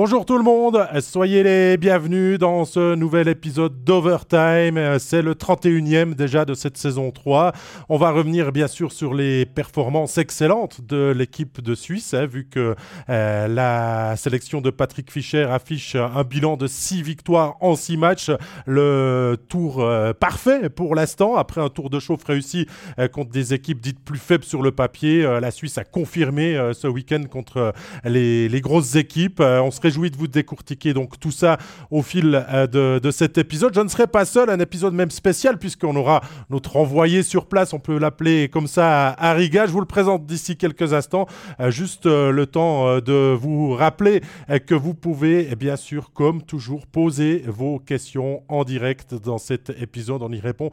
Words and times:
Bonjour 0.00 0.24
tout 0.24 0.38
le 0.38 0.44
monde, 0.44 0.86
soyez 1.00 1.42
les 1.42 1.76
bienvenus 1.76 2.38
dans 2.38 2.64
ce 2.64 2.94
nouvel 2.94 3.26
épisode 3.26 3.82
d'Overtime. 3.82 4.96
C'est 5.00 5.22
le 5.22 5.34
31e 5.34 6.14
déjà 6.14 6.44
de 6.44 6.54
cette 6.54 6.76
saison 6.76 7.10
3. 7.10 7.50
On 7.88 7.96
va 7.96 8.12
revenir 8.12 8.52
bien 8.52 8.68
sûr 8.68 8.92
sur 8.92 9.12
les 9.12 9.44
performances 9.44 10.16
excellentes 10.16 10.82
de 10.86 11.10
l'équipe 11.10 11.60
de 11.60 11.74
Suisse, 11.74 12.14
hein, 12.14 12.26
vu 12.26 12.46
que 12.48 12.76
euh, 13.10 13.48
la 13.48 14.14
sélection 14.14 14.60
de 14.60 14.70
Patrick 14.70 15.10
Fischer 15.10 15.48
affiche 15.50 15.96
un 15.96 16.22
bilan 16.22 16.56
de 16.56 16.68
6 16.68 17.02
victoires 17.02 17.56
en 17.60 17.74
6 17.74 17.96
matchs. 17.96 18.30
Le 18.66 19.36
tour 19.48 19.80
euh, 19.80 20.12
parfait 20.12 20.68
pour 20.68 20.94
l'instant, 20.94 21.34
après 21.34 21.60
un 21.60 21.70
tour 21.70 21.90
de 21.90 21.98
chauffe 21.98 22.22
réussi 22.22 22.68
euh, 23.00 23.08
contre 23.08 23.32
des 23.32 23.52
équipes 23.52 23.80
dites 23.80 23.98
plus 23.98 24.20
faibles 24.20 24.44
sur 24.44 24.62
le 24.62 24.70
papier. 24.70 25.22
la 25.40 25.50
Suisse 25.50 25.76
a 25.76 25.82
confirmé 25.82 26.56
ce 26.72 26.86
week-end 26.86 27.24
contre 27.28 27.72
les, 28.04 28.60
grosses 28.60 28.94
équipes. 28.94 29.42
Réjouis 29.88 30.10
de 30.10 30.18
vous 30.18 30.28
décortiquer 30.28 30.92
donc 30.92 31.18
tout 31.18 31.30
ça 31.30 31.56
au 31.90 32.02
fil 32.02 32.44
euh, 32.52 32.98
de, 33.00 33.10
cet 33.10 33.38
épisode. 33.38 33.74
Je 33.74 33.80
ne 33.80 33.88
serai 33.88 34.06
pas 34.06 34.26
seul, 34.26 34.50
un 34.50 34.60
épisode 34.60 34.92
même 34.92 35.10
spécial 35.10 35.58
puisqu'on 35.58 35.96
aura 35.96 36.20
notre 36.50 36.76
envoyé 36.76 37.22
sur 37.22 37.46
place, 37.46 37.72
on 37.72 37.78
peut 37.78 37.98
l'appeler 37.98 38.50
comme 38.50 38.66
ça 38.66 39.08
à 39.08 39.32
Riga. 39.32 39.64
Je 39.64 39.72
vous 39.72 39.80
le 39.80 39.86
présente 39.86 40.26
d'ici 40.26 40.58
quelques 40.58 40.92
instants. 40.92 41.26
Euh, 41.58 41.70
juste 41.70 42.04
euh, 42.04 42.30
le 42.30 42.44
temps 42.44 43.00
de 43.00 43.34
vous 43.34 43.72
rappeler 43.72 44.20
que 44.66 44.74
vous 44.74 44.92
pouvez 44.92 45.54
bien 45.56 45.76
sûr 45.76 46.12
comme 46.12 46.42
toujours 46.42 46.86
poser 46.86 47.44
vos 47.46 47.78
questions 47.78 48.42
en 48.48 48.64
direct 48.64 49.14
dans 49.14 49.38
cet 49.38 49.70
épisode. 49.80 50.22
On 50.22 50.32
y 50.32 50.40
répond 50.40 50.70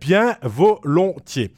bien 0.00 0.36
volontiers. 0.42 1.52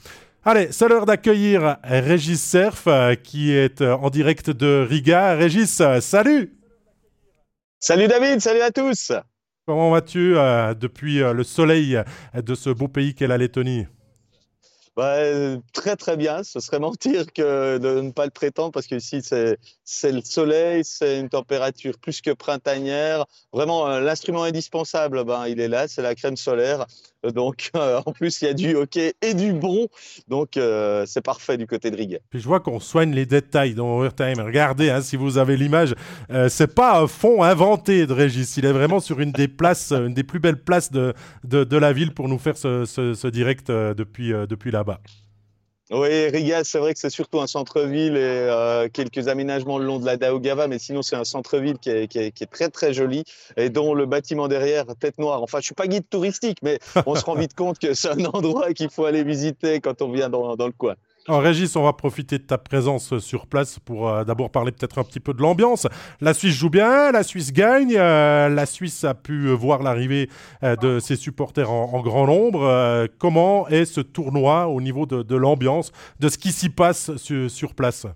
Allez, 0.44 0.68
c'est 0.70 0.88
l'heure 0.88 1.06
d'accueillir 1.06 1.76
Régis 1.82 2.40
Cerf 2.40 2.88
qui 3.22 3.52
est 3.52 3.82
en 3.82 4.08
direct 4.10 4.50
de 4.50 4.86
Riga. 4.88 5.34
Régis, 5.34 5.82
salut 6.00 6.63
Salut 7.86 8.08
David, 8.08 8.40
salut 8.40 8.62
à 8.62 8.70
tous. 8.70 9.12
Comment 9.66 9.90
vas-tu 9.90 10.38
euh, 10.38 10.72
depuis 10.72 11.20
euh, 11.20 11.34
le 11.34 11.44
soleil 11.44 12.00
de 12.32 12.54
ce 12.54 12.70
beau 12.70 12.88
pays 12.88 13.14
qu'est 13.14 13.26
la 13.26 13.36
Lettonie? 13.36 13.84
Bah, 14.96 15.16
très 15.74 15.94
très 15.94 16.16
bien. 16.16 16.44
Ce 16.44 16.60
serait 16.60 16.78
mentir 16.78 17.26
que 17.32 17.76
de 17.76 18.00
ne 18.00 18.10
pas 18.10 18.24
le 18.24 18.30
prétendre 18.30 18.70
parce 18.72 18.86
que 18.86 18.94
ici 18.94 19.20
c'est 19.22 20.12
le 20.12 20.22
soleil, 20.22 20.82
c'est 20.82 21.20
une 21.20 21.28
température 21.28 21.98
plus 21.98 22.22
que 22.22 22.30
printanière. 22.30 23.26
Vraiment, 23.52 23.86
euh, 23.86 24.00
l'instrument 24.00 24.44
indispensable, 24.44 25.24
ben, 25.24 25.46
il 25.46 25.60
est 25.60 25.68
là, 25.68 25.86
c'est 25.86 26.00
la 26.00 26.14
crème 26.14 26.36
solaire. 26.36 26.86
Donc, 27.32 27.70
euh, 27.76 28.00
en 28.04 28.12
plus, 28.12 28.42
il 28.42 28.46
y 28.46 28.48
a 28.48 28.54
du 28.54 28.74
hockey 28.74 29.14
et 29.22 29.34
du 29.34 29.52
bon. 29.52 29.88
Donc, 30.28 30.56
euh, 30.56 31.04
c'est 31.06 31.22
parfait 31.22 31.56
du 31.56 31.66
côté 31.66 31.90
de 31.90 31.96
Riga. 31.96 32.18
Puis 32.30 32.40
je 32.40 32.46
vois 32.46 32.60
qu'on 32.60 32.80
soigne 32.80 33.12
les 33.12 33.26
détails 33.26 33.74
dans 33.74 33.98
Overtime. 33.98 34.40
Regardez, 34.40 34.90
hein, 34.90 35.00
si 35.00 35.16
vous 35.16 35.38
avez 35.38 35.56
l'image, 35.56 35.94
euh, 36.30 36.48
c'est 36.48 36.74
pas 36.74 37.00
un 37.00 37.06
fond 37.06 37.42
inventé 37.42 38.06
de 38.06 38.12
Régis. 38.12 38.56
Il 38.56 38.66
est 38.66 38.72
vraiment 38.72 39.00
sur 39.00 39.20
une 39.20 39.32
des 39.32 39.48
places, 39.48 39.92
une 39.92 40.14
des 40.14 40.24
plus 40.24 40.40
belles 40.40 40.62
places 40.62 40.92
de, 40.92 41.14
de, 41.44 41.76
la 41.76 41.92
ville 41.92 42.12
pour 42.12 42.28
nous 42.28 42.38
faire 42.38 42.56
ce, 42.56 42.84
ce, 42.84 43.26
direct 43.28 43.70
depuis, 43.70 44.32
depuis 44.48 44.70
là-bas. 44.70 45.00
Oui, 45.90 46.28
Riga, 46.28 46.64
c'est 46.64 46.78
vrai 46.78 46.94
que 46.94 46.98
c'est 46.98 47.10
surtout 47.10 47.40
un 47.40 47.46
centre-ville 47.46 48.16
et 48.16 48.20
euh, 48.20 48.88
quelques 48.90 49.28
aménagements 49.28 49.76
le 49.76 49.84
long 49.84 49.98
de 49.98 50.06
la 50.06 50.16
Daugava, 50.16 50.66
mais 50.66 50.78
sinon 50.78 51.02
c'est 51.02 51.14
un 51.14 51.24
centre-ville 51.24 51.76
qui 51.78 51.90
est, 51.90 52.50
très 52.50 52.70
très 52.70 52.94
joli 52.94 53.24
et 53.58 53.68
dont 53.68 53.92
le 53.92 54.06
bâtiment 54.06 54.48
derrière, 54.48 54.86
tête 54.98 55.18
noire. 55.18 55.42
Enfin, 55.42 55.58
je 55.60 55.66
suis 55.66 55.74
pas 55.74 55.86
guide 55.86 56.08
touristique, 56.08 56.58
mais 56.62 56.78
on 57.04 57.14
se 57.14 57.24
rend 57.24 57.34
vite 57.34 57.54
compte 57.54 57.78
que 57.78 57.92
c'est 57.92 58.08
un 58.08 58.24
endroit 58.24 58.72
qu'il 58.72 58.88
faut 58.88 59.04
aller 59.04 59.24
visiter 59.24 59.80
quand 59.80 60.00
on 60.00 60.10
vient 60.10 60.30
dans 60.30 60.56
le 60.56 60.72
coin. 60.72 60.94
Alors 61.26 61.40
Régis, 61.40 61.74
on 61.74 61.82
va 61.82 61.94
profiter 61.94 62.36
de 62.36 62.42
ta 62.42 62.58
présence 62.58 63.18
sur 63.18 63.46
place 63.46 63.78
pour 63.78 64.10
euh, 64.10 64.24
d'abord 64.24 64.50
parler 64.50 64.72
peut-être 64.72 64.98
un 64.98 65.04
petit 65.04 65.20
peu 65.20 65.32
de 65.32 65.40
l'ambiance. 65.40 65.86
La 66.20 66.34
Suisse 66.34 66.54
joue 66.54 66.68
bien, 66.68 67.12
la 67.12 67.22
Suisse 67.22 67.50
gagne, 67.50 67.94
euh, 67.96 68.50
la 68.50 68.66
Suisse 68.66 69.04
a 69.04 69.14
pu 69.14 69.48
voir 69.48 69.82
l'arrivée 69.82 70.28
euh, 70.62 70.76
de 70.76 70.98
ses 70.98 71.16
supporters 71.16 71.70
en, 71.70 72.02
grand 72.02 72.26
nombre. 72.26 73.08
comment 73.18 73.66
est 73.68 73.86
ce 73.86 74.02
tournoi 74.02 74.66
au 74.68 74.82
niveau 74.82 75.06
de, 75.06 75.34
l'ambiance, 75.34 75.92
de 76.20 76.28
ce 76.28 76.36
qui 76.36 76.52
s'y 76.52 76.68
passe 76.68 77.16
sur 77.16 77.74
place? 77.74 78.06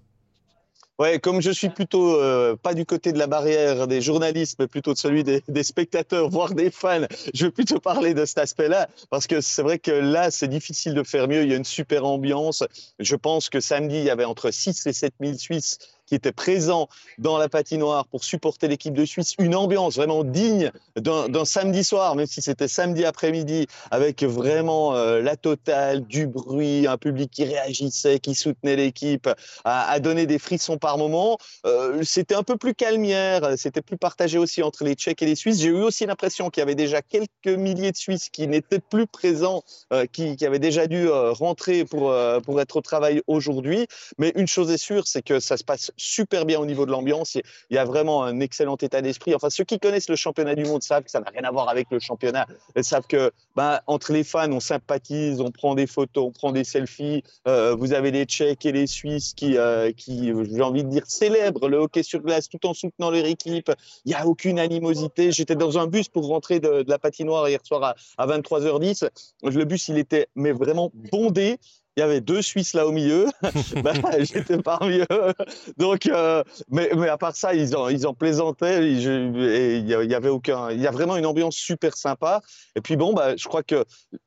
Ouais, 0.99 1.21
comme 1.21 1.41
je 1.41 1.53
suis 1.53 1.69
plutôt 1.69 2.21
euh, 2.21 2.57
pas 2.57 2.75
du 2.75 2.85
côté 2.85 3.13
de 3.13 3.19
la 3.19 3.29
barrière 3.29 3.87
des 3.87 4.01
journalistes, 4.01 4.57
mais 4.59 4.67
plutôt 4.67 4.95
de 4.95 4.99
celui 4.99 5.23
des, 5.23 5.45
des 5.47 5.63
spectateurs, 5.63 6.29
voire 6.29 6.55
des 6.55 6.73
fans, 6.73 7.07
je 7.33 7.47
vais 7.47 7.53
plutôt 7.53 7.79
parler 7.79 8.15
de 8.15 8.25
cet 8.25 8.39
aspect-là, 8.39 8.89
parce 9.09 9.29
que 9.29 9.41
c'est 9.41 9.63
vrai 9.63 9.79
que 9.79 9.93
là, 9.93 10.33
c'est 10.33 10.49
difficile 10.49 10.95
de 10.95 11.05
faire 11.05 11.29
mieux. 11.29 11.45
Il 11.45 11.51
y 11.51 11.55
a 11.55 11.57
une 11.57 11.65
super 11.65 12.05
ambiance. 12.05 12.65
Je 12.99 13.15
pense 13.15 13.49
que 13.49 13.61
samedi, 13.61 13.99
il 13.99 14.05
y 14.05 14.11
avait 14.11 14.25
entre 14.25 14.51
6 14.51 14.89
et 14.89 14.93
7 14.93 15.15
000 15.21 15.35
Suisses 15.35 15.79
qui 16.09 16.15
était 16.15 16.33
présent 16.33 16.89
dans 17.19 17.37
la 17.37 17.49
patinoire 17.49 18.07
pour 18.07 18.25
supporter 18.25 18.67
l'équipe 18.67 18.95
de 18.95 19.05
Suisse. 19.05 19.35
Une 19.39 19.55
ambiance 19.55 19.97
vraiment 19.97 20.25
digne 20.25 20.73
d'un 20.97 21.45
samedi 21.45 21.85
soir, 21.85 22.17
même 22.17 22.27
si 22.27 22.41
c'était 22.41 22.69
samedi 22.69 23.05
après-midi, 23.05 23.67
avec 23.91 24.23
vraiment 24.23 24.95
euh, 24.95 25.21
la 25.21 25.37
totale, 25.37 26.07
du 26.07 26.27
bruit, 26.27 26.87
un 26.87 26.97
public 26.97 27.31
qui 27.31 27.45
réagissait, 27.45 28.21
qui 28.21 28.35
soutenait 28.35 28.77
l'équipe, 28.77 29.29
à, 29.65 30.01
donner 30.01 30.27
des 30.27 30.39
frissons 30.39 30.79
par 30.79 30.97
moment. 30.97 31.39
Euh, 31.67 32.03
c'était 32.05 32.35
un 32.35 32.43
peu 32.43 32.57
plus 32.57 32.75
calmière, 32.75 33.59
c'était 33.59 33.83
plus 33.83 33.99
partagé 33.99 34.39
aussi 34.39 34.63
entre 34.63 34.85
les 34.85 34.95
Tchèques 34.95 35.23
et 35.23 35.27
les 35.27 35.35
Suisses. 35.35 35.61
J'ai 35.61 35.69
eu 35.69 35.83
aussi 35.83 36.07
l'impression 36.07 36.49
qu'il 36.49 36.63
y 36.63 36.63
avait 36.63 36.75
déjà 36.75 37.03
quelques 37.03 37.29
milliers 37.47 37.93
de 37.93 37.97
Suisses 37.97 38.31
qui 38.31 38.49
n'étaient 38.49 38.81
plus 38.81 39.07
présents, 39.07 39.63
euh, 39.93 40.07
qui, 40.07 40.37
qui, 40.37 40.47
avaient 40.47 40.59
déjà 40.59 40.87
dû 40.87 41.09
rentrer 41.09 41.85
pour, 41.85 42.15
pour 42.45 42.61
être 42.61 42.77
au 42.77 42.81
travail 42.81 43.21
aujourd'hui. 43.27 43.87
Mais 44.17 44.33
une 44.37 44.47
chose 44.47 44.71
est 44.71 44.79
sûre, 44.79 45.07
c'est 45.07 45.23
que 45.23 45.41
ça 45.41 45.59
se 45.59 45.65
passe 45.65 45.93
super 45.99 46.47
bien 46.47 46.59
au 46.59 46.67
niveau 46.67 46.87
de 46.87 46.91
l'ambiance. 46.91 47.37
Il 47.71 47.75
y 47.75 47.79
a 47.79 47.85
vraiment 47.85 48.25
un 48.25 48.41
excellent 48.41 48.77
état 48.77 49.03
d'esprit. 49.03 49.35
Enfin, 49.35 49.51
ceux 49.51 49.65
qui 49.65 49.79
connaissent 49.79 50.09
le 50.09 50.17
championnat 50.17 50.55
du 50.55 50.65
monde 50.65 50.83
savent 50.83 51.03
que 51.03 51.11
ça 51.11 51.21
n'a 51.21 51.31
rien 51.31 51.45
à 51.45 51.51
voir 51.51 51.69
avec 51.69 51.89
le 51.91 51.99
championnat. 51.99 52.47
Ils 52.77 52.85
savent 52.85 53.07
que 53.07 53.33
ben, 53.57 53.81
entre 53.87 54.13
les 54.13 54.25
fans, 54.25 54.51
on 54.53 54.61
sympathise, 54.61 55.41
on 55.41 55.51
prend 55.51 55.75
des 55.75 55.87
photos, 55.87 56.27
on 56.27 56.33
prend 56.33 56.53
des 56.53 56.65
selfies. 56.65 57.23
Euh, 57.47 57.75
vous 57.75 57.93
avez 57.93 58.11
les 58.11 58.25
Tchèques 58.25 58.67
et 58.67 58.73
les 58.73 58.87
Suisses 58.87 59.35
qui, 59.35 59.57
euh, 59.57 59.93
qui 59.93 60.33
j'ai 60.51 60.63
envie 60.63 60.85
de 60.85 60.89
dire, 60.89 61.05
célèbrent 61.07 61.69
le 61.69 61.79
hockey 61.79 62.03
sur 62.03 62.21
glace 62.21 62.49
tout 62.49 62.65
en 62.67 62.75
soutenant 62.75 63.11
leur 63.11 63.27
équipe. 63.27 63.71
Il 64.05 64.11
n'y 64.11 64.15
a 64.15 64.27
aucune 64.27 64.59
animosité. 64.59 65.33
J'étais 65.33 65.57
dans 65.57 65.79
un 65.79 65.87
bus 65.87 66.09
pour 66.09 66.27
rentrer 66.27 66.61
de, 66.61 66.85
la 66.87 66.99
patinoire 66.99 67.49
hier 67.49 67.61
soir 67.65 67.83
à, 67.83 67.95
à 68.17 68.27
23h10. 68.27 69.09
Le 69.43 69.65
bus, 69.65 69.89
il 69.89 69.99
était 69.99 70.29
mais 70.35 70.53
vraiment 70.53 70.91
bondé 71.13 71.59
il 71.99 72.01
y 72.01 72.05
avait 72.05 72.21
deux 72.21 72.43
Suisses 72.43 72.75
là 72.75 72.87
au 72.87 72.93
milieu. 72.93 73.27
bah, 73.83 73.93
J'étais 74.21 74.59
parmi 74.59 75.01
eux. 75.01 75.35
Donc, 75.79 76.07
euh, 76.07 76.45
mais, 76.71 76.91
mais, 76.97 77.09
à 77.09 77.19
part 77.19 77.35
ça, 77.35 77.55
ils 77.55 77.75
en, 77.75 77.89
ils 77.89 78.07
en 78.07 78.15
plaisantaient. 78.15 78.89
Il 78.89 79.85
y, 79.85 80.15
avait 80.15 80.29
aucun. 80.29 80.71
Il 80.71 80.81
y 80.81 80.87
a 80.87 80.93
vraiment 80.93 81.17
une 81.17 81.27
ambiance 81.27 81.57
super 81.57 81.97
sympa. 81.97 82.41
Et 82.77 82.81
puis 82.81 82.95
bon, 82.95 83.15
bah, 83.15 83.37
je 83.37 83.49
crois 83.49 83.65
que 83.65 83.85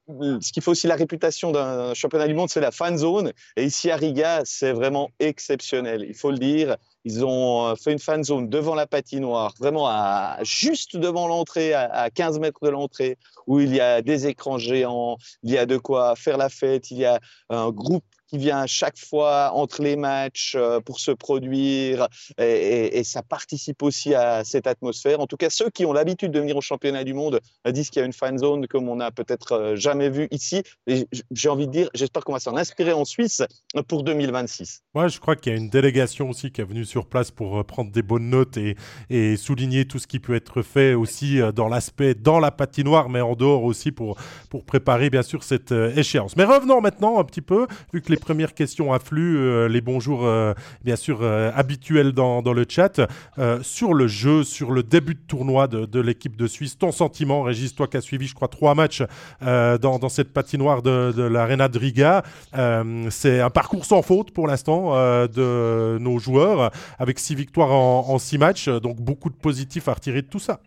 ce 0.09 0.51
qui 0.51 0.59
fait 0.59 0.69
aussi 0.69 0.87
la 0.87 0.95
réputation 0.95 1.53
d'un 1.53 1.93
championnat 1.93 2.27
du 2.27 2.33
monde, 2.33 2.49
c'est 2.49 2.59
la 2.59 2.71
fan 2.71 2.97
zone. 2.97 3.31
Et 3.55 3.63
ici 3.63 3.89
à 3.89 3.95
Riga, 3.95 4.41
c'est 4.43 4.73
vraiment 4.73 5.09
exceptionnel. 5.19 6.03
Il 6.05 6.15
faut 6.15 6.31
le 6.31 6.39
dire. 6.39 6.75
Ils 7.03 7.25
ont 7.25 7.67
euh, 7.67 7.75
fait 7.75 7.91
une 7.91 7.99
fan 7.99 8.23
zone 8.23 8.49
devant 8.49 8.75
la 8.75 8.87
patinoire, 8.87 9.53
vraiment 9.59 9.87
à, 9.87 10.37
juste 10.43 10.97
devant 10.97 11.27
l'entrée, 11.27 11.73
à, 11.73 12.09
15 12.09 12.39
mètres 12.39 12.59
de 12.63 12.69
l'entrée, 12.69 13.17
où 13.47 13.59
il 13.59 13.73
y 13.73 13.79
a 13.79 14.01
des 14.01 14.27
écrans 14.27 14.57
géants, 14.57 15.17
il 15.43 15.51
y 15.51 15.57
a 15.57 15.65
de 15.65 15.77
quoi 15.77 16.15
faire 16.15 16.37
la 16.37 16.49
fête, 16.49 16.91
il 16.91 16.97
y 16.97 17.05
a 17.05 17.19
un 17.49 17.71
groupe 17.71 18.05
qui 18.31 18.37
vient 18.37 18.59
à 18.59 18.67
chaque 18.67 18.97
fois 18.97 19.51
entre 19.53 19.81
les 19.81 19.97
matchs 19.97 20.55
euh, 20.55 20.79
pour 20.79 20.99
se 20.99 21.11
produire 21.11 22.07
et, 22.37 23.01
ça 23.03 23.23
participe 23.23 23.81
aussi 23.83 24.13
à 24.13 24.43
cette 24.43 24.67
atmosphère. 24.67 25.19
En 25.19 25.27
tout 25.27 25.35
cas, 25.35 25.49
ceux 25.49 25.69
qui 25.69 25.85
ont 25.85 25.91
l'habitude 25.91 26.31
de 26.31 26.39
venir 26.39 26.55
au 26.55 26.61
championnat 26.61 27.03
du 27.03 27.13
monde 27.13 27.41
disent 27.67 27.89
qu'il 27.89 27.99
y 27.99 28.03
a 28.03 28.05
une 28.05 28.13
fan 28.13 28.37
zone 28.37 28.67
comme 28.67 28.87
on 28.87 28.97
n'a 28.97 29.11
peut-être 29.11 29.51
euh, 29.53 29.75
jamais 29.75 30.09
vu 30.09 30.27
ici. 30.31 30.63
J'ai 31.31 31.49
envie 31.49 31.67
de 31.67 31.71
dire, 31.71 31.89
j'espère 31.93 32.23
qu'on 32.23 32.33
va 32.33 32.39
s'en 32.39 32.55
inspirer 32.55 32.93
en 32.93 33.03
Suisse 33.03 33.41
pour 33.87 34.03
2026. 34.03 34.83
Moi, 34.93 35.07
je 35.07 35.19
crois 35.19 35.35
qu'il 35.35 35.51
y 35.51 35.55
a 35.55 35.57
une 35.57 35.69
délégation 35.69 36.29
aussi 36.29 36.51
qui 36.51 36.61
est 36.61 36.65
venue 36.65 36.85
sur 36.85 37.07
place 37.07 37.31
pour 37.31 37.57
euh, 37.57 37.63
prendre 37.63 37.91
des 37.91 38.03
bonnes 38.03 38.29
notes 38.29 38.57
et, 38.57 38.75
souligner 39.35 39.85
tout 39.85 39.99
ce 39.99 40.07
qui 40.07 40.19
peut 40.19 40.35
être 40.35 40.61
fait 40.61 40.93
aussi 40.93 41.39
dans 41.55 41.67
l'aspect, 41.67 42.13
dans 42.13 42.39
la 42.39 42.51
patinoire, 42.51 43.09
mais 43.09 43.21
en 43.21 43.35
dehors 43.35 43.63
aussi 43.63 43.91
pour 43.91 44.15
préparer 44.67 45.09
bien 45.09 45.23
sûr 45.23 45.43
cette 45.43 45.71
échéance. 45.71 46.35
Mais 46.35 46.43
revenons 46.43 46.81
maintenant 46.81 47.19
un 47.19 47.23
petit 47.23 47.41
peu, 47.41 47.67
vu 47.93 48.01
que 48.01 48.11
les 48.11 48.17
premières 48.21 48.53
questions 48.53 48.93
affluent, 48.93 49.37
euh, 49.37 49.67
les 49.67 49.81
bonjours 49.81 50.25
euh, 50.25 50.53
bien 50.85 50.95
sûr 50.95 51.19
euh, 51.21 51.51
habituels 51.53 52.13
dans, 52.13 52.41
le 52.41 52.65
chat. 52.67 53.01
sur 53.61 53.93
le 53.93 54.07
jeu, 54.07 54.43
sur 54.43 54.71
le 54.71 54.83
début 54.83 55.15
de 55.15 55.19
tournoi 55.27 55.67
de, 55.67 55.99
l'équipe 55.99 56.37
de 56.37 56.47
Suisse, 56.47 56.77
ton 56.77 56.91
sentiment, 56.93 57.41
Régis, 57.41 57.75
toi 57.75 57.87
qui 57.87 57.97
as 57.97 58.01
suivi, 58.01 58.27
je 58.27 58.35
crois, 58.35 58.47
trois 58.47 58.75
matchs 58.75 59.03
dans, 59.41 59.99
dans, 59.99 60.09
cette 60.09 60.31
patinoire 60.31 60.81
de, 60.81 61.11
de 61.15 61.23
l'Arena 61.23 61.67
de 61.67 61.79
Riga, 61.79 62.23
c'est 63.09 63.41
un 63.41 63.49
parcours 63.49 63.85
sans 63.85 64.01
faute 64.01 64.31
pour 64.31 64.47
l'instant 64.47 64.93
de 65.27 65.97
nos 65.99 66.19
joueurs, 66.19 66.71
avec 66.99 67.19
six 67.19 67.35
victoires 67.35 67.71
en, 67.71 68.09
en 68.09 68.19
six 68.19 68.37
matchs, 68.37 68.69
donc 68.69 68.97
beaucoup 69.01 69.29
de 69.29 69.35
positifs 69.35 69.87
à 69.87 69.93
retirer 69.93 70.21
de 70.21 70.27
tout 70.27 70.39
ça. 70.39 70.59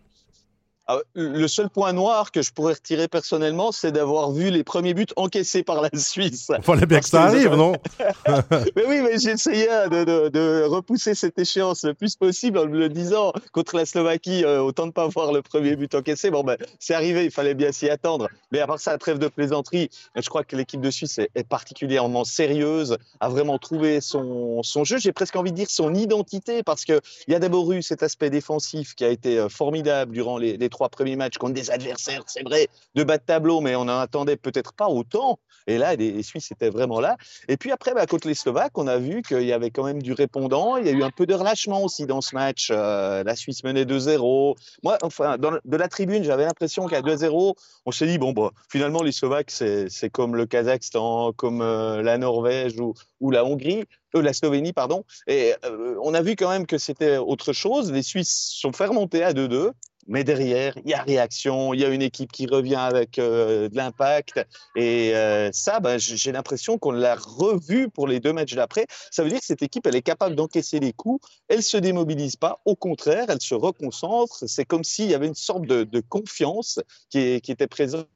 Ah, 0.87 0.99
le 1.15 1.47
seul 1.47 1.67
point 1.69 1.93
noir 1.93 2.31
que 2.31 2.43
je 2.43 2.51
pourrais 2.51 2.73
retirer 2.73 3.07
personnellement, 3.07 3.71
c'est 3.71 3.91
d'avoir 3.91 4.31
vu 4.31 4.51
les 4.51 4.63
premiers 4.63 4.93
buts 4.93 5.07
encaissés 5.15 5.63
par 5.63 5.81
la 5.81 5.89
Suisse. 5.95 6.51
Il 6.55 6.63
fallait 6.63 6.85
bien 6.85 6.99
que 6.99 7.07
ça 7.07 7.23
arrive, 7.23 7.55
non 7.55 7.73
Mais 8.75 8.85
oui, 8.87 9.01
mais 9.01 9.13
essayé 9.13 9.65
de, 9.65 10.29
de, 10.29 10.63
repousser 10.67 11.15
cette 11.15 11.39
échéance 11.39 11.83
le 11.85 11.95
plus 11.95 12.15
possible 12.15 12.59
en 12.59 12.67
me 12.67 12.77
le 12.77 12.89
disant 12.89 13.33
contre 13.51 13.77
la 13.77 13.87
Slovaquie, 13.87 14.45
euh, 14.45 14.61
autant 14.61 14.85
de 14.85 14.91
pas 14.91 15.07
voir 15.07 15.33
le 15.33 15.41
premier 15.41 15.75
but 15.75 15.95
encaissé. 15.95 16.29
Bon, 16.29 16.43
ben, 16.43 16.55
c'est 16.77 16.93
arrivé, 16.93 17.25
il 17.25 17.31
fallait 17.31 17.55
bien 17.55 17.71
s'y 17.71 17.89
attendre. 17.89 18.29
Mais 18.51 18.59
à 18.59 18.67
part 18.67 18.79
ça, 18.79 18.95
trêve 18.99 19.17
de 19.17 19.27
plaisanterie, 19.27 19.89
je 20.15 20.29
crois 20.29 20.43
que 20.43 20.55
l'équipe 20.55 20.81
de 20.81 20.91
Suisse 20.91 21.17
est, 21.17 21.31
est, 21.33 21.47
particulièrement 21.47 22.25
sérieuse, 22.25 22.95
a 23.21 23.29
vraiment 23.29 23.57
trouvé 23.57 24.01
son, 24.01 24.61
son 24.61 24.83
jeu. 24.83 24.99
J'ai 24.99 25.13
presque 25.13 25.35
envie 25.35 25.51
de 25.51 25.57
dire 25.57 25.69
son 25.69 25.95
identité, 25.95 26.61
parce 26.61 26.85
qu'il 26.85 27.01
y 27.27 27.33
a 27.33 27.39
d'abord 27.39 27.71
eu 27.71 27.81
cet 27.81 28.03
aspect 28.03 28.29
défensif 28.29 28.93
qui 28.93 29.03
a 29.03 29.09
été 29.09 29.39
euh, 29.39 29.49
formidable 29.49 30.11
durant 30.11 30.37
les, 30.37 30.57
les 30.57 30.69
trois 30.75 30.89
premiers 30.89 31.15
matchs 31.15 31.37
contre 31.37 31.53
des 31.53 31.71
adversaires, 31.71 32.23
c'est 32.27 32.43
vrai, 32.43 32.67
de 32.95 33.03
bas 33.05 33.17
de 33.17 33.23
tableau, 33.23 33.61
mais 33.61 33.77
on 33.77 33.85
n'en 33.85 33.97
attendait 33.97 34.35
peut-être 34.35 34.73
pas 34.73 34.89
autant. 34.89 35.39
Et 35.67 35.77
là, 35.77 35.95
les, 35.95 36.21
Suisses 36.21 36.51
étaient 36.51 36.69
vraiment 36.69 36.99
là. 36.99 37.17
Et 37.47 37.55
puis 37.55 37.71
après, 37.71 37.93
bah, 37.93 38.05
contre 38.05 38.27
les 38.27 38.35
Slovaques, 38.35 38.77
on 38.77 38.87
a 38.87 38.97
vu 38.97 39.21
qu'il 39.21 39.43
y 39.43 39.53
avait 39.53 39.71
quand 39.71 39.85
même 39.85 40.01
du 40.01 40.11
répondant. 40.11 40.75
Il 40.75 40.85
y 40.85 40.89
a 40.89 40.91
eu 40.91 41.01
un 41.01 41.09
peu 41.09 41.25
de 41.25 41.33
relâchement 41.33 41.81
aussi 41.81 42.05
dans 42.05 42.21
ce 42.21 42.35
match. 42.35 42.69
Euh, 42.71 43.23
la 43.23 43.35
Suisse 43.35 43.63
menait 43.63 43.85
2-0. 43.85 44.55
Moi, 44.83 44.97
enfin, 45.01 45.37
de 45.37 45.77
la 45.77 45.87
tribune, 45.87 46.23
j'avais 46.23 46.45
l'impression 46.45 46.87
qu'à 46.87 47.01
2-0, 47.01 47.55
on 47.85 47.91
s'est 47.91 48.05
dit, 48.05 48.17
bon, 48.17 48.33
bah, 48.33 48.51
finalement, 48.69 49.01
les 49.01 49.13
Slovaques, 49.13 49.49
c'est 49.51 50.09
comme 50.11 50.35
le 50.35 50.45
Kazakhstan, 50.45 51.31
comme 51.33 51.61
euh, 51.61 52.01
la 52.01 52.17
Norvège 52.17 52.75
ou, 52.79 53.31
la 53.31 53.45
Hongrie. 53.45 53.85
Euh, 54.15 54.21
la 54.21 54.33
Slovénie, 54.33 54.73
pardon. 54.73 55.03
Et 55.27 55.53
on 56.01 56.13
a 56.13 56.21
vu 56.21 56.35
quand 56.35 56.49
même 56.49 56.67
que 56.67 56.77
c'était 56.77 57.17
autre 57.17 57.53
chose. 57.53 57.91
Les 57.91 58.03
Suisses 58.03 58.53
sont 58.59 58.71
fait 58.71 58.85
à 59.23 59.33
2-2. 59.33 59.71
Mais 60.07 60.23
derrière, 60.23 60.77
il 60.83 60.91
y 60.91 60.93
a 60.93 61.01
réaction, 61.01 61.73
il 61.73 61.79
y 61.79 61.85
a 61.85 61.89
une 61.89 62.01
équipe 62.01 62.31
qui 62.31 62.45
revient 62.45 62.75
avec 62.75 63.17
euh, 63.17 63.69
de 63.69 63.75
l'impact. 63.75 64.45
Et 64.75 65.15
euh, 65.15 65.49
ça, 65.51 65.79
ben, 65.79 65.97
j'ai 65.97 66.31
l'impression 66.31 66.77
qu'on 66.77 66.91
l'a 66.91 67.15
revu 67.15 67.89
pour 67.89 68.07
les 68.07 68.19
deux 68.19 68.33
matchs 68.33 68.53
d'après. 68.53 68.85
Ça 69.09 69.23
veut 69.23 69.29
dire 69.29 69.39
que 69.39 69.45
cette 69.45 69.63
équipe, 69.63 69.87
elle 69.87 69.95
est 69.95 70.03
capable 70.03 70.35
d'encaisser 70.35 70.79
les 70.79 70.93
coups. 70.93 71.25
Elle 71.47 71.63
se 71.63 71.77
démobilise 71.77 72.35
pas. 72.35 72.59
Au 72.65 72.75
contraire, 72.75 73.25
elle 73.29 73.41
se 73.41 73.55
reconcentre. 73.55 74.43
C'est 74.47 74.65
comme 74.65 74.83
s'il 74.83 75.09
y 75.09 75.15
avait 75.15 75.27
une 75.27 75.35
sorte 75.35 75.65
de, 75.65 75.85
confiance 76.07 76.79
qui, 77.09 77.41
qui, 77.41 77.51
était 77.51 77.67
présente. 77.67 78.07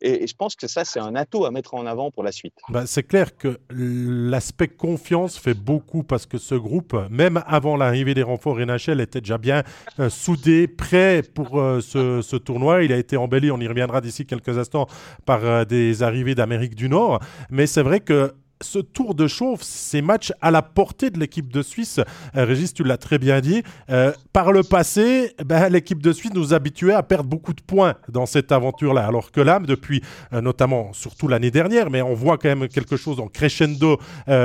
Et, 0.00 0.26
je 0.26 0.34
pense 0.34 0.56
que 0.56 0.66
ça, 0.66 0.84
c'est 0.84 1.00
un 1.00 1.14
atout 1.14 1.44
à 1.44 1.50
mettre 1.50 1.74
en 1.74 1.84
avant 1.84 2.10
pour 2.10 2.22
la 2.22 2.32
suite. 2.32 2.54
Ben, 2.70 2.86
c'est 2.86 3.02
clair 3.02 3.36
que 3.36 3.60
l'aspect 3.70 4.68
confiance 4.68 5.36
fait 5.36 5.54
beaucoup 5.54 6.04
parce 6.04 6.24
que 6.24 6.38
ce 6.38 6.54
groupe, 6.54 6.96
même 7.10 7.42
avant 7.46 7.76
l'arrivée 7.76 8.14
des 8.14 8.22
renforts 8.22 8.58
NHL, 8.58 9.00
était 9.00 9.20
déjà 9.20 9.36
bien 9.36 9.62
euh, 9.98 10.08
soudé, 10.08 10.68
prêt 10.68 11.22
pour 11.34 11.60
euh, 11.60 11.80
ce, 11.80 12.36
tournoi. 12.36 12.84
Il 12.84 12.92
a 12.92 12.96
été 12.96 13.16
embelli, 13.16 13.50
on 13.50 13.58
y 13.58 13.66
reviendra 13.66 14.00
d'ici 14.00 14.26
quelques 14.26 14.56
instants, 14.56 14.86
par 15.26 15.44
euh, 15.44 15.64
des 15.64 16.02
arrivées 16.02 16.34
d'Amérique 16.34 16.74
du 16.74 16.88
Nord. 16.88 17.20
Mais 17.50 17.66
c'est 17.66 17.82
vrai 17.82 18.00
que 18.00 18.32
ce 18.60 18.78
tour 18.78 19.14
de 19.14 19.26
chauffe, 19.26 19.62
ces 19.62 20.02
matchs 20.02 20.32
à 20.40 20.50
la 20.50 20.62
portée 20.62 21.10
de 21.10 21.18
l'équipe 21.18 21.52
de 21.52 21.62
Suisse. 21.62 22.00
Euh, 22.36 22.44
Régis, 22.44 22.72
tu 22.72 22.84
l'as 22.84 22.96
très 22.96 23.18
bien 23.18 23.40
dit. 23.40 23.62
Euh, 23.90 24.12
par 24.32 24.52
le 24.52 24.62
passé, 24.62 25.34
ben, 25.44 25.68
l'équipe 25.68 26.02
de 26.02 26.12
Suisse 26.12 26.32
nous 26.34 26.54
habituait 26.54 26.94
à 26.94 27.02
perdre 27.02 27.28
beaucoup 27.28 27.52
de 27.52 27.60
points 27.60 27.94
dans 28.08 28.26
cette 28.26 28.52
aventure-là. 28.52 29.06
Alors 29.06 29.32
que 29.32 29.40
là, 29.40 29.60
depuis 29.60 30.02
euh, 30.32 30.40
notamment, 30.40 30.92
surtout 30.92 31.28
l'année 31.28 31.50
dernière, 31.50 31.90
mais 31.90 32.02
on 32.02 32.14
voit 32.14 32.38
quand 32.38 32.48
même 32.48 32.68
quelque 32.68 32.96
chose 32.96 33.20
en 33.20 33.28
crescendo 33.28 33.98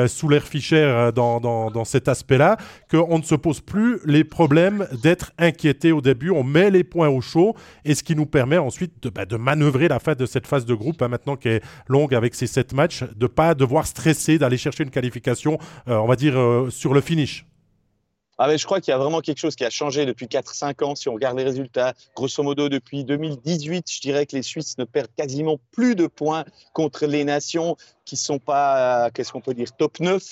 sous 0.08 0.30
l'air 0.30 0.44
Fischer 0.44 1.10
dans, 1.14 1.40
dans, 1.40 1.86
cet 1.86 2.08
aspect-là, 2.08 2.58
qu'on 2.90 3.20
ne 3.20 3.24
se 3.24 3.36
pose 3.36 3.62
plus 3.62 4.00
les 4.06 4.24
problèmes 4.24 4.88
d'être 5.02 5.32
inquiété 5.38 5.92
au 5.92 6.02
début. 6.02 6.32
On 6.32 6.44
met 6.44 6.70
les 6.70 6.84
points 6.84 7.10
au 7.10 7.22
chaud 7.22 7.56
et 7.86 7.96
ce 7.96 8.04
qui 8.04 8.16
nous 8.16 8.26
permet 8.26 8.58
ensuite 8.58 9.02
de, 9.04 9.10
ben, 9.10 9.26
manœuvrer 9.38 9.88
la 9.88 10.00
fin 10.00 10.14
de 10.14 10.26
cette 10.26 10.48
phase 10.48 10.66
de 10.66 10.74
groupe, 10.74 11.02
hein, 11.02 11.08
maintenant 11.08 11.36
qui 11.36 11.50
est 11.50 11.62
longue 11.88 12.14
avec 12.14 12.36
ces 12.36 12.48
sept 12.48 12.74
matchs, 12.74 13.04
de 13.16 13.28
pas 13.28 13.54
devoir 13.54 13.86
stresser 13.86 13.99
d'aller 14.38 14.57
chercher 14.57 14.84
une 14.84 14.92
qualification, 14.92 15.57
euh, 15.88 15.98
on 15.98 16.07
va 16.07 16.16
dire, 16.16 16.38
euh, 16.38 16.69
sur 16.69 16.94
le 16.94 17.01
finish 17.01 17.46
ah 18.42 18.48
mais 18.48 18.57
je 18.57 18.66
crois 18.66 18.80
qu'il 18.80 18.94
y 18.94 18.96
a 18.96 18.98
vraiment 18.98 19.19
quelque 19.19 19.38
chose 19.38 19.57
qui 19.57 19.66
a 19.66 19.69
changé 19.69 20.06
depuis 20.06 20.28
4-5 20.28 20.81
ans. 20.86 20.96
Si 20.96 21.10
on 21.10 21.13
regarde 21.13 21.38
les 21.38 21.44
résultats, 21.44 21.94
grosso 22.16 22.42
modo, 22.42 22.69
depuis 22.69 23.04
2018, 23.04 23.92
je 23.92 24.00
dirais 24.00 24.25
que 24.25 24.34
les 24.34 24.44
Suisses 24.44 24.78
ne 24.78 24.86
perdent 24.86 25.13
quasiment 25.18 25.57
plus 25.74 25.94
de 25.94 26.07
points 26.07 26.46
contre 26.72 27.06
les 27.06 27.25
nations 27.25 27.75
qui 28.06 28.16
ne 28.16 28.19
sont 28.19 28.40
pas, 28.40 29.07
euh, 29.07 29.10
qu'est-ce 29.13 29.34
qu'on 29.34 29.42
peut 29.42 29.54
dire, 29.54 29.75
top 29.75 30.00
9 30.00 30.24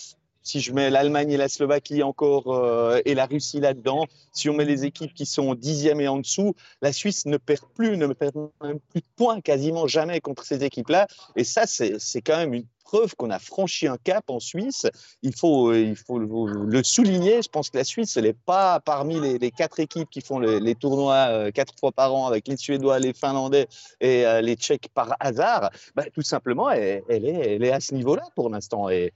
si 0.42 0.62
je 0.62 0.72
mets 0.72 0.90
l'Allemagne 0.90 1.32
et 1.32 1.36
la 1.36 1.50
Slovaquie 1.50 2.04
encore 2.04 3.02
et 3.04 3.14
la 3.14 3.26
Russie 3.26 3.60
là-dedans, 3.60 4.06
si 4.32 4.50
on 4.50 4.54
met 4.54 4.64
les 4.64 4.86
équipes 4.86 5.14
qui 5.14 5.26
sont 5.26 5.54
dixième 5.56 6.00
et 6.00 6.08
en 6.08 6.20
dessous, 6.20 6.56
la 6.82 6.94
Suisse 6.94 7.26
ne 7.26 7.36
perd 7.36 7.66
plus, 7.76 7.98
ne 7.98 8.08
perd 8.08 8.34
même 8.64 8.80
plus 8.80 9.02
de 9.02 9.06
points 9.18 9.42
quasiment 9.42 9.88
jamais 9.88 10.22
contre 10.22 10.46
ces 10.46 10.64
équipes-là. 10.64 11.08
Et 11.36 11.44
ça, 11.44 11.64
c'est 11.68 12.22
quand 12.22 12.38
même 12.38 12.54
une 12.54 12.66
preuve 12.88 13.16
qu'on 13.16 13.30
a 13.30 13.40
franchi 13.40 13.86
un 13.86 13.98
cap 13.98 14.30
en 14.30 14.40
Suisse. 14.40 14.88
Il 15.22 15.36
faut, 15.36 15.72
euh, 15.72 15.94
le 16.10 16.84
souligner. 16.84 17.42
Je 17.42 17.50
pense 17.50 17.70
que 17.70 17.78
la 17.78 17.84
Suisse, 17.84 18.16
elle 18.16 18.24
n'est 18.24 18.34
pas 18.34 18.80
parmi 18.80 19.20
les, 19.20 19.52
quatre 19.52 19.80
équipes 19.80 20.10
qui 20.10 20.22
font 20.22 20.40
les, 20.40 20.76
tournois 20.76 21.28
euh, 21.30 21.52
quatre 21.52 21.74
fois 21.78 21.92
par 21.92 22.16
an 22.16 22.28
avec 22.28 22.48
les 22.48 22.56
Suédois, 22.56 23.00
les 23.00 23.14
Finlandais 23.14 23.68
et 24.00 24.26
euh, 24.26 24.42
les 24.42 24.56
Tchèques 24.56 24.88
par 24.94 25.16
hasard. 25.20 25.70
Bah, 25.96 26.06
tout 26.14 26.22
simplement, 26.22 26.70
elle, 26.70 27.04
est, 27.10 27.56
elle 27.56 27.64
est 27.64 27.72
à 27.72 27.82
ce 27.82 27.94
niveau-là 27.94 28.24
pour 28.36 28.50
l'instant. 28.50 28.90
Et 28.90 29.12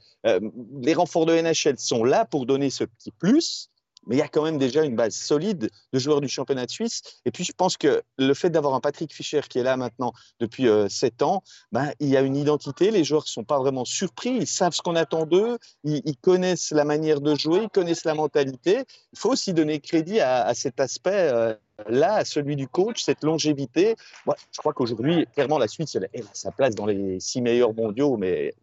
les 0.81 0.93
renforts 0.93 1.25
de 1.25 1.33
NHL 1.33 1.77
sont 1.77 2.03
là 2.03 2.25
pour 2.25 2.45
donner 2.45 2.69
ce 2.69 2.83
petit 2.83 3.11
plus 3.11 3.70
mais 4.07 4.15
il 4.15 4.19
y 4.19 4.23
a 4.23 4.27
quand 4.27 4.43
même 4.43 4.57
déjà 4.57 4.83
une 4.83 4.95
base 4.95 5.15
solide 5.15 5.69
de 5.93 5.99
joueurs 5.99 6.21
du 6.21 6.27
championnat 6.27 6.65
de 6.65 6.71
Suisse. 6.71 7.01
Et 7.25 7.31
puis, 7.31 7.43
je 7.43 7.51
pense 7.51 7.77
que 7.77 8.01
le 8.17 8.33
fait 8.33 8.49
d'avoir 8.49 8.73
un 8.73 8.79
Patrick 8.79 9.13
Fischer 9.13 9.41
qui 9.47 9.59
est 9.59 9.63
là 9.63 9.77
maintenant 9.77 10.13
depuis 10.39 10.67
euh, 10.67 10.89
sept 10.89 11.21
ans, 11.21 11.43
ben, 11.71 11.91
il 11.99 12.09
y 12.09 12.17
a 12.17 12.21
une 12.21 12.35
identité. 12.35 12.91
Les 12.91 13.03
joueurs 13.03 13.23
ne 13.23 13.29
sont 13.29 13.43
pas 13.43 13.59
vraiment 13.59 13.85
surpris. 13.85 14.31
Ils 14.31 14.47
savent 14.47 14.73
ce 14.73 14.81
qu'on 14.81 14.95
attend 14.95 15.25
d'eux. 15.25 15.57
Ils, 15.83 16.17
connaissent 16.17 16.71
la 16.71 16.83
manière 16.83 17.21
de 17.21 17.35
jouer. 17.35 17.61
Ils 17.63 17.69
connaissent 17.69 18.05
la 18.05 18.15
mentalité. 18.15 18.83
Il 19.13 19.19
faut 19.19 19.31
aussi 19.31 19.53
donner 19.53 19.79
crédit 19.79 20.19
à, 20.19 20.53
cet 20.53 20.79
aspect. 20.79 21.29
Euh, 21.31 21.53
là, 21.87 22.15
à 22.15 22.25
celui 22.25 22.55
du 22.55 22.67
coach, 22.67 23.03
cette 23.03 23.23
longévité. 23.23 23.95
Moi, 24.25 24.35
je 24.51 24.57
crois 24.59 24.73
qu'aujourd'hui, 24.73 25.25
clairement, 25.33 25.57
la 25.57 25.67
Suisse, 25.67 25.95
elle, 25.95 26.05
a 26.05 26.29
sa 26.33 26.51
place 26.51 26.75
dans 26.75 26.85
les 26.85 27.19
six 27.19 27.41
meilleurs 27.41 27.73
mondiaux, 27.73 28.17
mais 28.17 28.53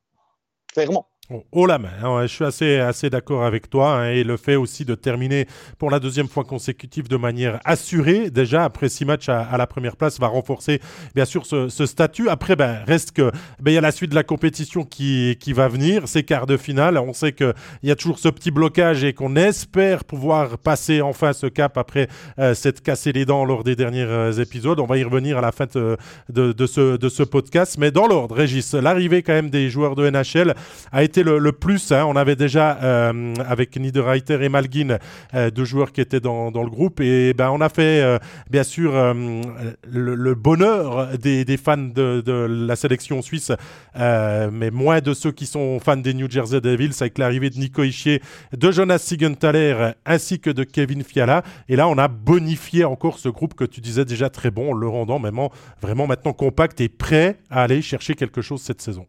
clairement. 0.68 1.08
Oh 1.52 1.66
la 1.66 1.76
main, 1.76 1.90
hein, 2.02 2.22
je 2.22 2.32
suis 2.32 2.44
assez, 2.44 2.78
assez 2.78 3.10
d'accord 3.10 3.44
avec 3.44 3.68
toi. 3.68 3.98
Hein, 3.98 4.12
et 4.12 4.24
le 4.24 4.38
fait 4.38 4.56
aussi 4.56 4.86
de 4.86 4.94
terminer 4.94 5.46
pour 5.76 5.90
la 5.90 6.00
deuxième 6.00 6.26
fois 6.26 6.42
consécutive 6.42 7.06
de 7.06 7.18
manière 7.18 7.60
assurée, 7.66 8.30
déjà 8.30 8.64
après 8.64 8.88
six 8.88 9.04
matchs 9.04 9.28
à, 9.28 9.54
la 9.58 9.66
première 9.66 9.98
place, 9.98 10.18
va 10.18 10.28
renforcer 10.28 10.80
bien 11.14 11.26
sûr 11.26 11.44
ce, 11.44 11.68
statut. 11.68 12.30
Après, 12.30 12.56
ben, 12.56 12.82
reste 12.86 13.12
que 13.12 13.30
ben, 13.60 13.72
il 13.72 13.74
y 13.74 13.76
a 13.76 13.82
la 13.82 13.92
suite 13.92 14.08
de 14.08 14.14
la 14.14 14.22
compétition 14.22 14.84
qui, 14.84 15.36
qui 15.38 15.52
va 15.52 15.68
venir, 15.68 16.08
ces 16.08 16.22
quarts 16.22 16.46
de 16.46 16.56
finale. 16.56 16.96
On 16.96 17.12
sait 17.12 17.32
qu'il 17.32 17.52
y 17.82 17.90
a 17.90 17.96
toujours 17.96 18.18
ce 18.18 18.30
petit 18.30 18.50
blocage 18.50 19.04
et 19.04 19.12
qu'on 19.12 19.36
espère 19.36 20.04
pouvoir 20.04 20.56
passer 20.56 21.02
enfin 21.02 21.34
ce 21.34 21.46
cap 21.46 21.76
après 21.76 22.08
euh, 22.38 22.54
s'être 22.54 22.80
cassé 22.80 23.12
les 23.12 23.26
dents 23.26 23.44
lors 23.44 23.64
des 23.64 23.76
derniers 23.76 24.00
euh, 24.00 24.32
épisodes. 24.32 24.80
On 24.80 24.86
va 24.86 24.96
y 24.96 25.04
revenir 25.04 25.36
à 25.36 25.42
la 25.42 25.52
fin 25.52 25.66
de, 25.74 25.98
de, 26.30 26.66
ce, 26.66 26.96
de 26.96 27.08
ce 27.10 27.22
podcast. 27.22 27.76
Mais 27.78 27.90
dans 27.90 28.06
l'ordre, 28.06 28.34
Régis, 28.34 28.72
l'arrivée 28.72 29.22
quand 29.22 29.34
même 29.34 29.50
des 29.50 29.68
joueurs 29.68 29.94
de 29.94 30.08
NHL 30.08 30.54
a 30.90 31.02
été 31.02 31.17
le, 31.22 31.52
plus. 31.52 31.92
Hein. 31.92 32.04
On 32.06 32.16
avait 32.16 32.36
déjà 32.36 32.78
euh, 32.82 33.34
avec 33.46 33.76
Niederreiter 33.76 34.42
et 34.42 34.48
Malguin 34.48 34.98
euh, 35.34 35.50
deux 35.50 35.64
joueurs 35.64 35.92
qui 35.92 36.00
étaient 36.00 36.20
dans, 36.20 36.50
le 36.50 36.70
groupe. 36.70 37.00
Et 37.00 37.34
ben, 37.34 37.50
on 37.50 37.60
a 37.60 37.68
fait 37.68 38.02
euh, 38.02 38.18
bien 38.50 38.62
sûr 38.62 38.92
le, 38.92 40.34
bonheur 40.34 41.18
des, 41.18 41.56
fans 41.56 41.76
de, 41.76 42.46
la 42.48 42.76
sélection 42.76 43.22
suisse, 43.22 43.52
mais 43.96 44.70
moins 44.70 45.00
de 45.00 45.14
ceux 45.14 45.32
qui 45.32 45.46
sont 45.46 45.78
fans 45.80 45.96
des 45.96 46.14
New 46.14 46.30
Jersey 46.30 46.60
Devils 46.60 46.94
avec 47.00 47.18
l'arrivée 47.18 47.50
de 47.50 47.58
Nico 47.58 47.82
Ischier, 47.82 48.22
de 48.56 48.70
Jonas 48.70 48.98
Sigenthaler 48.98 49.92
ainsi 50.04 50.40
que 50.40 50.50
de 50.50 50.64
Kevin 50.64 51.02
Fiala. 51.02 51.42
Et 51.68 51.76
là, 51.76 51.88
on 51.88 51.98
a 51.98 52.08
bonifié 52.08 52.84
encore 52.84 53.18
ce 53.18 53.28
groupe 53.28 53.54
que 53.54 53.64
tu 53.64 53.80
disais 53.80 54.04
déjà 54.04 54.30
très 54.30 54.50
bon, 54.50 54.72
le 54.72 54.88
rendant 54.88 55.18
vraiment, 55.18 55.50
vraiment 55.80 56.06
maintenant 56.06 56.32
compact 56.32 56.80
et 56.80 56.88
prêt 56.88 57.38
à 57.50 57.62
aller 57.62 57.82
chercher 57.82 58.14
quelque 58.14 58.42
chose 58.42 58.60
cette 58.62 58.82
saison. 58.82 59.06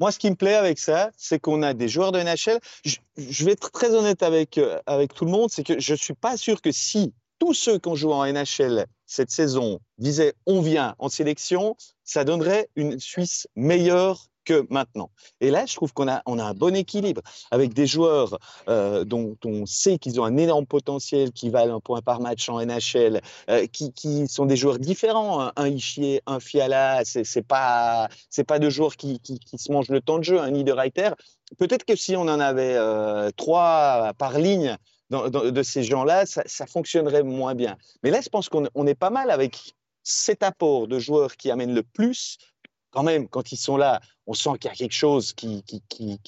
Moi, 0.00 0.10
ce 0.10 0.18
qui 0.18 0.30
me 0.30 0.34
plaît 0.34 0.54
avec 0.54 0.78
ça, 0.78 1.10
c'est 1.18 1.38
qu'on 1.38 1.62
a 1.62 1.74
des 1.74 1.86
joueurs 1.88 2.10
de 2.10 2.18
NHL. 2.20 2.58
Je, 2.84 3.44
vais 3.44 3.52
être 3.52 3.70
très 3.70 3.90
honnête 3.90 4.22
avec, 4.22 4.56
euh, 4.56 4.80
avec 4.86 5.12
tout 5.12 5.26
le 5.26 5.30
monde, 5.30 5.50
c'est 5.50 5.62
que 5.62 5.78
je 5.78 5.92
ne 5.92 5.98
suis 5.98 6.14
pas 6.14 6.38
sûr 6.38 6.62
que 6.62 6.72
si 6.72 7.12
tous 7.38 7.52
ceux 7.52 7.78
qui 7.78 7.88
ont 7.88 7.94
joué 7.94 8.14
en 8.14 8.24
NHL 8.24 8.86
cette 9.04 9.30
saison 9.30 9.78
disaient 9.98 10.34
on 10.46 10.62
vient 10.62 10.94
en 10.98 11.10
sélection, 11.10 11.76
ça 12.02 12.24
donnerait 12.24 12.70
une 12.76 12.98
Suisse 12.98 13.46
meilleure 13.56 14.26
maintenant. 14.70 15.10
Et 15.40 15.50
là, 15.50 15.66
je 15.66 15.74
trouve 15.74 15.92
qu'on 15.92 16.08
a, 16.08 16.22
un 16.26 16.54
bon 16.54 16.74
équilibre 16.74 17.22
avec 17.50 17.74
des 17.74 17.86
joueurs 17.86 18.38
euh, 18.68 19.04
dont 19.04 19.36
on 19.44 19.66
sait 19.66 19.98
qu'ils 19.98 20.20
ont 20.20 20.24
un 20.24 20.36
énorme 20.36 20.66
potentiel, 20.66 21.32
qui 21.32 21.50
valent 21.50 21.76
un 21.76 21.80
point 21.80 22.00
par 22.00 22.20
match 22.20 22.48
en 22.48 22.64
NHL, 22.64 23.20
euh, 23.48 23.66
qui, 23.66 24.28
sont 24.28 24.46
des 24.46 24.56
joueurs 24.56 24.78
différents. 24.78 25.50
Un 25.56 25.68
Ishier, 25.68 26.22
un 26.26 26.40
Fiala, 26.40 27.02
c'est, 27.04 27.46
pas 27.46 28.08
pas 28.46 28.58
deux 28.58 28.70
joueurs 28.70 28.96
qui, 28.96 29.20
se 29.56 29.72
mangent 29.72 29.90
le 29.90 30.00
temps 30.00 30.18
de 30.18 30.24
jeu. 30.24 30.40
Un 30.40 30.50
Niederreiter. 30.50 31.10
Peut-être 31.58 31.84
que 31.84 31.96
si 31.96 32.16
on 32.16 32.22
en 32.22 32.40
avait 32.40 32.74
euh, 32.76 33.30
trois 33.36 34.12
par 34.18 34.38
ligne 34.38 34.76
de 35.10 35.62
ces 35.62 35.82
gens-là, 35.82 36.24
ça, 36.26 36.66
fonctionnerait 36.66 37.24
moins 37.24 37.54
bien. 37.54 37.76
Mais 38.02 38.10
là, 38.10 38.20
je 38.20 38.28
pense 38.28 38.48
qu'on 38.48 38.86
est 38.86 38.94
pas 38.94 39.10
mal 39.10 39.30
avec 39.30 39.74
cet 40.02 40.42
apport 40.42 40.88
de 40.88 40.98
joueurs 40.98 41.36
qui 41.36 41.50
amènent 41.50 41.74
le 41.74 41.82
plus. 41.82 42.38
Quand 42.90 43.02
même, 43.02 43.28
quand 43.28 43.52
ils 43.52 43.56
sont 43.56 43.76
là, 43.76 44.00
on 44.30 44.34
sent 44.34 44.50
qu'il 44.60 44.70
y 44.70 44.72
a 44.72 44.76
quelque 44.76 44.94
chose 44.94 45.32
qui, 45.32 45.64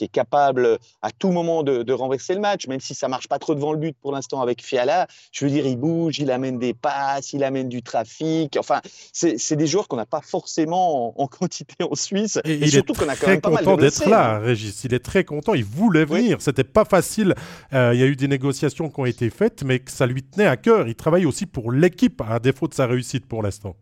est 0.01 0.09
capable 0.09 0.79
à 1.03 1.11
tout 1.13 1.31
moment 1.31 1.63
de, 1.63 1.93
renverser 1.93 2.35
le 2.35 2.41
match, 2.41 2.67
même 2.67 2.81
si 2.81 2.95
ça 2.95 3.07
marche 3.07 3.29
pas 3.29 3.39
trop 3.39 3.55
devant 3.55 3.73
le 3.73 3.79
but 3.79 3.97
pour 4.01 4.13
l'instant 4.13 4.41
avec 4.41 4.63
Fiala. 4.63 5.07
Je 5.31 5.45
veux 5.45 5.51
dire, 5.51 5.67
il 5.67 5.77
bouge, 5.77 6.19
il 6.19 6.31
amène 6.31 6.59
des 6.59 6.75
passes, 6.75 7.33
il 7.33 7.45
amène 7.45 7.69
du 7.69 7.83
trafic. 7.83 8.57
Enfin, 8.57 8.81
c'est 9.13 9.57
des 9.57 9.67
joueurs 9.67 9.87
qu'on 9.87 9.97
n'a 9.97 10.07
pas 10.07 10.21
forcément 10.21 11.21
en, 11.21 11.27
quantité 11.29 11.77
en 11.89 11.95
Suisse. 11.95 12.41
Et, 12.45 12.55
il 12.55 12.71
surtout 12.71 12.95
qu'on 12.95 13.09
a 13.09 13.15
quand 13.15 13.29
même 13.29 13.41
pas 13.41 13.51
mal 13.51 13.65
content 13.65 13.77
d'être 13.77 14.09
là, 14.09 14.39
Régis. 14.41 14.83
Il 14.85 14.95
est 14.95 15.05
très 15.05 15.25
content. 15.25 15.55
Il 15.55 15.65
voulait 15.65 16.05
venir. 16.05 16.39
Ce 16.41 16.47
C'était 16.53 16.65
pas 16.65 16.85
facile. 16.85 17.35
Euh, 17.73 17.93
il 17.95 18.01
y 18.01 18.03
a 18.03 18.07
eu 18.07 18.17
des 18.17 18.29
négociations 18.29 18.91
qui 18.91 19.01
ont 19.01 19.07
été 19.07 19.31
faites, 19.31 19.63
mais 19.63 19.79
que 19.79 19.91
ça 19.91 20.07
lui 20.07 20.23
tenait 20.23 20.47
à 20.47 20.57
cœur. 20.57 20.89
Il 20.89 20.95
travaille 20.95 21.25
aussi 21.25 21.47
pour 21.47 21.73
l'équipe, 21.73 22.21
à 22.21 22.39
défaut 22.41 22.69
de 22.69 22.75
sa 22.75 22.87
réussite 22.87 23.27
pour 23.27 23.43
l'instant. 23.43 23.77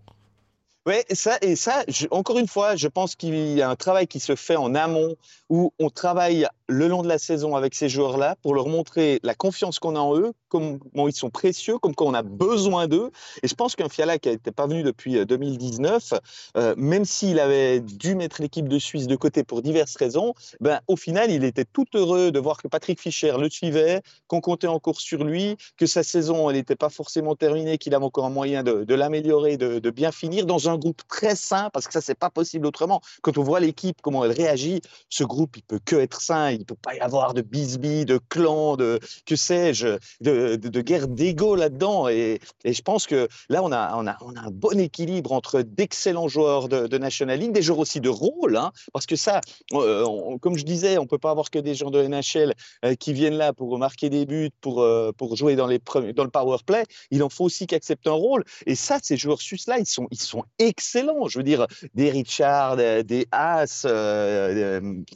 Oui, 0.86 0.94
ça, 1.12 1.36
et 1.42 1.56
ça, 1.56 1.84
encore 2.10 2.38
une 2.38 2.48
fois, 2.48 2.74
je 2.74 2.88
pense 2.88 3.14
qu'il 3.14 3.34
y 3.34 3.60
a 3.60 3.68
un 3.68 3.76
travail 3.76 4.06
qui 4.06 4.18
se 4.18 4.34
fait 4.34 4.56
en 4.56 4.74
amont 4.74 5.14
où 5.50 5.74
on 5.78 5.90
travaille 5.90 6.46
le 6.68 6.88
long 6.88 7.02
de 7.02 7.08
la 7.08 7.18
saison 7.18 7.54
avec 7.54 7.74
ces 7.74 7.88
joueurs-là 7.88 8.36
pour 8.40 8.54
leur 8.54 8.66
montrer 8.68 9.20
la 9.22 9.34
confiance 9.34 9.78
qu'on 9.78 9.96
a 9.96 9.98
en 9.98 10.16
eux, 10.16 10.32
comment 10.48 10.78
ils 11.06 11.12
sont 11.12 11.28
précieux, 11.28 11.78
comme 11.78 11.94
quoi 11.94 12.06
on 12.06 12.14
a 12.14 12.22
besoin 12.22 12.86
d'eux. 12.86 13.10
Et 13.42 13.48
je 13.48 13.54
pense 13.54 13.76
qu'un 13.76 13.88
Fiala 13.88 14.18
qui 14.18 14.28
n'était 14.30 14.52
pas 14.52 14.66
venu 14.66 14.82
depuis 14.82 15.24
2019, 15.26 16.12
euh, 16.12 16.18
euh, 16.56 16.74
même 16.76 17.04
s'il 17.04 17.40
avait 17.40 17.80
dû 17.80 18.14
mettre 18.14 18.40
l'équipe 18.40 18.68
de 18.68 18.78
Suisse 18.78 19.06
de 19.06 19.16
côté 19.16 19.44
pour 19.44 19.62
diverses 19.62 19.96
raisons, 19.96 20.34
ben, 20.60 20.80
au 20.86 20.96
final, 20.96 21.30
il 21.30 21.44
était 21.44 21.64
tout 21.64 21.86
heureux 21.94 22.30
de 22.30 22.38
voir 22.38 22.56
que 22.56 22.68
Patrick 22.68 23.00
Fischer 23.00 23.34
le 23.38 23.50
suivait, 23.50 24.00
qu'on 24.28 24.40
comptait 24.40 24.66
encore 24.66 25.00
sur 25.00 25.24
lui, 25.24 25.56
que 25.76 25.86
sa 25.86 26.02
saison, 26.02 26.50
n'était 26.50 26.76
pas 26.76 26.88
forcément 26.88 27.34
terminée, 27.34 27.76
qu'il 27.76 27.94
avait 27.94 28.04
encore 28.04 28.24
un 28.24 28.30
moyen 28.30 28.62
de, 28.62 28.94
l'améliorer, 28.94 29.56
de, 29.56 29.78
de, 29.78 29.90
bien 29.90 30.12
finir 30.12 30.46
dans 30.46 30.68
un 30.68 30.69
groupe 30.76 31.02
très 31.08 31.36
sain, 31.36 31.70
parce 31.72 31.86
que 31.86 31.92
ça, 31.92 32.00
c'est 32.00 32.14
pas 32.14 32.30
possible 32.30 32.66
autrement. 32.66 33.00
Quand 33.22 33.38
on 33.38 33.42
voit 33.42 33.60
l'équipe, 33.60 33.98
comment 34.02 34.24
elle 34.24 34.32
réagit, 34.32 34.80
ce 35.08 35.24
groupe, 35.24 35.56
il 35.56 35.62
peut 35.62 35.80
que 35.84 35.96
être 35.96 36.20
sain 36.20 36.50
il 36.50 36.64
peut 36.64 36.74
pas 36.74 36.94
y 36.94 37.00
avoir 37.00 37.34
de 37.34 37.42
bisbis, 37.42 38.04
de 38.04 38.18
clans, 38.28 38.76
de 38.76 39.00
que 39.26 39.36
sais-je, 39.36 39.98
de, 40.20 40.56
de, 40.56 40.80
guerre 40.80 41.08
d'ego 41.08 41.54
là-dedans. 41.54 42.08
Et, 42.08 42.40
et, 42.64 42.72
je 42.72 42.82
pense 42.82 43.06
que 43.06 43.28
là, 43.48 43.62
on 43.62 43.72
a, 43.72 43.96
on 43.96 44.06
a, 44.06 44.16
on 44.20 44.36
a 44.36 44.40
un 44.40 44.50
bon 44.50 44.78
équilibre 44.78 45.32
entre 45.32 45.62
d'excellents 45.62 46.28
joueurs 46.28 46.68
de, 46.68 46.86
de, 46.86 46.98
National 46.98 47.38
League, 47.38 47.52
des 47.52 47.62
joueurs 47.62 47.78
aussi 47.78 48.00
de 48.00 48.08
rôle, 48.08 48.56
hein, 48.56 48.72
parce 48.92 49.06
que 49.06 49.16
ça, 49.16 49.40
comme 49.70 50.56
je 50.56 50.64
disais, 50.64 50.98
on 50.98 51.06
peut 51.06 51.18
pas 51.18 51.30
avoir 51.30 51.50
que 51.50 51.58
des 51.58 51.74
gens 51.74 51.90
de 51.90 52.02
NHL 52.02 52.54
euh, 52.84 52.94
qui 52.94 53.12
viennent 53.12 53.36
là 53.36 53.52
pour 53.52 53.78
marquer 53.78 54.10
des 54.10 54.26
buts, 54.26 54.50
pour, 54.60 54.82
euh, 54.82 55.12
pour 55.16 55.36
jouer 55.36 55.56
dans, 55.56 55.66
les 55.66 55.78
premiers, 55.78 56.12
dans 56.12 56.24
le 56.24 56.30
power 56.30 56.58
play. 56.64 56.84
Il 57.10 57.22
en 57.22 57.28
faut 57.28 57.44
aussi 57.44 57.66
qu'ils 57.66 57.76
acceptent 57.76 58.06
un 58.06 58.12
rôle. 58.12 58.44
Et 58.66 58.74
ça, 58.74 58.98
ces 59.02 59.16
joueurs 59.16 59.40
sont, 59.40 60.08
ils 60.10 60.20
sont 60.20 60.44
excellents. 60.60 61.28
Je 61.28 61.38
veux 61.38 61.44
dire, 61.44 61.66
des 61.94 62.10
Richard, 62.10 62.76
des 62.76 63.26
Haas, 63.32 63.84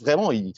vraiment, 0.00 0.32
ils, 0.32 0.52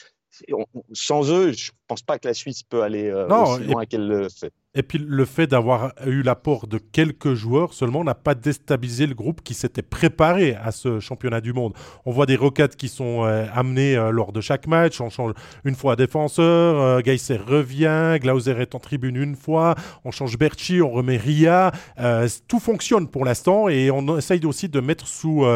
sans 0.92 1.30
eux, 1.30 1.52
je 1.52 1.70
ne 1.70 1.76
pense 1.86 2.02
pas 2.02 2.18
que 2.18 2.28
la 2.28 2.34
Suisse 2.34 2.62
peut 2.62 2.82
aller 2.82 3.06
euh, 3.06 3.28
aussi 3.28 3.64
loin 3.64 3.86
qu'elle 3.86 4.06
le 4.06 4.28
fait. 4.28 4.52
Et 4.76 4.82
puis 4.82 4.98
le 4.98 5.24
fait 5.24 5.46
d'avoir 5.46 5.94
eu 6.06 6.20
l'apport 6.22 6.66
de 6.66 6.76
quelques 6.76 7.32
joueurs 7.32 7.72
seulement 7.72 8.04
n'a 8.04 8.14
pas 8.14 8.34
déstabilisé 8.34 9.06
le 9.06 9.14
groupe 9.14 9.40
qui 9.42 9.54
s'était 9.54 9.80
préparé 9.80 10.54
à 10.54 10.70
ce 10.70 11.00
championnat 11.00 11.40
du 11.40 11.54
monde. 11.54 11.72
On 12.04 12.12
voit 12.12 12.26
des 12.26 12.36
roquettes 12.36 12.76
qui 12.76 12.88
sont 12.88 13.24
euh, 13.24 13.46
amenées 13.54 13.96
euh, 13.96 14.10
lors 14.10 14.32
de 14.32 14.42
chaque 14.42 14.66
match. 14.66 15.00
On 15.00 15.08
change 15.08 15.32
une 15.64 15.74
fois 15.74 15.96
défenseur, 15.96 16.78
euh, 16.78 17.00
revient, 17.46 18.18
Glauser 18.20 18.60
est 18.60 18.74
en 18.74 18.78
tribune 18.78 19.16
une 19.16 19.34
fois, 19.34 19.74
on 20.04 20.10
change 20.10 20.36
Berchi, 20.36 20.82
on 20.82 20.90
remet 20.90 21.16
Ria. 21.16 21.72
Euh, 21.98 22.28
tout 22.46 22.60
fonctionne 22.60 23.08
pour 23.08 23.24
l'instant 23.24 23.70
et 23.70 23.90
on 23.90 24.18
essaye 24.18 24.44
aussi 24.44 24.68
de 24.68 24.80
mettre 24.80 25.06
sous, 25.06 25.46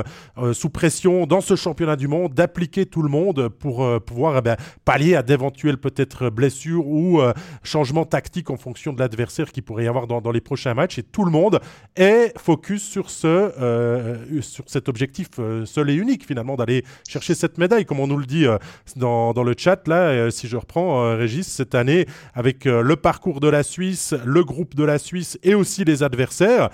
sous 0.53 0.71
pression 0.71 1.27
dans 1.27 1.43
ce 1.43 1.57
championnat 1.57 1.97
du 1.97 2.09
monde, 2.09 2.33
d'appliquer 2.33 2.87
tout 2.87 3.03
le 3.03 3.11
monde 3.11 3.49
pour 3.49 4.00
pouvoir 4.00 4.39
eh 4.39 4.41
ben, 4.41 4.57
pallier 4.87 5.15
à 5.15 5.23
d'éventuelles 5.23 5.77
peut-être 5.77 6.31
blessures 6.31 6.87
ou 6.87 7.21
changements 7.62 8.07
tactiques 8.07 8.49
en 8.49 8.57
fonction 8.57 8.93
de 8.93 8.99
la 8.99 9.10
adversaire 9.11 9.50
qu'il 9.50 9.62
pourrait 9.62 9.85
y 9.85 9.88
avoir 9.88 10.07
dans, 10.07 10.31
les 10.31 10.40
prochains 10.40 10.75
matchs. 10.75 10.99
Et 10.99 11.02
tout 11.02 11.25
le 11.25 11.31
monde 11.31 11.61
est 11.97 12.33
focus 12.38 12.83
sur, 12.83 13.11
ce, 13.11 13.26
euh, 13.26 14.40
sur 14.40 14.64
cet 14.69 14.88
objectif 14.88 15.29
euh, 15.38 15.67
seul 15.67 15.90
et 15.90 15.95
unique, 15.95 16.25
finalement, 16.25 16.57
d'aller 16.57 16.85
chercher 17.09 17.35
cette 17.35 17.59
médaille, 17.59 17.85
comme 17.85 18.00
on 18.00 18.07
nous 18.07 18.19
le 18.19 18.26
dit 18.26 18.47
euh, 18.47 18.59
dans, 18.97 19.33
dans, 19.33 19.43
le 19.43 19.55
chat. 19.57 19.88
Là, 19.88 20.31
si 20.31 20.47
je 20.47 20.57
reprends, 20.57 21.17
Régis, 21.17 21.47
cette 21.47 21.75
année, 21.75 22.07
avec 22.35 22.64
le 22.64 22.97
parcours 22.97 23.40
de 23.40 23.49
la 23.49 23.62
Suisse, 23.62 24.14
le 24.25 24.45
groupe 24.45 24.75
de 24.75 24.85
la 24.85 24.99
Suisse 24.99 25.38
et 25.43 25.55
aussi 25.55 25.85
les 25.85 26.02
adversaires, 26.02 26.71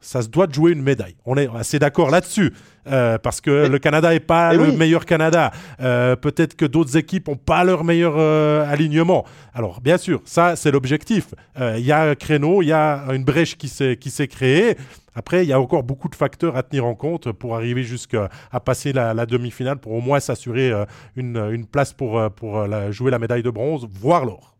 ça 0.00 0.22
se 0.22 0.28
doit 0.28 0.46
de 0.46 0.54
jouer 0.54 0.72
une 0.72 0.82
médaille. 0.82 1.16
On 1.24 1.36
est 1.36 1.48
assez 1.54 1.78
d'accord 1.78 2.10
là-dessus. 2.10 2.52
Euh, 2.90 3.18
parce 3.18 3.40
que 3.40 3.66
le 3.66 3.78
Canada 3.78 4.10
n'est 4.10 4.20
pas 4.20 4.54
le 4.54 4.72
meilleur 4.72 5.04
Canada. 5.04 5.50
Euh, 5.80 6.16
peut-être 6.16 6.56
que 6.56 6.64
d'autres 6.64 6.96
équipes 6.96 7.28
n'ont 7.28 7.36
pas 7.36 7.64
leur 7.64 7.84
meilleur 7.84 8.14
euh, 8.16 8.70
alignement. 8.70 9.24
Alors, 9.52 9.80
bien 9.80 9.98
sûr, 9.98 10.22
ça, 10.24 10.56
c'est 10.56 10.70
l'objectif. 10.70 11.34
Il 11.58 11.84
y 11.84 11.92
a 11.92 12.02
un 12.02 12.14
créneau, 12.14 12.62
il 12.62 12.68
y 12.68 12.72
a 12.72 13.04
une 13.12 13.24
brèche 13.24 13.56
qui 13.56 13.68
s'est 13.68 14.28
créée. 14.28 14.76
Après, 15.14 15.44
il 15.44 15.48
y 15.48 15.52
a 15.52 15.60
encore 15.60 15.82
beaucoup 15.82 16.08
de 16.08 16.14
facteurs 16.14 16.56
à 16.56 16.62
tenir 16.62 16.86
en 16.86 16.94
compte 16.94 17.32
pour 17.32 17.56
arriver 17.56 17.82
jusqu'à 17.82 18.30
passer 18.64 18.92
la, 18.92 19.26
demi-finale, 19.26 19.78
pour 19.78 19.92
au 19.92 20.00
moins 20.00 20.20
s'assurer 20.20 20.72
une, 21.16 21.66
place 21.66 21.92
pour, 21.92 22.30
pour 22.30 22.64
jouer 22.92 23.10
la 23.10 23.18
médaille 23.18 23.42
de 23.42 23.50
bronze, 23.50 23.86
voire 23.90 24.24
l'or. 24.24 24.56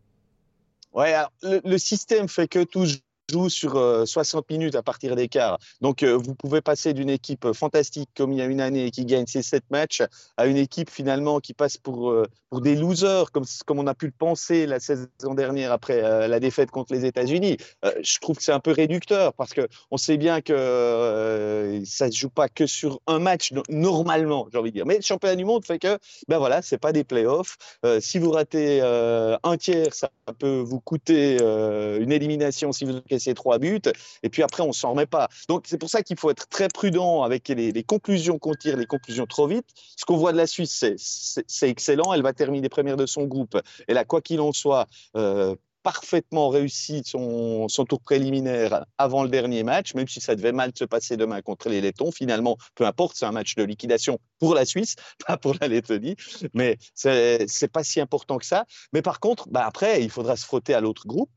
Ouais, 0.92 1.14
le, 1.42 1.60
le, 1.64 1.78
système 1.78 2.28
fait 2.28 2.48
que 2.48 2.64
tout 2.64 2.86
joue 3.30 3.48
sur 3.48 3.72
60 4.06 4.44
euh, 4.50 4.54
minutes 4.54 4.74
à 4.74 4.82
partir 4.82 5.14
d'écart. 5.14 5.58
Donc, 5.80 6.02
euh, 6.02 6.16
vous 6.16 6.34
pouvez 6.34 6.60
passer 6.60 6.94
d'une 6.94 7.10
équipe 7.10 7.44
euh, 7.44 7.52
fantastique 7.52 8.08
comme 8.16 8.32
il 8.32 8.38
y 8.38 8.42
a 8.42 8.46
une 8.46 8.60
année 8.60 8.90
qui 8.90 9.04
gagne 9.04 9.26
ses 9.26 9.42
7 9.42 9.64
matchs 9.70 10.02
à 10.36 10.46
une 10.46 10.56
équipe 10.56 10.90
finalement 10.90 11.40
qui 11.40 11.52
passe 11.52 11.76
pour, 11.76 12.14
pour 12.50 12.60
des 12.60 12.74
losers, 12.74 13.30
comme, 13.32 13.44
comme 13.66 13.78
on 13.78 13.86
a 13.86 13.94
pu 13.94 14.06
le 14.06 14.12
penser 14.12 14.66
la 14.66 14.80
saison 14.80 15.34
dernière 15.34 15.72
après 15.72 16.00
la 16.28 16.40
défaite 16.40 16.70
contre 16.70 16.92
les 16.92 17.04
États-Unis. 17.04 17.56
je 17.82 18.18
trouve 18.20 18.36
que 18.36 18.42
c'est 18.42 18.52
un 18.52 18.60
peu 18.60 18.72
réducteur 18.72 19.34
parce 19.34 19.52
qu'on 19.54 19.96
sait 19.96 20.16
bien 20.16 20.40
que 20.40 21.82
ça 21.84 22.06
ne 22.06 22.10
se 22.10 22.18
joue 22.18 22.30
pas 22.30 22.48
que 22.48 22.66
sur 22.66 23.00
un 23.06 23.18
match 23.18 23.52
normalement, 23.68 24.48
j'ai 24.52 24.58
envie 24.58 24.70
de 24.70 24.76
dire. 24.76 24.86
Mais 24.86 24.96
le 24.96 25.02
championnat 25.02 25.36
du 25.36 25.44
monde 25.44 25.64
fait 25.64 25.78
que, 25.78 25.98
ben 26.28 26.38
voilà, 26.38 26.62
c'est 26.62 26.78
pas 26.78 26.92
des 26.92 27.04
playoffs. 27.04 27.56
si 28.00 28.18
vous 28.18 28.30
ratez 28.30 28.80
un 28.80 29.56
tiers, 29.56 29.94
ça 29.94 30.10
peut 30.38 30.60
vous 30.60 30.80
coûter 30.80 31.38
une 31.38 32.12
élimination 32.12 32.72
si 32.72 32.84
vous 32.84 33.00
ces 33.18 33.34
trois 33.34 33.58
buts, 33.58 33.80
et 34.22 34.28
puis 34.28 34.42
après, 34.42 34.62
on 34.62 34.72
s'en 34.72 34.90
remet 34.90 35.06
pas. 35.06 35.28
Donc, 35.48 35.64
c'est 35.66 35.78
pour 35.78 35.90
ça 35.90 36.02
qu'il 36.02 36.18
faut 36.18 36.30
être 36.30 36.48
très 36.48 36.68
prudent 36.68 37.22
avec 37.22 37.48
les, 37.48 37.82
conclusions 37.82 38.38
qu'on 38.38 38.54
tire, 38.54 38.76
les 38.76 38.86
conclusions 38.86 39.26
trop 39.26 39.46
vite. 39.46 39.66
Ce 39.96 40.04
qu'on 40.04 40.16
voit 40.16 40.32
de 40.32 40.36
la 40.36 40.46
Suisse, 40.46 40.84
c'est 40.96 41.68
excellent. 41.68 42.12
Elle 42.12 42.22
va 42.22 42.32
terminer 42.32 42.68
première 42.68 42.96
de 42.96 43.06
son 43.06 43.24
groupe. 43.24 43.58
Et 43.88 43.94
là, 43.94 44.04
quoi 44.04 44.20
qu'il 44.20 44.40
en 44.40 44.52
soit, 44.52 44.86
euh, 45.16 45.54
parfaitement 45.82 46.48
réussi 46.48 47.02
son, 47.04 47.66
tour 47.88 48.00
préliminaire 48.00 48.84
avant 48.98 49.22
le 49.22 49.28
dernier 49.28 49.62
match, 49.62 49.94
même 49.94 50.08
si 50.08 50.20
ça 50.20 50.34
devait 50.34 50.52
mal 50.52 50.72
se 50.74 50.84
passer 50.84 51.16
demain 51.16 51.40
contre 51.40 51.70
les 51.70 51.80
Lettons. 51.80 52.10
Finalement, 52.10 52.58
peu 52.74 52.84
importe, 52.84 53.16
c'est 53.16 53.24
un 53.24 53.32
match 53.32 53.54
de 53.54 53.62
liquidation 53.62 54.18
pour 54.38 54.54
la 54.54 54.66
Suisse, 54.66 54.96
pas 55.26 55.36
pour 55.38 55.54
la 55.60 55.68
Lettonie, 55.68 56.16
mais 56.52 56.76
c'est 56.94 57.72
pas 57.72 57.84
si 57.84 58.00
important 58.00 58.38
que 58.38 58.44
ça. 58.44 58.66
Mais 58.92 59.02
par 59.02 59.20
contre, 59.20 59.48
bah 59.48 59.64
après, 59.64 60.02
il 60.02 60.10
faudra 60.10 60.36
se 60.36 60.44
frotter 60.44 60.74
à 60.74 60.80
l'autre 60.80 61.06
groupe. 61.06 61.30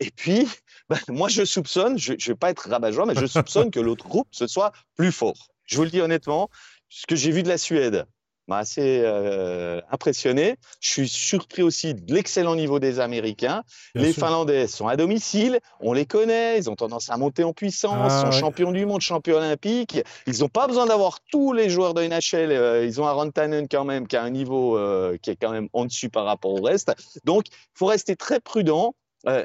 Et 0.00 0.10
puis, 0.10 0.48
ben, 0.88 0.98
moi, 1.08 1.28
je 1.28 1.44
soupçonne, 1.44 1.98
je 1.98 2.12
ne 2.12 2.18
vais 2.26 2.34
pas 2.34 2.50
être 2.50 2.68
rabat-joie, 2.68 3.06
mais 3.06 3.14
je 3.14 3.26
soupçonne 3.26 3.70
que 3.70 3.80
l'autre 3.80 4.06
groupe, 4.06 4.28
ce 4.30 4.46
soit 4.46 4.72
plus 4.96 5.12
fort. 5.12 5.48
Je 5.64 5.76
vous 5.76 5.84
le 5.84 5.90
dis 5.90 6.00
honnêtement, 6.00 6.48
ce 6.88 7.06
que 7.06 7.16
j'ai 7.16 7.30
vu 7.30 7.42
de 7.42 7.48
la 7.48 7.58
Suède 7.58 8.06
m'a 8.48 8.58
assez 8.58 9.02
euh, 9.04 9.80
impressionné. 9.90 10.56
Je 10.80 10.88
suis 10.88 11.08
surpris 11.08 11.62
aussi 11.62 11.94
de 11.94 12.14
l'excellent 12.14 12.54
niveau 12.54 12.78
des 12.78 13.00
Américains. 13.00 13.62
les 13.94 14.12
Finlandais 14.12 14.66
sont 14.66 14.86
à 14.86 14.96
domicile, 14.96 15.60
on 15.80 15.92
les 15.92 16.06
connaît, 16.06 16.58
ils 16.58 16.70
ont 16.70 16.76
tendance 16.76 17.10
à 17.10 17.16
monter 17.16 17.44
en 17.44 17.52
puissance, 17.52 18.12
ah, 18.12 18.30
sont 18.30 18.30
champions 18.30 18.72
du 18.72 18.86
monde, 18.86 19.00
champions 19.00 19.36
olympiques. 19.36 19.98
Ils 20.26 20.40
n'ont 20.40 20.48
pas 20.48 20.66
besoin 20.66 20.86
d'avoir 20.86 21.18
tous 21.30 21.52
les 21.52 21.70
joueurs 21.70 21.94
de 21.94 22.02
NHL. 22.02 22.52
Euh, 22.52 22.86
ils 22.86 23.00
ont 23.00 23.06
Aaron 23.06 23.30
Tannen 23.30 23.66
quand 23.68 23.84
même, 23.84 24.06
qui 24.06 24.16
a 24.16 24.22
un 24.22 24.30
niveau 24.30 24.78
euh, 24.78 25.16
qui 25.20 25.30
est 25.30 25.36
quand 25.36 25.50
même 25.50 25.68
en 25.72 25.84
dessus 25.84 26.08
par 26.08 26.24
rapport 26.24 26.52
au 26.52 26.62
reste. 26.62 26.92
Donc, 27.24 27.46
il 27.48 27.78
faut 27.78 27.86
rester 27.86 28.16
très 28.16 28.40
prudent. 28.40 28.94
Euh, 29.28 29.44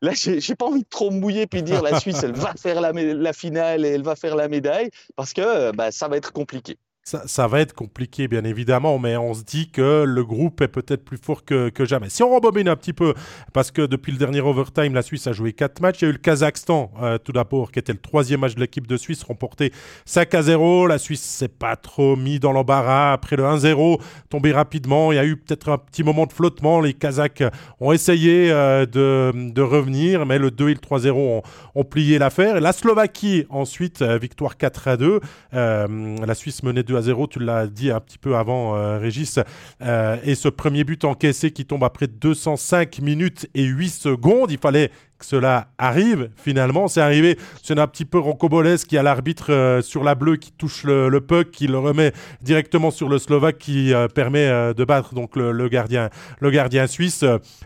là, 0.00 0.12
j'ai 0.14 0.54
pas 0.54 0.66
envie 0.66 0.82
de 0.82 0.88
trop 0.88 1.10
mouiller 1.10 1.46
puis 1.46 1.62
dire 1.62 1.82
la 1.82 2.00
Suisse, 2.00 2.22
elle 2.22 2.32
va 2.32 2.54
faire 2.54 2.80
la, 2.80 2.92
la, 2.92 3.32
finale 3.32 3.84
et 3.84 3.90
elle 3.90 4.02
va 4.02 4.16
faire 4.16 4.36
la 4.36 4.48
médaille 4.48 4.90
parce 5.16 5.32
que 5.32 5.72
bah, 5.72 5.92
ça 5.92 6.08
va 6.08 6.16
être 6.16 6.32
compliqué. 6.32 6.78
Ça, 7.24 7.46
va 7.48 7.60
être 7.60 7.74
compliqué, 7.74 8.28
bien 8.28 8.44
évidemment, 8.44 8.98
mais 8.98 9.16
on 9.16 9.34
se 9.34 9.42
dit 9.42 9.70
que 9.70 10.04
le 10.06 10.24
groupe 10.24 10.60
est 10.60 10.68
peut-être 10.68 11.04
plus 11.04 11.18
fort 11.18 11.44
que, 11.44 11.72
jamais. 11.80 12.08
Si 12.08 12.22
on 12.22 12.30
rembobine 12.30 12.68
un 12.68 12.76
petit 12.76 12.92
peu, 12.92 13.14
parce 13.52 13.70
que 13.70 13.82
depuis 13.82 14.12
le 14.12 14.18
dernier 14.18 14.40
overtime, 14.40 14.94
la 14.94 15.02
Suisse 15.02 15.26
a 15.26 15.32
joué 15.32 15.52
4 15.52 15.80
matchs. 15.80 16.02
Il 16.02 16.04
y 16.04 16.06
a 16.06 16.10
eu 16.10 16.12
le 16.12 16.18
Kazakhstan, 16.18 16.92
euh, 17.02 17.18
tout 17.18 17.32
d'abord, 17.32 17.72
qui 17.72 17.78
était 17.78 17.92
le 17.92 17.98
troisième 17.98 18.40
match 18.40 18.54
de 18.54 18.60
l'équipe 18.60 18.86
de 18.86 18.96
Suisse, 18.96 19.22
remporté 19.22 19.72
5 20.04 20.34
à 20.34 20.42
0. 20.42 20.86
La 20.86 20.98
Suisse 20.98 21.22
s'est 21.22 21.48
pas 21.48 21.76
trop 21.76 22.16
mis 22.16 22.38
dans 22.38 22.52
l'embarras. 22.52 23.12
Après 23.12 23.36
le 23.36 23.44
1-0, 23.44 24.00
tombé 24.28 24.52
rapidement. 24.52 25.12
Il 25.12 25.16
y 25.16 25.18
a 25.18 25.24
eu 25.24 25.36
peut-être 25.36 25.70
un 25.70 25.78
petit 25.78 26.04
moment 26.04 26.26
de 26.26 26.32
flottement. 26.32 26.80
Les 26.80 26.94
Kazakhs 26.94 27.42
ont 27.80 27.92
essayé 27.92 28.50
euh, 28.52 28.86
de, 28.86 29.60
revenir, 29.60 30.26
mais 30.26 30.38
le 30.38 30.50
2 30.50 30.68
et 30.68 30.74
le 30.74 30.80
3-0 30.80 31.42
ont, 31.74 31.84
plié 31.84 32.18
l'affaire. 32.18 32.60
La 32.60 32.72
Slovaquie, 32.72 33.46
ensuite, 33.50 34.02
euh, 34.02 34.18
victoire 34.18 34.56
4 34.56 34.88
à 34.88 34.96
2. 34.96 35.20
la 35.52 36.34
Suisse 36.34 36.62
menait 36.62 36.82
2 36.82 36.96
à 36.96 36.99
0, 37.00 37.26
tu 37.26 37.38
l'as 37.38 37.66
dit 37.66 37.90
un 37.90 38.00
petit 38.00 38.18
peu 38.18 38.36
avant, 38.36 38.76
euh, 38.76 38.98
Régis. 38.98 39.38
Euh, 39.82 40.16
et 40.24 40.34
ce 40.34 40.48
premier 40.48 40.84
but 40.84 41.04
encaissé 41.04 41.50
qui 41.50 41.64
tombe 41.64 41.84
après 41.84 42.06
205 42.06 43.00
minutes 43.00 43.48
et 43.54 43.64
8 43.64 43.88
secondes, 43.88 44.50
il 44.50 44.58
fallait 44.58 44.90
cela 45.24 45.68
arrive 45.78 46.30
finalement. 46.36 46.88
C'est 46.88 47.00
arrivé, 47.00 47.38
c'est 47.62 47.78
un 47.78 47.86
petit 47.86 48.04
peu 48.04 48.18
Roncobolès 48.18 48.84
qui 48.84 48.96
a 48.98 49.02
l'arbitre 49.02 49.52
euh, 49.52 49.82
sur 49.82 50.04
la 50.04 50.14
bleue 50.14 50.36
qui 50.36 50.52
touche 50.52 50.84
le, 50.84 51.20
puck, 51.20 51.50
qui 51.50 51.66
le 51.66 51.78
remet 51.78 52.12
directement 52.42 52.90
sur 52.90 53.08
le 53.08 53.18
Slovaque 53.18 53.58
qui 53.58 53.92
euh, 53.94 54.08
permet 54.08 54.46
euh, 54.46 54.74
de 54.74 54.84
battre 54.84 55.14
donc 55.14 55.36
le, 55.36 55.68
gardien, 55.68 56.10
le 56.40 56.50
gardien 56.50 56.86
suisse. 56.86 57.24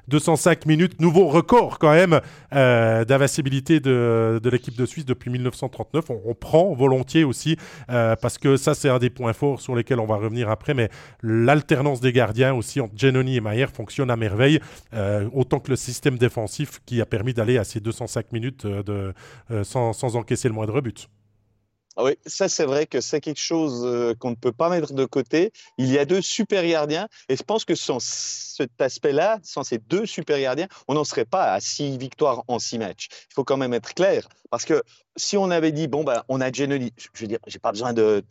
205 0.08 0.66
minutes, 0.66 1.00
nouveau 1.00 1.28
record 1.28 1.78
quand 1.78 1.92
même 1.92 2.20
d'invincibilité 2.52 3.80
de, 3.80 4.40
de 4.42 4.50
l'équipe 4.50 4.76
de 4.76 4.87
Suisse 4.87 5.04
depuis 5.04 5.30
1939. 5.30 6.04
On, 6.25 6.34
prend 6.34 6.75
volontiers 6.75 7.25
aussi 7.25 7.56
parce 7.87 8.38
que 8.38 8.56
ça 8.56 8.75
c'est 8.75 8.88
un 8.88 8.99
des 8.99 9.11
points 9.11 9.32
forts 9.32 9.61
sur 9.61 9.75
lesquels 9.75 10.00
on 10.00 10.06
va 10.06 10.16
revenir 10.16 10.50
après, 10.50 10.75
mais 10.75 10.88
l'alternance 11.23 12.00
des 12.00 12.12
gardiens 12.12 12.54
aussi 12.54 12.80
entre 12.80 12.94
Genoni 12.96 13.37
et 13.37 13.40
Mayer 13.40 13.66
fonctionne 13.73 14.11
à 14.11 14.16
merveille, 14.16 14.61
autant 15.32 15.61
que 15.61 15.70
le 15.70 15.76
système 15.76 16.18
défensif 16.18 16.80
qui 16.87 17.00
a 17.00 17.06
permis 17.06 17.34
à 17.58 17.64
ces 17.64 17.80
205 17.80 18.32
minutes 18.32 18.64
euh, 18.64 18.82
de, 18.82 19.14
euh, 19.50 19.64
sans, 19.64 19.92
sans 19.92 20.16
encaisser 20.16 20.48
le 20.48 20.54
moindre 20.54 20.80
but. 20.80 21.08
Ah 21.96 22.04
oui, 22.04 22.16
ça 22.26 22.48
c'est 22.48 22.64
vrai 22.64 22.86
que 22.86 23.00
c'est 23.00 23.20
quelque 23.20 23.40
chose 23.40 23.84
euh, 23.84 24.14
qu'on 24.14 24.30
ne 24.30 24.34
peut 24.34 24.52
pas 24.52 24.68
mettre 24.68 24.94
de 24.94 25.04
côté. 25.04 25.52
Il 25.78 25.88
y 25.90 25.98
a 25.98 26.04
deux 26.04 26.22
super 26.22 26.66
gardiens 26.66 27.08
et 27.28 27.36
je 27.36 27.42
pense 27.44 27.64
que 27.64 27.76
sans 27.76 28.00
cet 28.00 28.80
aspect-là, 28.80 29.38
sans 29.44 29.62
ces 29.62 29.78
deux 29.78 30.04
super 30.04 30.40
gardiens, 30.40 30.66
on 30.88 30.94
n'en 30.94 31.04
serait 31.04 31.24
pas 31.24 31.52
à 31.52 31.60
six 31.60 31.96
victoires 31.96 32.42
en 32.48 32.58
six 32.58 32.78
matchs. 32.78 33.08
Il 33.30 33.34
faut 33.34 33.44
quand 33.44 33.56
même 33.56 33.74
être 33.74 33.94
clair 33.94 34.28
parce 34.50 34.64
que 34.64 34.82
si 35.16 35.36
on 35.36 35.50
avait 35.50 35.72
dit, 35.72 35.88
bon, 35.88 36.04
ben, 36.04 36.22
on 36.28 36.40
a 36.40 36.50
Genoni, 36.52 36.92
je 36.96 37.20
veux 37.20 37.26
dire, 37.26 37.38
j'ai 37.46 37.58
pas 37.58 37.72
besoin 37.72 37.92
de, 37.92 38.22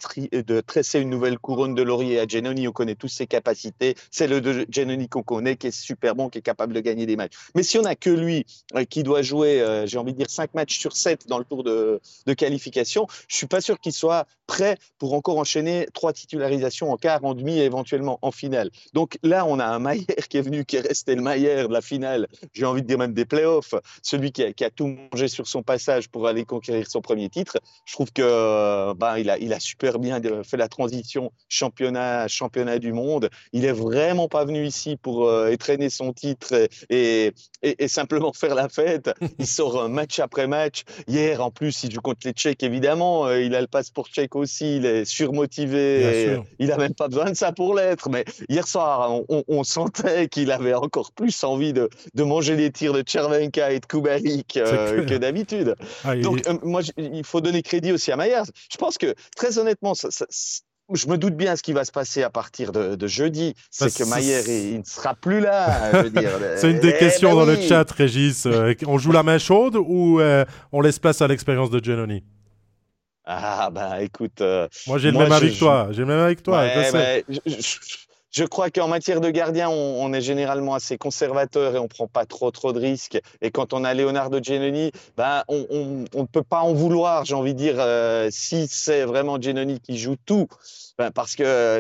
tresser 0.65 0.99
une 0.99 1.09
nouvelle 1.09 1.37
couronne 1.37 1.75
de 1.75 1.81
laurier 1.81 2.19
à 2.19 2.27
Genoni, 2.27 2.67
on 2.67 2.71
connaît 2.71 2.95
tous 2.95 3.07
ses 3.07 3.27
capacités, 3.27 3.95
c'est 4.11 4.27
le 4.27 4.41
de 4.41 4.65
Genoni 4.69 5.07
qu'on 5.07 5.23
connaît, 5.23 5.55
qui 5.55 5.67
est 5.67 5.71
super 5.71 6.15
bon, 6.15 6.29
qui 6.29 6.39
est 6.39 6.41
capable 6.41 6.73
de 6.73 6.79
gagner 6.79 7.05
des 7.05 7.15
matchs. 7.15 7.33
Mais 7.55 7.63
si 7.63 7.77
on 7.77 7.83
a 7.85 7.95
que 7.95 8.09
lui, 8.09 8.45
euh, 8.75 8.85
qui 8.85 9.03
doit 9.03 9.21
jouer, 9.21 9.61
euh, 9.61 9.85
j'ai 9.85 9.97
envie 9.97 10.13
de 10.13 10.17
dire, 10.17 10.29
5 10.29 10.53
matchs 10.53 10.77
sur 10.79 10.95
7 10.95 11.27
dans 11.27 11.39
le 11.39 11.45
tour 11.45 11.63
de, 11.63 11.99
de 12.25 12.33
qualification, 12.33 13.07
je 13.27 13.35
suis 13.35 13.47
pas 13.53 13.61
sûr 13.61 13.79
qu'il 13.79 13.93
soit 13.93 14.25
prêt 14.47 14.77
pour 14.97 15.13
encore 15.13 15.37
enchaîner 15.37 15.85
trois 15.93 16.11
titularisations 16.11 16.91
en 16.91 16.97
quart, 16.97 17.23
en 17.23 17.35
demi 17.35 17.59
et 17.59 17.65
éventuellement 17.65 18.17
en 18.23 18.31
finale. 18.31 18.71
Donc 18.93 19.19
là, 19.21 19.45
on 19.45 19.59
a 19.59 19.65
un 19.65 19.77
Maillère 19.77 20.27
qui 20.27 20.37
est 20.37 20.41
venu, 20.41 20.65
qui 20.65 20.77
est 20.77 20.87
resté 20.87 21.13
le 21.13 21.21
Maillère 21.21 21.67
de 21.67 21.73
la 21.73 21.81
finale, 21.81 22.27
j'ai 22.53 22.65
envie 22.65 22.81
de 22.81 22.87
dire 22.87 22.97
même 22.97 23.13
des 23.13 23.25
playoffs, 23.25 23.75
celui 24.01 24.31
qui 24.31 24.43
a, 24.43 24.69
tout 24.71 24.87
mangé 24.87 25.27
sur 25.27 25.45
son 25.47 25.61
passage 25.61 26.09
pour 26.09 26.27
aller 26.27 26.45
conquérir 26.45 26.89
son 26.89 27.01
premier 27.01 27.29
titre. 27.29 27.59
Je 27.85 27.93
trouve 27.93 28.11
que 28.11 28.93
ben, 28.93 29.17
il, 29.19 29.29
a, 29.29 29.59
super 29.59 29.99
bien 29.99 30.19
fait 30.43 30.57
la 30.57 30.67
transition 30.67 31.31
championnat, 31.47 32.27
championnat 32.27 32.79
du 32.79 32.91
monde. 32.91 33.29
Il 33.51 33.65
est 33.65 33.71
vraiment 33.71 34.29
pas 34.29 34.45
venu 34.45 34.65
ici 34.65 34.97
pour 34.97 35.27
euh, 35.27 35.55
son 35.89 36.11
titre 36.11 36.67
et, 36.89 37.33
simplement 37.85 38.33
faire 38.33 38.55
la 38.55 38.67
fête. 38.67 39.11
Il 39.37 39.45
sort 39.45 39.87
match 39.89 40.19
après 40.19 40.47
match. 40.47 40.83
Hier, 41.07 41.39
en 41.45 41.51
plus, 41.51 41.83
il 41.83 41.91
joue 41.91 42.01
contre 42.01 42.21
les 42.25 42.33
Tchèques, 42.33 42.63
évidemment. 42.63 43.27
Euh, 43.27 43.42
il 43.45 43.55
a 43.55 43.61
le 43.61 43.67
passeport 43.67 44.07
tchèque 44.07 44.35
aussi. 44.35 44.77
Il 44.77 44.85
est 44.85 45.05
surmotivé. 45.05 46.39
il 46.59 46.71
a 46.71 46.77
même 46.77 46.93
pas 46.93 47.07
besoin 47.07 47.29
de 47.31 47.35
ça 47.35 47.51
pour 47.51 47.75
l'être. 47.75 48.09
Mais 48.09 48.25
hier 48.49 48.67
soir, 48.67 49.11
on, 49.29 49.63
sentait 49.63 50.27
qu'il 50.27 50.51
avait 50.51 50.73
encore 50.73 51.11
plus 51.13 51.43
envie 51.43 51.73
de, 51.73 51.89
de 52.13 52.23
manger 52.23 52.55
les 52.55 52.71
tirs 52.71 52.93
de 52.93 53.03
Chervenka 53.05 53.71
et 53.71 53.79
de 53.79 53.85
Kubarik 53.85 54.57
euh, 54.57 55.05
que 55.05 55.15
d'habitude. 55.15 55.75
Ah, 56.03 56.15
Donc, 56.15 56.45
moi, 56.63 56.81
il 56.97 57.23
faut 57.23 57.41
donner 57.41 57.61
crédit 57.61 57.91
aussi 57.91 58.11
à 58.11 58.15
Maillard. 58.15 58.45
Je 58.71 58.77
pense 58.77 58.97
que, 58.97 59.15
très 59.35 59.57
honnêtement, 59.57 59.93
je 59.93 61.07
me 61.07 61.17
doute 61.17 61.35
bien 61.35 61.55
ce 61.55 61.63
qui 61.63 61.73
va 61.73 61.85
se 61.85 61.91
passer 61.91 62.23
à 62.23 62.29
partir 62.29 62.71
de, 62.71 63.07
jeudi. 63.07 63.55
C'est 63.69 63.93
que 63.93 64.03
Maillard, 64.03 64.47
il, 64.47 64.79
ne 64.79 64.83
sera 64.83 65.15
plus 65.15 65.39
là. 65.39 65.91
C'est 66.57 66.71
une 66.71 66.79
des 66.79 66.93
eh 66.95 66.97
questions 66.97 67.29
ben 67.29 67.37
dans 67.37 67.45
le 67.45 67.59
chat, 67.59 67.89
Régis. 67.91 68.45
Euh, 68.45 68.73
on 68.85 68.97
joue 68.97 69.11
la 69.11 69.23
main 69.23 69.37
chaude 69.37 69.75
ou 69.75 70.19
euh, 70.19 70.45
on 70.71 70.81
laisse 70.81 70.99
place 70.99 71.21
à 71.21 71.27
l'expérience 71.27 71.69
de 71.69 71.83
Giannoni? 71.83 72.23
Ah, 73.25 73.69
bah 73.71 74.01
écoute. 74.01 74.41
Euh, 74.41 74.67
moi, 74.87 74.97
j'ai 74.97 75.11
le 75.11 75.17
même 75.17 75.31
avec 75.31 75.57
toi. 75.57 75.87
J'ai 75.91 76.01
le 76.01 76.07
même 76.07 76.19
avec 76.19 76.43
toi. 76.43 76.65
Je 78.33 78.43
crois 78.45 78.71
qu'en 78.71 78.87
matière 78.87 79.21
de 79.21 79.29
gardien, 79.29 79.69
on, 79.69 80.11
est 80.11 80.21
généralement 80.21 80.73
assez 80.73 80.97
conservateur 80.97 81.75
et 81.75 81.77
on 81.77 81.87
prend 81.87 82.07
pas 82.07 82.25
trop 82.25 82.49
trop 82.49 82.73
de 82.73 82.79
risques. 82.79 83.19
Et 83.41 83.51
quand 83.51 83.73
on 83.73 83.83
a 83.83 83.93
Leonardo 83.93 84.39
Giannoni, 84.41 84.91
ben 85.15 85.43
on, 85.47 86.05
ne 86.15 86.25
peut 86.25 86.41
pas 86.41 86.61
en 86.61 86.73
vouloir, 86.73 87.25
j'ai 87.25 87.35
envie 87.35 87.53
de 87.53 87.59
dire, 87.59 87.75
euh, 87.77 88.29
si 88.31 88.67
c'est 88.67 89.03
vraiment 89.03 89.39
Giannoni 89.39 89.79
qui 89.79 89.99
joue 89.99 90.15
tout, 90.25 90.47
ben 90.97 91.11
parce 91.11 91.35
que 91.35 91.79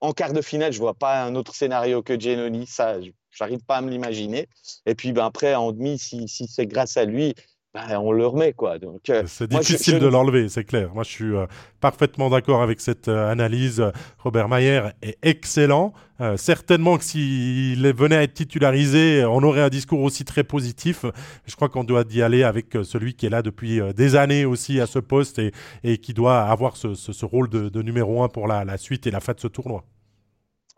en 0.00 0.12
quart 0.12 0.34
de 0.34 0.42
finale, 0.42 0.74
je 0.74 0.78
vois 0.78 0.92
pas 0.92 1.22
un 1.22 1.34
autre 1.34 1.54
scénario 1.54 2.02
que 2.02 2.20
Giannoni, 2.20 2.66
ça, 2.66 2.96
j'arrive 3.30 3.60
pas 3.60 3.78
à 3.78 3.80
me 3.80 3.88
l'imaginer. 3.88 4.46
Et 4.84 4.94
puis 4.94 5.12
ben 5.12 5.24
après 5.24 5.54
en 5.54 5.72
demi, 5.72 5.98
si, 5.98 6.28
si 6.28 6.46
c'est 6.48 6.66
grâce 6.66 6.98
à 6.98 7.06
lui, 7.06 7.34
bah, 7.74 8.00
on 8.00 8.12
le 8.12 8.26
remet. 8.26 8.54
Quoi. 8.54 8.78
Donc, 8.78 9.10
euh, 9.10 9.24
c'est 9.26 9.48
difficile 9.48 9.98
de 9.98 10.06
l'enlever, 10.06 10.48
c'est 10.48 10.64
clair. 10.64 10.90
Moi, 10.94 11.04
je 11.04 11.10
suis 11.10 11.36
euh, 11.36 11.46
parfaitement 11.80 12.30
d'accord 12.30 12.62
avec 12.62 12.80
cette 12.80 13.08
euh, 13.08 13.30
analyse. 13.30 13.84
Robert 14.18 14.48
Mayer 14.48 14.82
est 15.02 15.18
excellent. 15.22 15.92
certainement 16.36 16.96
que 16.98 17.04
s'il 17.04 17.86
venait 17.92 18.16
à 18.16 18.22
être 18.22 18.34
titularisé, 18.34 19.24
on 19.24 19.42
aurait 19.42 19.60
un 19.60 19.68
discours 19.68 20.00
aussi 20.00 20.24
très 20.24 20.44
positif. 20.44 21.04
Je 21.46 21.54
crois 21.54 21.68
qu'on 21.68 21.84
doit 21.84 22.04
y 22.10 22.22
aller 22.22 22.42
avec 22.42 22.76
celui 22.82 23.14
qui 23.14 23.26
est 23.26 23.30
là 23.30 23.42
depuis 23.42 23.80
des 23.94 24.16
années 24.16 24.44
aussi 24.44 24.80
à 24.80 24.86
ce 24.86 24.98
poste 24.98 25.38
et, 25.38 25.52
et 25.84 25.98
qui 25.98 26.14
doit 26.14 26.40
avoir 26.40 26.76
ce, 26.76 26.94
ce, 26.94 27.24
rôle 27.24 27.48
de, 27.48 27.68
de, 27.68 27.82
numéro 27.82 28.24
un 28.24 28.28
pour 28.28 28.48
la, 28.48 28.64
la 28.64 28.78
suite 28.78 29.06
et 29.06 29.12
la 29.12 29.20
fin 29.20 29.34
de 29.34 29.40
ce 29.40 29.46
tournoi. 29.46 29.84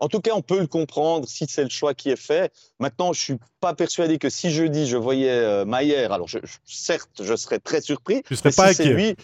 En 0.01 0.07
tout 0.07 0.19
cas, 0.19 0.31
on 0.33 0.41
peut 0.41 0.59
le 0.59 0.67
comprendre 0.67 1.29
si 1.29 1.45
c'est 1.47 1.63
le 1.63 1.69
choix 1.69 1.93
qui 1.93 2.09
est 2.09 2.15
fait. 2.15 2.51
Maintenant, 2.79 3.13
je 3.13 3.21
suis 3.21 3.37
pas 3.59 3.75
persuadé 3.75 4.17
que 4.17 4.29
si 4.29 4.49
jeudi 4.49 4.87
je 4.87 4.97
voyais 4.97 5.29
euh, 5.29 5.63
Mayer, 5.63 6.05
alors 6.05 6.27
je, 6.27 6.39
certes, 6.65 7.21
je 7.23 7.35
serais 7.35 7.59
très 7.59 7.81
surpris. 7.81 8.23
Tu 8.23 8.35
serais 8.35 8.51
pas 8.51 8.71
inquiet 8.71 9.15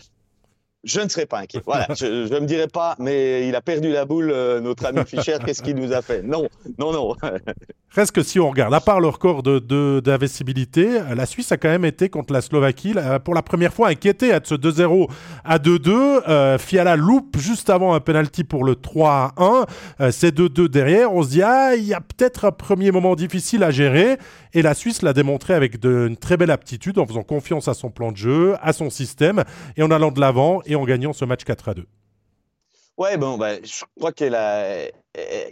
je 0.83 1.01
ne 1.01 1.09
serais 1.09 1.25
pas 1.25 1.39
inquiet. 1.39 1.61
Voilà, 1.65 1.87
je 1.95 2.33
ne 2.33 2.39
me 2.39 2.45
dirais 2.45 2.67
pas, 2.67 2.95
mais 2.99 3.47
il 3.47 3.55
a 3.55 3.61
perdu 3.61 3.91
la 3.91 4.05
boule, 4.05 4.31
euh, 4.31 4.59
notre 4.61 4.85
ami 4.85 4.99
Fischer, 5.05 5.37
qu'est-ce 5.45 5.61
qu'il 5.61 5.75
nous 5.75 5.91
a 5.91 6.01
fait? 6.01 6.21
Non, 6.21 6.47
non, 6.77 6.91
non. 6.91 7.15
Reste 7.89 8.11
que 8.11 8.21
si 8.21 8.39
on 8.39 8.49
regarde, 8.49 8.73
à 8.73 8.79
part 8.79 8.99
le 8.99 9.07
record 9.07 9.41
d'investibilité, 9.43 10.85
de, 10.99 11.15
la 11.15 11.25
Suisse 11.25 11.51
a 11.51 11.57
quand 11.57 11.69
même 11.69 11.85
été 11.85 12.09
contre 12.09 12.33
la 12.33 12.41
Slovaquie 12.41 12.93
pour 13.23 13.33
la 13.33 13.41
première 13.41 13.73
fois 13.73 13.87
inquiétée 13.87 14.33
à 14.33 14.39
ce 14.43 14.55
2-0 14.55 15.09
à 15.43 15.57
2-2. 15.57 16.21
Euh, 16.27 16.57
Fiala 16.57 16.95
loupe 16.95 17.37
juste 17.39 17.69
avant 17.69 17.93
un 17.93 17.99
penalty 17.99 18.43
pour 18.43 18.63
le 18.65 18.73
3-1. 18.73 19.65
Euh, 20.01 20.11
c'est 20.11 20.35
2-2 20.35 20.67
derrière. 20.67 21.13
On 21.13 21.23
se 21.23 21.29
dit, 21.29 21.41
ah, 21.41 21.75
il 21.75 21.85
y 21.85 21.93
a 21.93 22.01
peut-être 22.01 22.45
un 22.45 22.51
premier 22.51 22.91
moment 22.91 23.15
difficile 23.15 23.63
à 23.63 23.71
gérer. 23.71 24.17
Et 24.53 24.61
la 24.61 24.73
Suisse 24.73 25.01
l'a 25.01 25.13
démontré 25.13 25.53
avec 25.53 25.79
de, 25.79 26.07
une 26.07 26.17
très 26.17 26.37
belle 26.37 26.51
aptitude 26.51 26.99
en 26.99 27.07
faisant 27.07 27.23
confiance 27.23 27.67
à 27.67 27.73
son 27.73 27.89
plan 27.89 28.11
de 28.11 28.17
jeu, 28.17 28.55
à 28.61 28.73
son 28.73 28.89
système 28.89 29.43
et 29.75 29.83
en 29.83 29.91
allant 29.91 30.11
de 30.11 30.19
l'avant 30.19 30.61
et 30.67 30.75
en 30.75 30.85
gagnant 30.85 31.13
ce 31.13 31.25
match 31.25 31.43
4 31.43 31.69
à 31.69 31.73
2. 31.73 31.85
Ouais, 32.97 33.17
bon, 33.17 33.37
bah, 33.37 33.61
je 33.63 33.83
crois 33.95 34.11
qu'elle 34.11 34.35
a 34.35 34.87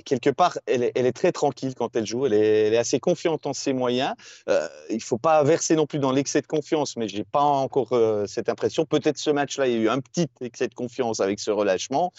quelque 0.05 0.29
part, 0.29 0.57
elle 0.67 0.83
est, 0.83 1.11
très 1.11 1.31
tranquille 1.31 1.73
quand 1.75 1.95
elle 1.95 2.05
joue. 2.05 2.25
Elle 2.25 2.33
est, 2.33 2.77
assez 2.77 2.99
confiante 2.99 3.45
en 3.45 3.53
ses 3.53 3.73
moyens. 3.73 4.13
Euh, 4.49 4.67
il 4.89 5.01
faut 5.01 5.17
pas 5.17 5.43
verser 5.43 5.75
non 5.75 5.85
plus 5.85 5.99
dans 5.99 6.11
l'excès 6.11 6.41
de 6.41 6.47
confiance, 6.47 6.97
mais 6.97 7.07
je 7.07 7.17
n'ai 7.17 7.23
pas 7.23 7.41
encore 7.41 7.93
euh, 7.93 8.25
cette 8.27 8.49
impression. 8.49 8.85
Peut-être 8.85 9.17
ce 9.17 9.29
match-là, 9.29 9.67
il 9.67 9.73
y 9.73 9.75
a 9.77 9.79
eu 9.79 9.89
un 9.89 9.99
petit 9.99 10.27
excès 10.41 10.67
de 10.67 10.73
confiance 10.73 11.19
avec 11.19 11.39
ce 11.39 11.51
relâchement. 11.51 12.11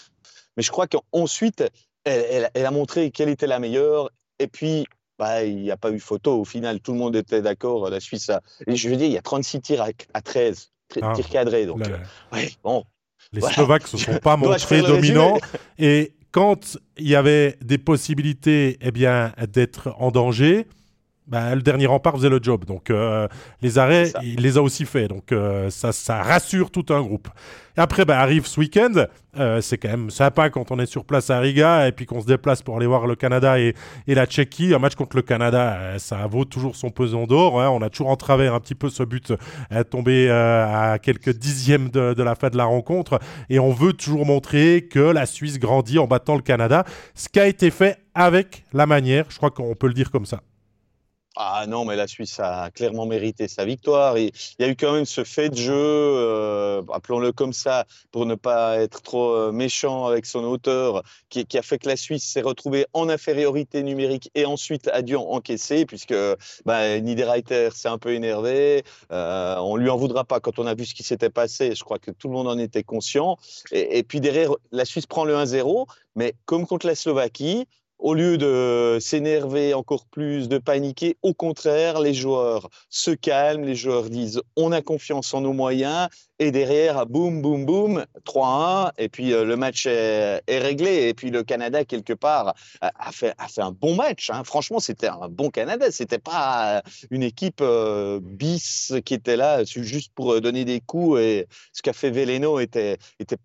Mais 0.55 0.63
je 0.63 0.71
crois 0.71 0.87
qu'ensuite, 0.87 1.63
elle, 2.03 2.49
a 2.53 2.71
montré 2.71 3.11
quelle 3.11 3.29
était 3.29 3.47
la 3.47 3.59
meilleure. 3.59 4.09
Et 4.39 4.47
puis, 4.47 4.85
bah, 5.17 5.43
il 5.43 5.61
n'y 5.61 5.71
a 5.71 5.77
pas 5.77 5.91
eu 5.91 5.99
photo. 5.99 6.39
Au 6.39 6.45
final, 6.45 6.79
tout 6.79 6.93
le 6.93 6.99
monde 6.99 7.15
était 7.15 7.41
d'accord. 7.41 7.89
La 7.89 7.99
Suisse, 7.99 8.29
a... 8.29 8.41
je 8.67 8.89
veux 8.89 8.95
dire, 8.95 9.07
il 9.07 9.13
y 9.13 9.17
a 9.17 9.21
36 9.21 9.61
tirs 9.61 9.85
à, 10.13 10.21
13, 10.21 10.71
ah, 11.01 11.13
tirs 11.15 11.29
cadrés. 11.29 11.65
Donc, 11.65 11.81
euh, 11.87 11.97
bon, 12.63 12.83
les 13.33 13.41
Slovaques 13.41 13.83
ne 13.93 13.97
se 13.97 14.05
sont 14.05 14.17
pas 14.17 14.37
montrés 14.37 14.81
dominants. 14.81 15.37
Et 15.77 16.13
quand 16.31 16.77
il 16.97 17.07
y 17.07 17.15
avait 17.15 17.57
des 17.61 17.77
possibilités 17.77 18.77
eh 18.81 18.91
bien, 18.91 19.33
d'être 19.49 19.93
en 19.97 20.11
danger, 20.11 20.67
bah, 21.27 21.53
le 21.55 21.61
dernier 21.61 21.87
rempart 21.87 22.15
faisait 22.15 22.29
le 22.29 22.39
job. 22.41 22.63
Donc 22.65 22.89
euh, 22.89 23.27
les 23.61 23.77
arrêts, 23.77 24.13
il 24.23 24.41
les 24.41 24.57
a 24.57 24.61
aussi 24.61 24.85
fait. 24.85 25.07
Donc 25.07 25.31
euh, 25.31 25.69
ça, 25.69 25.91
ça 25.91 26.21
rassure 26.21 26.71
tout 26.71 26.85
un 26.89 27.01
groupe. 27.01 27.27
Et 27.75 27.81
après, 27.81 28.05
bah, 28.05 28.19
arrive 28.19 28.47
ce 28.47 28.59
week-end. 28.59 29.05
Euh, 29.37 29.61
c'est 29.61 29.77
quand 29.77 29.89
même 29.89 30.09
sympa 30.09 30.49
quand 30.49 30.71
on 30.71 30.79
est 30.79 30.87
sur 30.87 31.05
place 31.05 31.29
à 31.29 31.39
Riga 31.39 31.87
et 31.87 31.91
puis 31.91 32.05
qu'on 32.05 32.21
se 32.21 32.25
déplace 32.25 32.63
pour 32.63 32.77
aller 32.77 32.87
voir 32.87 33.05
le 33.05 33.15
Canada 33.15 33.59
et, 33.59 33.75
et 34.07 34.15
la 34.15 34.25
Tchéquie. 34.25 34.73
Un 34.73 34.79
match 34.79 34.95
contre 34.95 35.15
le 35.17 35.21
Canada, 35.21 35.99
ça 35.99 36.25
vaut 36.27 36.45
toujours 36.45 36.75
son 36.75 36.89
pesant 36.89 37.27
d'or. 37.27 37.61
Hein. 37.61 37.69
On 37.69 37.81
a 37.81 37.89
toujours 37.89 38.09
en 38.09 38.15
travers 38.15 38.55
un 38.55 38.59
petit 38.59 38.73
peu 38.73 38.89
ce 38.89 39.03
but 39.03 39.33
tombé 39.91 40.29
à 40.29 40.97
quelques 40.99 41.37
dixièmes 41.37 41.89
de, 41.89 42.13
de, 42.15 42.23
la 42.23 42.33
fin 42.35 42.49
de 42.49 42.57
la 42.57 42.65
rencontre. 42.65 43.19
Et 43.49 43.59
on 43.59 43.73
veut 43.73 43.93
toujours 43.93 44.25
montrer 44.25 44.87
que 44.89 44.99
la 44.99 45.27
Suisse 45.27 45.59
grandit 45.59 45.99
en 45.99 46.07
battant 46.07 46.35
le 46.35 46.41
Canada. 46.41 46.83
Ce 47.13 47.29
qui 47.29 47.39
a 47.39 47.47
été 47.47 47.69
fait 47.69 47.97
avec 48.15 48.63
la 48.73 48.87
manière, 48.87 49.25
je 49.29 49.37
crois 49.37 49.51
qu'on 49.51 49.75
peut 49.75 49.87
le 49.87 49.93
dire 49.93 50.09
comme 50.09 50.25
ça. 50.25 50.41
Ah 51.39 51.65
non, 51.67 51.85
mais 51.85 51.95
la 51.95 52.07
Suisse 52.07 52.39
a 52.39 52.71
clairement 52.71 53.05
mérité 53.05 53.47
sa 53.47 53.63
victoire. 53.63 54.17
Il 54.17 54.31
y 54.57 54.63
a 54.63 54.67
eu 54.67 54.75
quand 54.75 54.91
même 54.91 55.05
ce 55.05 55.23
fait 55.23 55.49
de 55.49 55.55
jeu, 55.55 55.71
euh, 55.75 56.81
appelons-le 56.91 57.31
comme 57.31 57.53
ça, 57.53 57.85
pour 58.11 58.25
ne 58.25 58.33
pas 58.33 58.79
être 58.79 59.03
trop 59.03 59.35
euh, 59.35 59.51
méchant 59.51 60.07
avec 60.07 60.25
son 60.25 60.43
auteur, 60.43 61.03
qui, 61.29 61.45
a 61.55 61.61
fait 61.61 61.77
que 61.77 61.87
la 61.89 61.95
Suisse 61.95 62.23
s'est 62.23 62.41
retrouvée 62.41 62.87
en 62.93 63.07
infériorité 63.07 63.83
numérique 63.83 64.31
et 64.33 64.45
ensuite 64.45 64.87
a 64.87 65.03
dû 65.03 65.15
encaisser, 65.15 65.85
puisque 65.85 66.15
bah, 66.65 66.99
Niederreiter 66.99 67.69
s'est 67.71 67.89
un 67.89 67.99
peu 67.99 68.13
énervé. 68.13 68.83
Euh, 69.11 69.57
on 69.59 69.75
lui 69.75 69.91
en 69.91 69.97
voudra 69.97 70.23
pas 70.23 70.39
quand 70.39 70.57
on 70.57 70.65
a 70.65 70.73
vu 70.73 70.85
ce 70.85 70.95
qui 70.95 71.03
s'était 71.03 71.29
passé. 71.29 71.75
Je 71.75 71.83
crois 71.83 71.99
que 71.99 72.09
tout 72.09 72.29
le 72.29 72.33
monde 72.33 72.47
en 72.47 72.57
était 72.57 72.83
conscient. 72.83 73.37
Et 73.71 74.01
puis 74.01 74.21
derrière, 74.21 74.53
la 74.71 74.85
Suisse 74.85 75.05
prend 75.05 75.23
le 75.23 75.35
1-0, 75.35 75.85
mais 76.15 76.33
comme 76.45 76.65
contre 76.65 76.87
la 76.87 76.95
Slovaquie, 76.95 77.67
au 77.99 78.13
lieu 78.13 78.37
de 78.37 78.97
s'énerver 79.01 79.73
encore 79.73 80.05
plus, 80.05 80.47
de 80.47 80.57
paniquer, 80.57 81.17
au 81.23 81.33
contraire, 81.33 81.99
les 81.99 82.13
joueurs 82.13 82.69
se 82.89 83.11
calment, 83.11 83.65
les 83.65 83.75
joueurs 83.75 84.09
disent 84.09 84.41
on 84.55 84.71
a 84.71 84.81
confiance 84.81 85.33
en 85.33 85.41
nos 85.41 85.53
moyens, 85.53 86.07
et 86.39 86.51
derrière, 86.51 87.07
boum, 87.07 87.41
boum, 87.41 87.65
boum, 87.65 88.05
3-1, 88.25 88.91
et 88.99 89.09
puis 89.09 89.33
euh, 89.33 89.43
le 89.43 89.55
match 89.55 89.87
est, 89.87 90.41
réglé, 90.47 91.07
et 91.07 91.13
puis 91.13 91.31
le 91.31 91.43
Canada, 91.43 91.83
quelque 91.83 92.13
part, 92.13 92.53
a, 92.81 93.11
fait, 93.11 93.33
un 93.57 93.71
bon 93.71 93.95
match. 93.95 94.29
Hein. 94.29 94.43
Franchement, 94.43 94.79
c'était 94.79 95.07
un 95.07 95.29
bon 95.29 95.49
Canada, 95.49 95.89
c'était 95.89 96.19
pas 96.19 96.83
une 97.09 97.23
équipe 97.23 97.61
euh, 97.61 98.19
bis 98.21 98.93
qui 99.05 99.15
était 99.15 99.37
là 99.37 99.63
juste 99.63 100.11
pour 100.13 100.39
donner 100.41 100.65
des 100.65 100.79
coups, 100.79 101.19
et 101.19 101.47
ce 101.73 101.81
qu'a 101.81 101.93
fait 101.93 102.11
Veleno 102.11 102.59
était, 102.59 102.97
était 103.19 103.37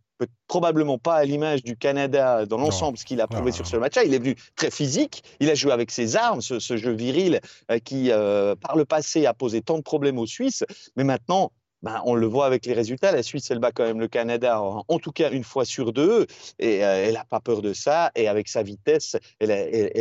probablement 0.46 0.98
pas 0.98 1.14
à 1.14 1.24
l'image 1.24 1.62
du 1.62 1.76
Canada 1.76 2.46
dans 2.46 2.58
l'ensemble, 2.58 2.98
ce 2.98 3.04
qu'il 3.04 3.20
a 3.20 3.26
prouvé 3.26 3.52
sur 3.52 3.66
ce 3.66 3.76
match-là. 3.76 4.04
Il 4.04 4.14
est 4.14 4.18
venu 4.18 4.36
très 4.56 4.70
physique, 4.70 5.22
il 5.40 5.50
a 5.50 5.54
joué 5.54 5.72
avec 5.72 5.90
ses 5.90 6.16
armes, 6.16 6.40
ce, 6.40 6.76
jeu 6.76 6.92
viril 6.92 7.40
euh, 7.70 7.78
qui, 7.78 8.10
euh, 8.10 8.54
par 8.56 8.76
le 8.76 8.84
passé, 8.84 9.26
a 9.26 9.34
posé 9.34 9.62
tant 9.62 9.78
de 9.78 9.82
problèmes 9.82 10.18
aux 10.18 10.26
Suisses. 10.26 10.64
Mais 10.96 11.04
maintenant, 11.04 11.52
ben, 11.82 12.00
on 12.04 12.14
le 12.14 12.26
voit 12.26 12.46
avec 12.46 12.64
les 12.66 12.74
résultats. 12.74 13.12
La 13.12 13.22
Suisse, 13.22 13.50
elle 13.50 13.58
bat 13.58 13.72
quand 13.72 13.84
même 13.84 14.00
le 14.00 14.08
Canada, 14.08 14.60
en, 14.60 14.98
tout 14.98 15.12
cas 15.12 15.30
une 15.30 15.44
fois 15.44 15.64
sur 15.64 15.92
deux. 15.92 16.26
Et 16.58 16.84
euh, 16.84 17.06
elle 17.06 17.14
n'a 17.14 17.24
pas 17.24 17.40
peur 17.40 17.60
de 17.60 17.72
ça. 17.72 18.12
Et 18.14 18.28
avec 18.28 18.48
sa 18.48 18.62
vitesse, 18.62 19.16
elle 19.40 19.50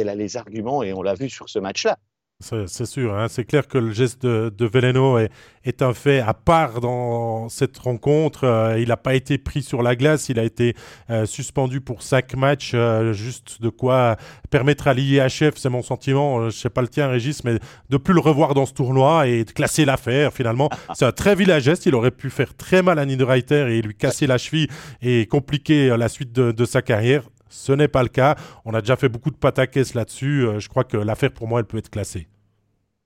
a 0.09 0.15
les 0.15 0.37
arguments. 0.37 0.83
Et 0.83 0.93
on 0.93 1.01
l'a 1.01 1.15
vu 1.15 1.29
sur 1.29 1.49
ce 1.49 1.59
match-là. 1.59 1.97
C'est 2.41 2.85
sûr, 2.85 3.15
hein. 3.15 3.27
c'est 3.29 3.45
clair 3.45 3.67
que 3.67 3.77
le 3.77 3.91
geste 3.91 4.23
de, 4.23 4.51
de 4.55 4.65
Veleno 4.65 5.17
est, 5.17 5.29
est, 5.63 5.81
un 5.81 5.93
fait 5.93 6.19
à 6.19 6.33
part 6.33 6.81
dans 6.81 7.49
cette 7.49 7.77
rencontre. 7.77 8.45
Euh, 8.45 8.79
il 8.79 8.87
n'a 8.87 8.97
pas 8.97 9.13
été 9.13 9.37
pris 9.37 9.61
sur 9.61 9.83
la 9.83 9.95
glace, 9.95 10.29
il 10.29 10.39
a 10.39 10.43
été 10.43 10.75
euh, 11.09 11.25
suspendu 11.25 11.81
pour 11.81 12.01
cinq 12.01 12.35
matchs, 12.35 12.71
euh, 12.73 13.13
juste 13.13 13.61
de 13.61 13.69
quoi 13.69 14.17
permettre 14.49 14.87
à 14.87 14.93
l'IHF, 14.93 15.55
c'est 15.55 15.69
mon 15.69 15.83
sentiment, 15.83 16.49
je 16.49 16.57
sais 16.57 16.69
pas 16.69 16.81
le 16.81 16.87
tien 16.87 17.07
Régis, 17.07 17.43
mais 17.43 17.59
de 17.89 17.97
plus 17.97 18.13
le 18.13 18.19
revoir 18.19 18.53
dans 18.53 18.65
ce 18.65 18.73
tournoi 18.73 19.27
et 19.27 19.43
de 19.43 19.51
classer 19.51 19.85
l'affaire 19.85 20.33
finalement. 20.33 20.69
C'est 20.93 21.05
un 21.05 21.11
très 21.11 21.35
vilain 21.35 21.59
geste, 21.59 21.85
il 21.85 21.95
aurait 21.95 22.11
pu 22.11 22.29
faire 22.29 22.53
très 22.55 22.81
mal 22.81 22.99
à 22.99 23.05
Niederreiter 23.05 23.77
et 23.77 23.81
lui 23.81 23.95
casser 23.95 24.27
la 24.27 24.37
cheville 24.37 24.67
et 25.01 25.25
compliquer 25.25 25.95
la 25.97 26.09
suite 26.09 26.33
de, 26.33 26.51
de 26.51 26.65
sa 26.65 26.81
carrière. 26.81 27.23
Ce 27.51 27.71
n'est 27.71 27.87
pas 27.87 28.01
le 28.01 28.09
cas. 28.09 28.35
On 28.65 28.73
a 28.73 28.81
déjà 28.81 28.95
fait 28.95 29.09
beaucoup 29.09 29.29
de 29.29 29.35
pataquès 29.35 29.93
là-dessus. 29.93 30.47
je 30.57 30.67
crois 30.67 30.83
que 30.83 30.97
l'affaire, 30.97 31.31
pour 31.31 31.47
moi, 31.47 31.59
elle 31.59 31.67
peut 31.67 31.77
être 31.77 31.89
classée. 31.89 32.27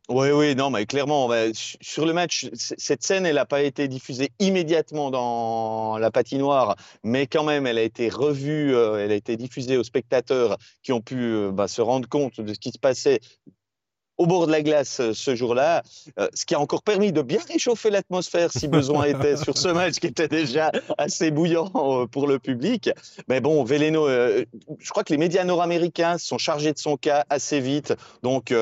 Oui, 0.08 0.30
oui, 0.30 0.54
non, 0.54 0.70
mais 0.70 0.86
clairement, 0.86 1.32
sur 1.82 2.06
le 2.06 2.14
match, 2.14 2.48
cette 2.54 3.02
scène, 3.02 3.26
elle 3.26 3.36
n'a 3.36 3.46
pas 3.48 3.64
été 3.64 3.88
diffusée 3.88 4.30
immédiatement 4.38 5.10
dans 5.10 5.98
la 5.98 6.12
patinoire, 6.12 6.76
mais 7.04 7.26
quand 7.26 7.44
même, 7.44 7.66
elle 7.66 7.80
a 7.80 7.82
été 7.82 8.10
revue, 8.10 8.76
euh, 8.76 9.04
elle 9.04 9.12
a 9.12 9.16
été 9.16 9.36
diffusée 9.36 9.78
aux 9.78 9.84
spectateurs 9.84 10.58
qui 10.84 10.92
ont 10.92 11.02
pu 11.02 11.16
euh, 11.16 11.52
bah, 11.52 11.68
se 11.68 11.82
rendre 11.82 12.08
compte 12.08 12.40
de 12.40 12.54
ce 12.54 12.60
qui 12.60 12.70
se 12.70 12.78
passait 12.78 13.20
au 14.18 14.26
bord 14.28 14.48
de 14.48 14.52
la 14.52 14.62
glace 14.62 15.00
euh, 15.00 15.14
ce 15.14 15.36
jour-là, 15.36 15.84
ce 16.34 16.46
qui 16.46 16.56
a 16.56 16.60
encore 16.60 16.84
permis 16.84 17.12
de 17.12 17.22
bien 17.22 17.40
réchauffer 17.48 17.90
l'atmosphère 17.90 18.52
si 18.52 18.68
besoin 18.68 19.04
était 19.06 19.38
sur 19.38 19.58
ce 19.58 19.68
match 19.68 19.96
qui 19.96 20.08
était 20.08 20.28
déjà 20.28 20.72
assez 20.98 21.32
bouillant 21.32 22.08
pour 22.08 22.28
le 22.28 22.40
public. 22.40 22.90
Mais 23.28 23.42
bon, 23.42 23.64
Veleno, 23.64 24.08
je 24.08 24.90
crois 24.90 25.04
que 25.04 25.14
les 25.14 25.18
médias 25.18 25.44
nord-américains 25.44 26.18
sont 26.18 26.38
chargés 26.38 26.74
de 26.74 26.78
son 26.78 26.98
cas 26.98 27.26
assez 27.30 27.60
vite, 27.60 27.94
donc 28.24 28.54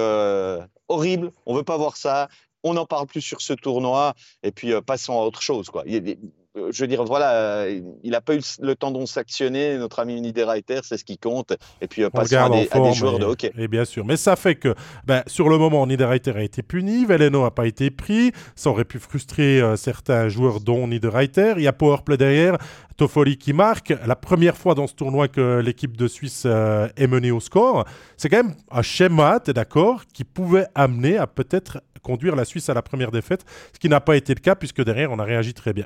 horrible, 0.87 1.31
on 1.45 1.55
veut 1.55 1.63
pas 1.63 1.77
voir 1.77 1.97
ça, 1.97 2.29
on 2.63 2.73
n'en 2.73 2.85
parle 2.85 3.07
plus 3.07 3.21
sur 3.21 3.41
ce 3.41 3.53
tournoi, 3.53 4.13
et 4.41 4.51
puis 4.51 4.73
euh, 4.73 4.81
passons 4.81 5.13
à 5.13 5.23
autre 5.23 5.41
chose. 5.41 5.69
Quoi. 5.69 5.83
Il 5.85 6.09
euh, 6.09 6.15
je 6.55 6.83
veux 6.83 6.87
dire, 6.87 7.03
voilà, 7.03 7.33
euh, 7.33 7.81
il 8.03 8.11
n'a 8.11 8.21
pas 8.21 8.35
eu 8.35 8.41
le 8.61 8.75
tendon 8.75 9.05
s'actionner, 9.05 9.77
notre 9.77 9.99
ami 9.99 10.19
Niederreiter, 10.21 10.79
c'est 10.83 10.97
ce 10.97 11.03
qui 11.03 11.17
compte. 11.17 11.53
Et 11.81 11.87
puis, 11.87 12.03
passons 12.09 12.35
à 12.37 12.49
des, 12.49 12.93
joueurs 12.93 13.19
de 13.19 13.25
hockey. 13.25 13.51
Et 13.57 13.67
bien 13.67 13.85
sûr. 13.85 14.05
Mais 14.05 14.17
ça 14.17 14.35
fait 14.35 14.55
que, 14.55 14.75
ben, 15.05 15.23
sur 15.27 15.49
le 15.49 15.57
moment, 15.57 15.85
Niederreiter 15.87 16.31
a 16.31 16.43
été 16.43 16.61
puni, 16.61 17.05
Veleno 17.05 17.43
n'a 17.43 17.51
pas 17.51 17.67
été 17.67 17.89
pris. 17.89 18.31
Ça 18.55 18.69
aurait 18.69 18.85
pu 18.85 18.99
frustrer 18.99 19.61
certains 19.77 20.29
joueurs, 20.29 20.59
dont 20.59 20.87
Niederreiter. 20.87 21.53
Il 21.57 21.63
y 21.63 21.67
a 21.67 21.73
Powerplay 21.73 22.17
derrière. 22.17 22.57
Toffoli 22.97 23.37
qui 23.37 23.53
marque. 23.53 23.93
La 24.05 24.15
première 24.15 24.57
fois 24.57 24.75
dans 24.75 24.87
ce 24.87 24.93
tournoi 24.93 25.27
que 25.27 25.59
l'équipe 25.59 25.97
de 25.97 26.07
Suisse 26.07 26.43
euh, 26.45 26.87
est 26.95 27.07
menée 27.07 27.31
au 27.31 27.39
score. 27.39 27.85
C'est 28.17 28.29
quand 28.29 28.43
même 28.43 28.55
un 28.71 28.81
schéma, 28.81 29.39
tu 29.43 29.51
es 29.51 29.53
d'accord, 29.53 30.05
qui 30.13 30.23
pouvait 30.23 30.67
amener 30.75 31.17
à 31.17 31.27
peut-être 31.27 31.81
conduire 32.01 32.35
la 32.35 32.45
Suisse 32.45 32.69
à 32.69 32.73
la 32.73 32.81
première 32.81 33.11
défaite, 33.11 33.45
ce 33.73 33.79
qui 33.79 33.89
n'a 33.89 34.01
pas 34.01 34.15
été 34.15 34.33
le 34.33 34.41
cas 34.41 34.55
puisque 34.55 34.83
derrière 34.83 35.11
on 35.11 35.19
a 35.19 35.23
réagi 35.23 35.53
très 35.53 35.73
bien. 35.73 35.85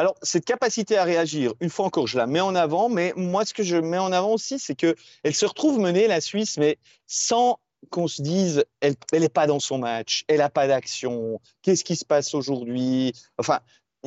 Alors, 0.00 0.14
cette 0.22 0.46
capacité 0.46 0.96
à 0.96 1.04
réagir, 1.04 1.52
une 1.60 1.68
fois 1.68 1.84
encore, 1.84 2.06
je 2.06 2.16
la 2.16 2.26
mets 2.26 2.40
en 2.40 2.54
avant, 2.54 2.88
mais 2.88 3.12
moi, 3.16 3.44
ce 3.44 3.52
que 3.52 3.62
je 3.62 3.76
mets 3.76 3.98
en 3.98 4.12
avant 4.12 4.32
aussi, 4.32 4.58
c'est 4.58 4.74
qu'elle 4.74 4.96
se 5.34 5.44
retrouve 5.44 5.78
menée, 5.78 6.08
la 6.08 6.22
Suisse, 6.22 6.56
mais 6.56 6.78
sans 7.06 7.58
qu'on 7.90 8.08
se 8.08 8.22
dise, 8.22 8.64
elle 8.80 8.96
n'est 9.12 9.28
pas 9.28 9.46
dans 9.46 9.60
son 9.60 9.76
match, 9.76 10.24
elle 10.26 10.38
n'a 10.38 10.48
pas 10.48 10.66
d'action, 10.66 11.38
qu'est-ce 11.60 11.84
qui 11.84 11.96
se 11.96 12.06
passe 12.06 12.32
aujourd'hui? 12.32 13.12
Enfin, 13.36 13.58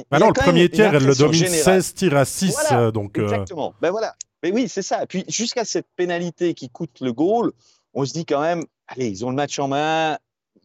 bah 0.09 0.17
non, 0.17 0.29
le 0.29 0.33
premier 0.33 0.67
tiers, 0.67 0.95
elle 0.95 1.05
le 1.05 1.13
domine 1.13 1.47
16 1.47 1.93
tirs 1.93 2.17
à 2.17 2.25
6. 2.25 2.57
Euh, 2.71 2.89
donc, 2.89 3.19
euh, 3.19 3.25
Exactement. 3.25 3.75
Ben 3.79 3.91
voilà. 3.91 4.15
Mais 4.41 4.51
oui, 4.51 4.67
c'est 4.69 4.81
ça. 4.81 5.03
Et 5.03 5.05
puis 5.05 5.25
jusqu'à 5.27 5.63
cette 5.63 5.85
pénalité 5.95 6.55
qui 6.55 6.71
coûte 6.71 7.01
le 7.01 7.13
goal, 7.13 7.51
on 7.93 8.03
se 8.03 8.13
dit 8.13 8.25
quand 8.25 8.41
même, 8.41 8.63
allez, 8.87 9.09
ils 9.09 9.23
ont 9.25 9.29
le 9.29 9.35
match 9.35 9.59
en 9.59 9.67
main, 9.67 10.17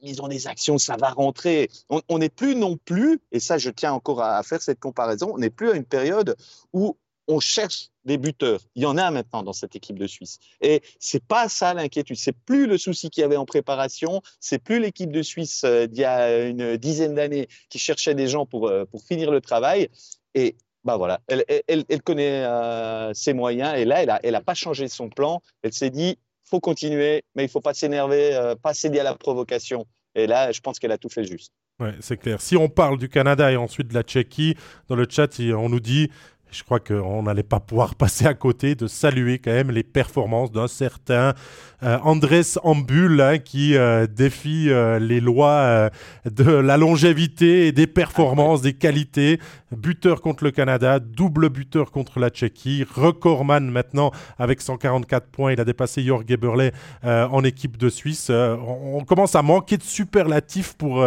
ils 0.03 0.23
ont 0.23 0.29
des 0.29 0.47
actions, 0.47 0.79
ça 0.79 0.97
va 0.97 1.11
rentrer. 1.11 1.71
On 2.09 2.19
n'est 2.19 2.29
plus 2.29 2.55
non 2.55 2.77
plus, 2.77 3.21
et 3.33 3.41
ça 3.41 3.59
je 3.59 3.71
tiens 3.71 3.93
encore 3.93 4.23
à, 4.23 4.43
faire 4.43 4.63
cette 4.63 4.81
comparaison, 4.81 5.33
on 5.35 5.39
n'est 5.39 5.51
plus 5.51 5.71
à 5.71 5.75
une 5.75 5.85
période 5.85 6.37
où 6.73 6.97
on 7.29 7.41
cherche 7.41 7.91
des 8.05 8.17
buteurs. 8.17 8.61
Il 8.75 8.83
y 8.83 8.87
en 8.87 8.97
a 8.97 9.11
maintenant 9.11 9.43
dans 9.43 9.53
cette 9.53 9.77
équipe 9.77 9.99
de 9.99 10.07
Suisse. 10.07 10.39
Et 10.63 10.83
c'est 10.99 11.23
pas 11.23 11.51
ça 11.51 11.75
l'inquiétude. 11.75 12.17
C'est 12.17 12.33
plus 12.33 12.67
le 12.67 12.79
souci 12.79 13.11
qu'il 13.11 13.21
y 13.21 13.25
avait 13.25 13.37
en 13.37 13.45
préparation. 13.45 14.23
C'est 14.41 14.59
plus 14.59 14.81
l'équipe 14.81 15.13
de 15.13 15.21
Suisse 15.21 15.63
euh, 15.65 15.87
d'il 15.87 16.01
y 16.01 16.05
a 16.05 16.47
une 16.47 16.79
dizaine 16.79 17.15
d'années 17.15 17.49
qui 17.69 17.79
cherchait 17.79 18.15
des 18.15 18.29
gens 18.29 18.47
pour, 18.47 18.67
euh, 18.67 18.87
pour 18.87 19.03
finir 19.03 19.31
le 19.31 19.43
travail. 19.43 19.91
Et 20.35 20.57
bah 20.85 20.97
voilà, 20.97 21.21
elle, 21.29 22.03
connaît 22.03 22.45
euh, 22.45 23.13
ses 23.13 23.35
moyens. 23.35 23.77
Et 23.77 23.85
là, 23.85 24.01
elle 24.01 24.09
n'a 24.09 24.21
elle 24.23 24.35
a 24.35 24.41
pas 24.41 24.55
changé 24.55 24.89
son 24.89 25.11
plan. 25.11 25.43
Elle 25.63 25.75
s'est 25.75 25.91
dit, 25.91 26.17
faut 26.49 26.61
continuer, 26.61 27.23
mais 27.35 27.45
il 27.45 27.49
faut 27.49 27.61
pas 27.61 27.75
s'énerver, 27.75 28.55
pas 28.63 28.75
céder 28.75 29.01
à 29.01 29.05
la 29.05 29.15
provocation. 29.15 29.87
Et 30.15 30.27
là, 30.27 30.51
je 30.53 30.61
pense 30.61 30.79
qu'elle 30.79 30.93
a 30.93 30.99
tout 30.99 31.09
fait 31.09 31.25
juste. 31.25 31.53
Ouais, 31.81 31.95
c'est 32.01 32.17
clair. 32.17 32.41
Si 32.41 32.57
on 32.57 32.69
parle 32.69 32.99
du 32.99 33.09
Canada 33.09 33.53
et 33.53 33.57
ensuite 33.57 33.89
de 33.89 33.95
la 33.95 34.03
Tchéquie, 34.03 34.57
dans 34.89 34.97
le 34.97 35.07
chat, 35.09 35.39
on 35.39 35.69
nous 35.69 35.79
dit 35.79 36.11
je 36.51 36.63
crois 36.63 36.81
qu'on 36.81 37.23
n'allait 37.23 37.43
pas 37.43 37.61
pouvoir 37.61 37.95
passer 37.97 38.27
à 38.27 38.35
côté 38.35 38.75
de 38.75 38.87
saluer 38.87 39.39
quand 39.39 39.53
même 39.53 39.71
les 39.71 39.83
performances 39.83 40.53
d'un 40.53 40.69
certain 40.69 41.35
euh, 41.83 41.99
Andrés 42.03 42.43
Ambul 42.65 43.21
hein, 43.21 43.39
qui 43.39 43.77
euh, 43.77 44.07
défie 44.07 44.69
euh, 44.69 44.99
les 44.99 45.21
lois 45.21 45.91
de 46.25 46.51
la 46.51 46.77
longévité 46.77 47.69
et 47.69 47.73
des 47.73 47.87
performances, 47.87 48.63
des 48.63 48.73
qualités. 48.73 49.39
Buteur 49.71 50.23
contre 50.23 50.45
le 50.45 50.51
Canada, 50.51 50.99
double 50.99 51.51
buteur 51.51 51.91
contre 51.91 52.19
la 52.19 52.31
Tchéquie, 52.31 52.85
recordman 52.85 53.71
maintenant 53.71 54.11
avec 54.39 54.63
144 54.63 55.27
points. 55.27 55.53
Il 55.53 55.61
a 55.61 55.65
dépassé 55.65 56.03
Jorg 56.03 56.25
Geberle 56.27 56.73
en 57.03 57.45
équipe 57.45 57.77
de 57.77 57.91
Suisse. 57.91 58.31
On, 58.31 59.05
commence 59.05 59.35
à 59.35 59.43
manquer 59.43 59.77
de 59.77 59.83
superlatifs 59.83 60.75
pour 60.75 61.05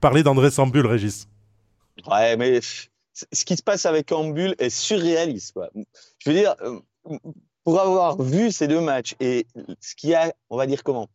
parler 0.00 0.22
d'Andrés 0.22 0.50
Ambul, 0.58 0.86
Régis. 0.86 1.28
Ouais, 2.08 2.36
mais 2.36 2.60
ce 3.14 3.44
qui 3.44 3.56
se 3.56 3.62
passe 3.62 3.86
avec 3.86 4.12
Ambul 4.12 4.54
est 4.58 4.70
surréaliste. 4.70 5.58
Je 6.18 6.30
veux 6.30 6.36
dire, 6.36 6.54
euh, 6.62 6.80
pour 7.64 7.80
avoir 7.80 8.20
vu 8.20 8.52
ces 8.52 8.68
deux 8.68 8.80
matchs 8.80 9.14
et 9.20 9.46
ce 9.80 9.94
qui 9.94 10.14
a, 10.14 10.34
on 10.50 10.56
va 10.56 10.66
dire 10.66 10.82
comment, 10.82 11.08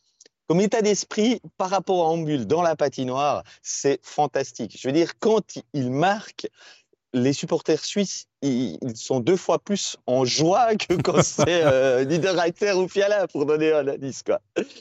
comme 0.48 0.62
état 0.62 0.82
d'esprit 0.82 1.42
par 1.58 1.70
rapport 1.70 2.06
à 2.06 2.10
Ambul 2.10 2.48
dans 2.48 2.64
la 2.64 2.76
patinoire, 2.76 3.44
c'est 3.62 4.00
fantastique. 4.04 4.78
Je 4.80 4.88
veux 4.88 4.94
dire, 4.94 5.20
quand 5.20 5.60
il 5.74 5.92
marque, 5.92 6.48
les 7.14 7.34
supporters 7.34 7.84
suisses, 7.84 8.28
ils, 8.42 8.78
sont 8.96 9.20
deux 9.20 9.36
fois 9.36 9.60
plus 9.60 9.98
en 10.06 10.26
joie 10.26 10.76
que 10.76 10.94
quand 10.96 11.22
c'est 11.24 11.64
euh, 11.64 12.06
Niederreiter 12.06 12.74
ou 12.74 12.88
Fiala, 12.88 13.28
pour 13.28 13.46
donner 13.46 13.74
un 13.74 13.88
indice. 13.88 14.24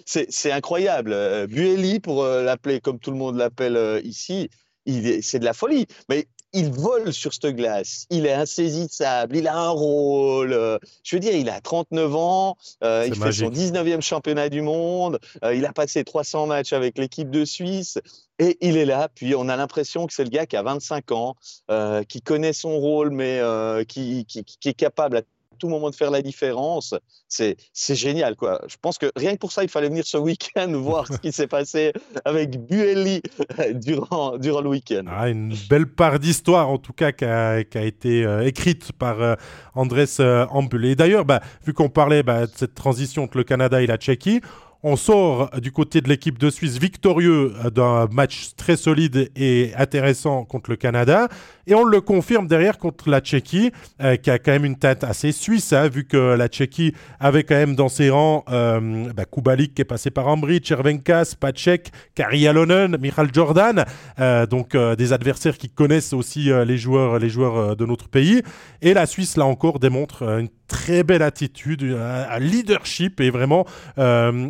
C'est 0.07 0.53
incroyable. 0.53 1.13
Euh, 1.13 1.47
Bueli, 1.47 2.01
pour 2.01 2.23
euh, 2.23 2.43
l'appeler 2.43 2.81
comme 2.81 2.99
tout 2.99 3.11
le 3.11 3.17
monde 3.17 3.37
l'appelle 3.37 4.01
ici, 4.05 4.51
c'est 4.87 5.39
de 5.39 5.45
la 5.45 5.53
folie. 5.53 5.87
Mais 6.09 6.27
il 6.53 6.71
vole 6.71 7.13
sur 7.13 7.33
cette 7.33 7.55
glace, 7.57 8.07
il 8.11 8.27
est 8.27 8.33
insaisissable, 8.33 9.37
il 9.37 9.49
a 9.49 9.57
un 9.57 9.71
rôle. 9.71 10.79
je 11.03 11.17
veux 11.17 11.21
dire, 11.21 11.35
il 11.35 11.49
a 11.51 11.61
39 11.61 12.17
ans, 12.17 12.57
il 12.83 13.15
fait 13.15 13.33
son 13.33 13.51
19e 13.51 14.01
championnat 14.01 14.49
du 14.49 14.63
monde, 14.63 15.19
il 15.53 15.65
a 15.67 15.73
passé 15.73 16.05
300 16.05 16.47
matchs 16.47 16.73
avec 16.73 16.99
l'équipe 16.99 17.31
de 17.31 17.45
Suisse. 17.45 17.99
Et 18.39 18.57
il 18.61 18.77
est 18.77 18.85
là, 18.85 19.09
puis 19.13 19.35
on 19.35 19.49
a 19.49 19.57
l'impression 19.57 20.07
que 20.07 20.13
c'est 20.13 20.23
le 20.23 20.31
gars 20.31 20.47
qui 20.47 20.57
a 20.57 20.63
25 20.63 21.11
ans, 21.11 21.35
euh, 21.71 22.05
qui 22.05 22.23
connaît 22.23 22.53
son 22.53 22.79
rôle, 22.79 23.11
mais 23.11 23.41
euh, 23.41 23.83
qui, 23.83 24.25
qui, 24.27 24.45
qui, 24.45 24.69
est 24.69 24.75
capable 24.75 25.17
à 25.17 25.23
tout 25.59 25.69
moment 25.69 25.91
de 25.91 25.95
faire 25.95 26.11
la 26.11 26.23
différence. 26.23 26.95
C'est 27.29 27.57
génial, 27.95 28.37
quoi. 28.37 28.63
Je 28.69 28.77
pense 28.81 28.99
que 28.99 29.11
rien 29.17 29.35
que 29.35 29.39
pour 29.39 29.53
ça, 29.53 29.63
il 29.63 29.69
fallait 29.69 29.89
venir 29.89 30.07
ce 30.07 30.17
week-end 30.17 30.73
voir 30.75 31.07
ce 31.07 31.19
qui 31.19 31.33
s'est 31.33 31.47
passé 31.47 31.93
avec 32.25 32.59
Buelli 32.67 33.23
euh, 33.59 33.73
durant, 33.75 34.39
durant 34.39 34.61
le 34.61 34.71
week-end. 34.71 35.05
Ah, 35.09 35.29
une 35.29 35.55
belle 35.69 35.87
part 35.87 36.19
d'histoire, 36.19 36.69
en 36.71 36.79
tout 36.79 36.93
cas, 36.93 37.13
qui 37.13 37.25
a, 37.25 37.65
qui 37.65 37.79
a 37.79 37.85
été 37.85 38.25
euh, 38.25 38.47
écrite 38.47 38.93
par 38.93 39.21
euh, 39.21 39.35
Andrés 39.75 40.07
Ambul. 40.51 40.87
Et 40.87 40.97
d'ailleurs, 40.97 41.25
bah, 41.25 41.41
vu 41.67 41.75
qu'on 41.75 41.91
parlait 41.91 42.23
bah, 42.23 42.47
de 42.47 42.53
cette 42.55 42.75
transition 42.75 43.25
entre 43.25 43.37
le 43.37 43.45
Canada 43.45 43.83
et 43.83 43.87
la 43.87 43.97
Tchéquie, 43.97 44.41
on 44.83 44.95
sort 44.95 45.51
du 45.61 45.73
côté 45.73 46.01
de 46.01 46.09
l'équipe 46.09 46.39
de 46.39 46.51
Suisse 46.51 46.79
victorieux 46.79 47.53
d'un 47.75 48.07
match 48.13 48.51
très 48.57 48.77
solide 48.77 49.29
et 49.35 49.73
intéressant 49.77 50.45
contre 50.45 50.71
le 50.71 50.77
Canada. 50.77 51.29
Et 51.69 51.75
on 51.75 51.85
le 51.85 52.01
confirme 52.01 52.47
derrière 52.47 52.79
contre 52.79 53.11
la 53.11 53.21
Tchéquie, 53.21 53.73
euh, 54.01 54.17
qui 54.17 54.31
a 54.31 54.39
quand 54.39 54.53
même 54.53 54.65
une 54.65 54.79
tête 54.79 55.05
assez 55.05 55.33
suisse, 55.33 55.75
hein, 55.75 55.89
vu 55.89 56.05
que 56.05 56.17
la 56.17 56.49
Tchéquie 56.49 56.95
avait 57.21 57.45
quand 57.45 57.57
même 57.57 57.75
dans 57.75 57.91
ses 57.91 58.09
rangs 58.09 58.43
euh, 58.49 59.13
bah, 59.13 59.27
Kubalik 59.27 59.75
qui 59.75 59.83
est 59.83 59.85
passé 59.85 60.11
par 60.11 60.29
Ambry, 60.29 60.63
Chervenka, 60.65 61.27
Spacek, 61.27 61.91
Kari 62.15 62.49
Alonen, 62.49 62.97
Michal 62.97 63.29
Jordan. 63.35 63.85
Euh, 64.19 64.47
donc 64.47 64.75
des 64.75 65.13
adversaires 65.13 65.59
qui 65.59 65.69
connaissent 65.69 66.15
aussi 66.15 66.51
les 66.67 66.79
joueurs, 66.79 67.19
les 67.19 67.29
joueurs 67.29 67.77
de 67.77 67.85
notre 67.85 68.09
pays. 68.09 68.43
Et 68.81 68.95
la 68.95 69.05
Suisse, 69.05 69.37
là 69.37 69.45
encore, 69.45 69.79
démontre 69.79 70.23
une 70.23 70.49
très 70.69 71.03
belle 71.05 71.23
attitude, 71.23 71.83
un, 71.83 72.39
leadership 72.39 73.21
et 73.21 73.29
vraiment 73.29 73.67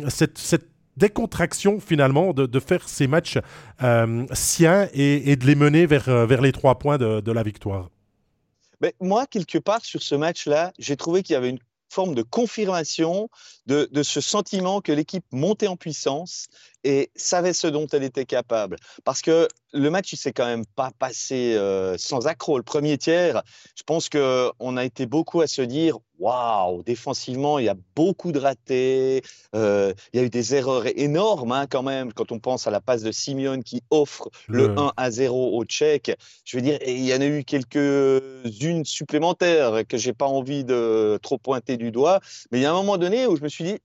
cette, 0.07 0.39
décontraction 0.99 1.79
finalement 1.79 2.33
de, 2.33 2.59
faire 2.59 2.87
ces 2.87 3.07
matchs 3.07 3.37
euh, 3.81 4.25
siens 4.33 4.87
et, 4.93 5.35
de 5.35 5.45
les 5.45 5.55
mener 5.55 5.85
vers, 5.85 6.09
euh, 6.09 6.27
les 6.27 6.51
trois 6.51 6.77
points 6.77 6.97
de, 6.97 7.31
la 7.31 7.43
victoire. 7.43 7.89
Mais 8.81 8.93
moi, 8.99 9.25
quelque 9.25 9.57
part, 9.57 9.83
sur 9.83 10.01
ce 10.01 10.15
match-là, 10.15 10.71
j'ai 10.77 10.97
trouvé 10.97 11.23
qu'il 11.23 11.33
y 11.33 11.37
avait 11.37 11.49
une 11.49 11.59
forme 11.89 12.13
de 12.13 12.21
confirmation 12.21 13.29
de, 13.65 13.89
de 13.91 14.03
ce 14.03 14.21
sentiment 14.21 14.79
que 14.79 14.91
l'équipe 14.91 15.25
montait 15.31 15.67
en 15.67 15.75
puissance 15.75 16.47
et 16.83 17.11
savait 17.15 17.53
ce 17.53 17.67
dont 17.67 17.87
elle 17.87 18.03
était 18.03 18.25
capable. 18.25 18.77
Parce 19.03 19.21
que 19.21 19.47
le 19.73 19.89
match, 19.89 20.13
il 20.13 20.17
s'est 20.17 20.33
quand 20.33 20.45
même 20.45 20.65
pas 20.75 20.91
passé 20.97 21.55
euh, 21.55 21.97
sans 21.97 22.27
accroc. 22.27 22.57
Le 22.57 22.63
premier 22.63 22.97
tiers, 22.97 23.41
je 23.75 23.83
pense 23.83 24.09
qu'on 24.09 24.77
a 24.77 24.85
été 24.85 25.05
beaucoup 25.05 25.41
à 25.41 25.47
se 25.47 25.61
dire 25.61 25.97
waouh, 26.19 26.83
défensivement, 26.83 27.59
il 27.59 27.65
y 27.65 27.69
a 27.69 27.75
beaucoup 27.95 28.31
de 28.31 28.39
ratés. 28.39 29.21
Euh, 29.55 29.93
il 30.13 30.19
y 30.19 30.23
a 30.23 30.25
eu 30.25 30.29
des 30.29 30.55
erreurs 30.55 30.85
énormes 30.95 31.51
hein, 31.51 31.65
quand 31.67 31.83
même 31.83 32.13
quand 32.13 32.31
on 32.31 32.39
pense 32.39 32.67
à 32.67 32.71
la 32.71 32.81
passe 32.81 33.01
de 33.01 33.11
Simeone 33.11 33.63
qui 33.63 33.81
offre 33.89 34.29
le, 34.47 34.77
1 34.77 34.93
à 34.97 35.11
0 35.11 35.57
au 35.57 35.65
Tchèque. 35.65 36.15
Je 36.45 36.57
veux 36.57 36.61
dire, 36.61 36.77
il 36.85 37.05
y 37.05 37.13
en 37.13 37.21
a 37.21 37.25
eu 37.25 37.43
quelques-unes 37.43 38.85
supplémentaires 38.85 39.87
que 39.87 39.97
j'ai 39.97 40.13
pas 40.13 40.27
envie 40.27 40.63
de 40.63 41.17
trop 41.21 41.37
pointer 41.37 41.77
du 41.77 41.91
doigt. 41.91 42.19
Mais 42.51 42.59
il 42.59 42.61
y 42.61 42.65
a 42.65 42.71
un 42.71 42.75
moment 42.75 42.97
donné 42.97 43.25
où 43.25 43.35
je 43.35 43.41
me 43.41 43.49
suis 43.49 43.63
dit, 43.63 43.77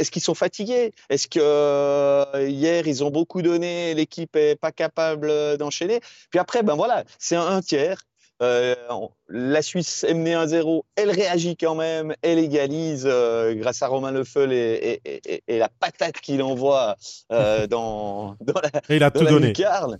est-ce 0.00 0.10
qu'ils 0.10 0.22
sont 0.22 0.34
fatigués? 0.34 0.92
Est-ce 1.10 1.28
que 1.28 1.40
euh, 1.40 2.48
hier 2.48 2.86
ils 2.86 3.04
ont 3.04 3.10
beaucoup 3.10 3.42
donné, 3.42 3.92
l'équipe 3.94 4.34
est 4.34 4.56
pas 4.56 4.72
capable 4.72 5.28
euh, 5.28 5.56
d'enchaîner? 5.58 6.00
Puis 6.30 6.40
après, 6.40 6.62
ben 6.62 6.74
voilà, 6.74 7.04
c'est 7.18 7.36
un, 7.36 7.60
tiers. 7.60 8.00
Euh, 8.42 8.74
la 9.28 9.62
Suisse 9.62 10.04
est 10.04 10.14
menée 10.14 10.34
1-0, 10.34 10.82
elle 10.96 11.10
réagit 11.10 11.56
quand 11.56 11.74
même, 11.74 12.14
elle 12.22 12.38
égalise 12.38 13.06
grâce 13.06 13.82
à 13.82 13.88
Romain 13.88 14.12
Lefeul 14.12 14.52
et, 14.52 15.00
et, 15.46 15.58
la 15.58 15.68
patate 15.68 16.20
qu'il 16.20 16.42
envoie 16.42 16.96
dans, 17.30 18.36
dans, 18.40 18.60
la, 18.62 18.80
et 18.88 18.96
il 18.96 19.02
a 19.02 19.10
tout 19.10 19.24
donné. 19.24 19.48
lucarne. 19.48 19.98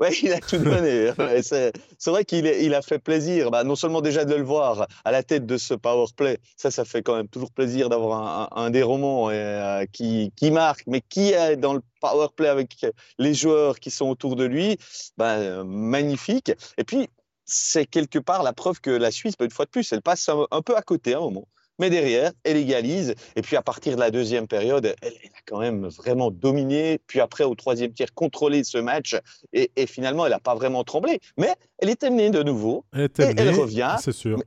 Ouais, 0.00 0.12
il 0.22 0.32
a 0.32 0.40
tout 0.40 0.58
donné. 0.58 1.12
c'est 1.42 2.10
vrai 2.10 2.24
qu'il 2.24 2.46
il 2.46 2.74
a 2.74 2.82
fait 2.82 2.98
plaisir, 2.98 3.50
bah, 3.50 3.64
non 3.64 3.76
seulement 3.76 4.00
déjà 4.00 4.24
de 4.24 4.34
le 4.34 4.42
voir 4.42 4.86
à 5.04 5.12
la 5.12 5.22
tête 5.22 5.46
de 5.46 5.56
ce 5.56 5.74
power 5.74 6.06
play, 6.16 6.38
ça, 6.56 6.70
ça 6.70 6.84
fait 6.84 7.02
quand 7.02 7.16
même 7.16 7.28
toujours 7.28 7.50
plaisir 7.50 7.88
d'avoir 7.88 8.56
un, 8.56 8.64
un, 8.64 8.70
des 8.70 8.82
romans 8.82 9.28
euh, 9.30 9.84
qui, 9.92 10.32
qui 10.36 10.50
marque, 10.50 10.84
mais 10.86 11.00
qui 11.00 11.32
est 11.32 11.56
dans 11.56 11.74
le 11.74 11.80
power 12.00 12.28
play 12.34 12.48
avec 12.48 12.86
les 13.18 13.34
joueurs 13.34 13.80
qui 13.80 13.90
sont 13.90 14.08
autour 14.08 14.36
de 14.36 14.44
lui, 14.44 14.78
bah, 15.16 15.64
magnifique. 15.64 16.52
Et 16.78 16.84
puis, 16.84 17.08
c'est 17.44 17.86
quelque 17.86 18.18
part 18.18 18.42
la 18.42 18.52
preuve 18.52 18.80
que 18.80 18.90
la 18.90 19.10
Suisse, 19.10 19.34
une 19.40 19.50
fois 19.50 19.64
de 19.64 19.70
plus, 19.70 19.92
elle 19.92 20.02
passe 20.02 20.28
un, 20.28 20.46
un 20.50 20.62
peu 20.62 20.76
à 20.76 20.82
côté 20.82 21.14
à 21.14 21.18
un 21.18 21.22
moment 21.22 21.48
mais 21.78 21.90
derrière, 21.90 22.32
elle 22.44 22.56
égalise. 22.56 23.14
Et 23.34 23.42
puis 23.42 23.56
à 23.56 23.62
partir 23.62 23.96
de 23.96 24.00
la 24.00 24.10
deuxième 24.10 24.46
période, 24.46 24.94
elle, 25.02 25.12
a 25.12 25.40
quand 25.46 25.58
même 25.58 25.86
vraiment 25.88 26.30
dominé. 26.30 27.00
Puis 27.06 27.20
après, 27.20 27.44
au 27.44 27.54
troisième 27.54 27.92
tiers, 27.92 28.14
contrôlé 28.14 28.62
ce 28.64 28.78
match. 28.78 29.16
Et, 29.52 29.70
finalement, 29.86 30.24
elle 30.26 30.32
n'a 30.32 30.38
pas 30.38 30.54
vraiment 30.54 30.84
tremblé. 30.84 31.20
Mais 31.36 31.54
elle 31.78 31.90
est 31.90 32.02
menée 32.04 32.30
de 32.30 32.42
nouveau. 32.42 32.84
Elle 32.92 33.10
et 33.18 33.34
elle 33.36 33.50
revient. 33.50 33.96
C'est 34.00 34.12
sûr. 34.12 34.40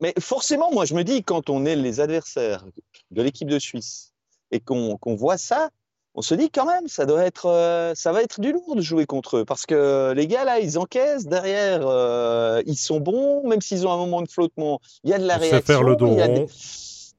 Mais, 0.00 0.14
forcément, 0.18 0.72
moi, 0.72 0.84
je 0.84 0.94
me 0.94 1.04
dis, 1.04 1.22
quand 1.22 1.50
on 1.50 1.64
est 1.64 1.76
les 1.76 2.00
adversaires 2.00 2.64
de 3.10 3.22
l'équipe 3.22 3.48
de 3.48 3.58
Suisse 3.58 4.12
et 4.50 4.60
qu'on 4.60 4.98
voit 5.16 5.38
ça, 5.38 5.70
on 6.14 6.22
se 6.22 6.34
dit 6.34 6.50
quand 6.50 6.66
même, 6.66 6.88
ça 6.88 7.06
doit 7.06 7.24
être, 7.24 7.46
euh, 7.46 7.94
ça 7.94 8.12
va 8.12 8.22
être 8.22 8.40
du 8.40 8.52
lourd 8.52 8.74
de 8.74 8.80
jouer 8.80 9.06
contre 9.06 9.38
eux 9.38 9.44
parce 9.44 9.66
que 9.66 10.12
les 10.16 10.26
gars 10.26 10.44
là, 10.44 10.58
ils 10.58 10.78
encaissent 10.78 11.26
derrière, 11.26 11.86
euh, 11.86 12.62
ils 12.66 12.76
sont 12.76 13.00
bons, 13.00 13.46
même 13.46 13.60
s'ils 13.60 13.86
ont 13.86 13.92
un 13.92 13.96
moment 13.96 14.22
de 14.22 14.28
flottement, 14.28 14.80
il 15.04 15.10
y 15.10 15.12
a 15.12 15.18
de 15.18 15.26
la 15.26 15.36
réaction. 15.36 15.62
faire 15.62 15.82
le 15.82 15.96
dos 15.96 16.16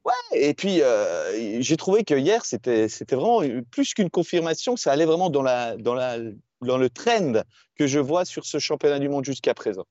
Ouais, 0.06 0.40
et 0.40 0.54
puis 0.54 0.82
euh, 0.82 1.62
j'ai 1.62 1.78
trouvé 1.78 2.04
que 2.04 2.14
hier 2.14 2.46
c'était 2.46 2.88
c'était 2.88 3.16
vraiment 3.18 3.42
plus 3.70 3.94
qu'une 3.94 4.10
confirmation, 4.10 4.76
ça 4.78 4.92
allait 4.92 5.06
vraiment 5.06 5.30
dans 5.30 5.44
la 5.44 5.76
dans 5.76 5.94
la 5.94 6.18
dans 6.62 6.78
le 6.78 6.90
trend 6.90 7.44
que 7.78 7.86
je 7.86 8.00
vois 8.00 8.26
sur 8.26 8.46
ce 8.46 8.60
championnat 8.60 9.00
du 9.00 9.10
monde 9.10 9.26
jusqu'à 9.26 9.54
présent. 9.54 9.86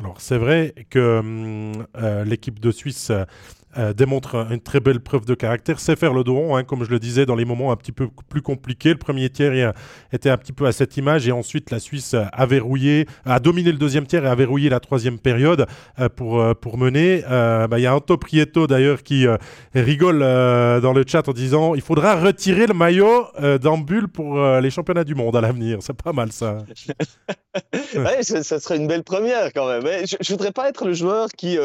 Alors 0.00 0.20
c'est 0.20 0.36
vrai 0.36 0.74
que 0.90 1.18
hum, 1.20 1.86
l'équipe 2.26 2.58
de 2.58 2.72
Suisse 2.72 3.12
euh, 3.78 3.94
démontre 3.94 4.46
une 4.50 4.60
très 4.60 4.80
belle 4.80 5.00
preuve 5.00 5.24
de 5.24 5.34
caractère, 5.34 5.80
c'est 5.80 5.96
faire 5.96 6.12
le 6.12 6.24
dos 6.24 6.34
rond, 6.34 6.56
hein, 6.56 6.64
comme 6.64 6.84
je 6.84 6.90
le 6.90 6.98
disais, 6.98 7.24
dans 7.24 7.34
les 7.34 7.46
moments 7.46 7.72
un 7.72 7.76
petit 7.76 7.92
peu 7.92 8.08
plus 8.28 8.42
compliqués. 8.42 8.90
Le 8.90 8.98
premier 8.98 9.30
tiers 9.30 9.72
était 10.12 10.28
un 10.28 10.36
petit 10.36 10.52
peu 10.52 10.66
à 10.66 10.72
cette 10.72 10.96
image 10.98 11.26
et 11.26 11.32
ensuite 11.32 11.70
la 11.70 11.78
Suisse 11.78 12.14
a 12.14 12.46
verrouillé, 12.46 13.06
a 13.24 13.40
dominé 13.40 13.72
le 13.72 13.78
deuxième 13.78 14.06
tiers 14.06 14.24
et 14.26 14.28
a 14.28 14.34
verrouillé 14.34 14.68
la 14.68 14.80
troisième 14.80 15.18
période 15.18 15.66
euh, 15.98 16.08
pour, 16.10 16.40
euh, 16.40 16.52
pour 16.52 16.76
mener. 16.76 17.22
Bah, 17.22 17.78
il 17.78 17.82
y 17.82 17.86
a 17.86 17.94
Anto 17.94 18.16
Prieto 18.16 18.66
d'ailleurs 18.66 19.02
qui 19.02 19.26
rigole 19.74 20.20
dans 20.20 20.92
le 20.92 21.04
chat 21.06 21.26
en 21.28 21.32
disant 21.32 21.74
il 21.74 21.80
faudra 21.80 22.16
retirer 22.16 22.66
le 22.66 22.74
maillot 22.74 23.26
d'Ambul 23.60 24.08
pour 24.08 24.40
les 24.60 24.70
championnats 24.70 25.04
du 25.04 25.14
monde 25.14 25.36
à 25.36 25.40
l'avenir. 25.40 25.78
C'est 25.80 25.94
pas 25.94 26.12
mal 26.12 26.32
ça. 26.32 26.58
ouais, 27.94 28.22
ça 28.22 28.60
serait 28.60 28.76
une 28.76 28.86
belle 28.86 29.04
première 29.04 29.52
quand 29.52 29.66
même. 29.66 29.82
Je, 30.06 30.16
ne 30.16 30.36
voudrais 30.36 30.52
pas 30.52 30.68
être 30.68 30.84
le 30.84 30.92
joueur 30.92 31.28
qui 31.28 31.56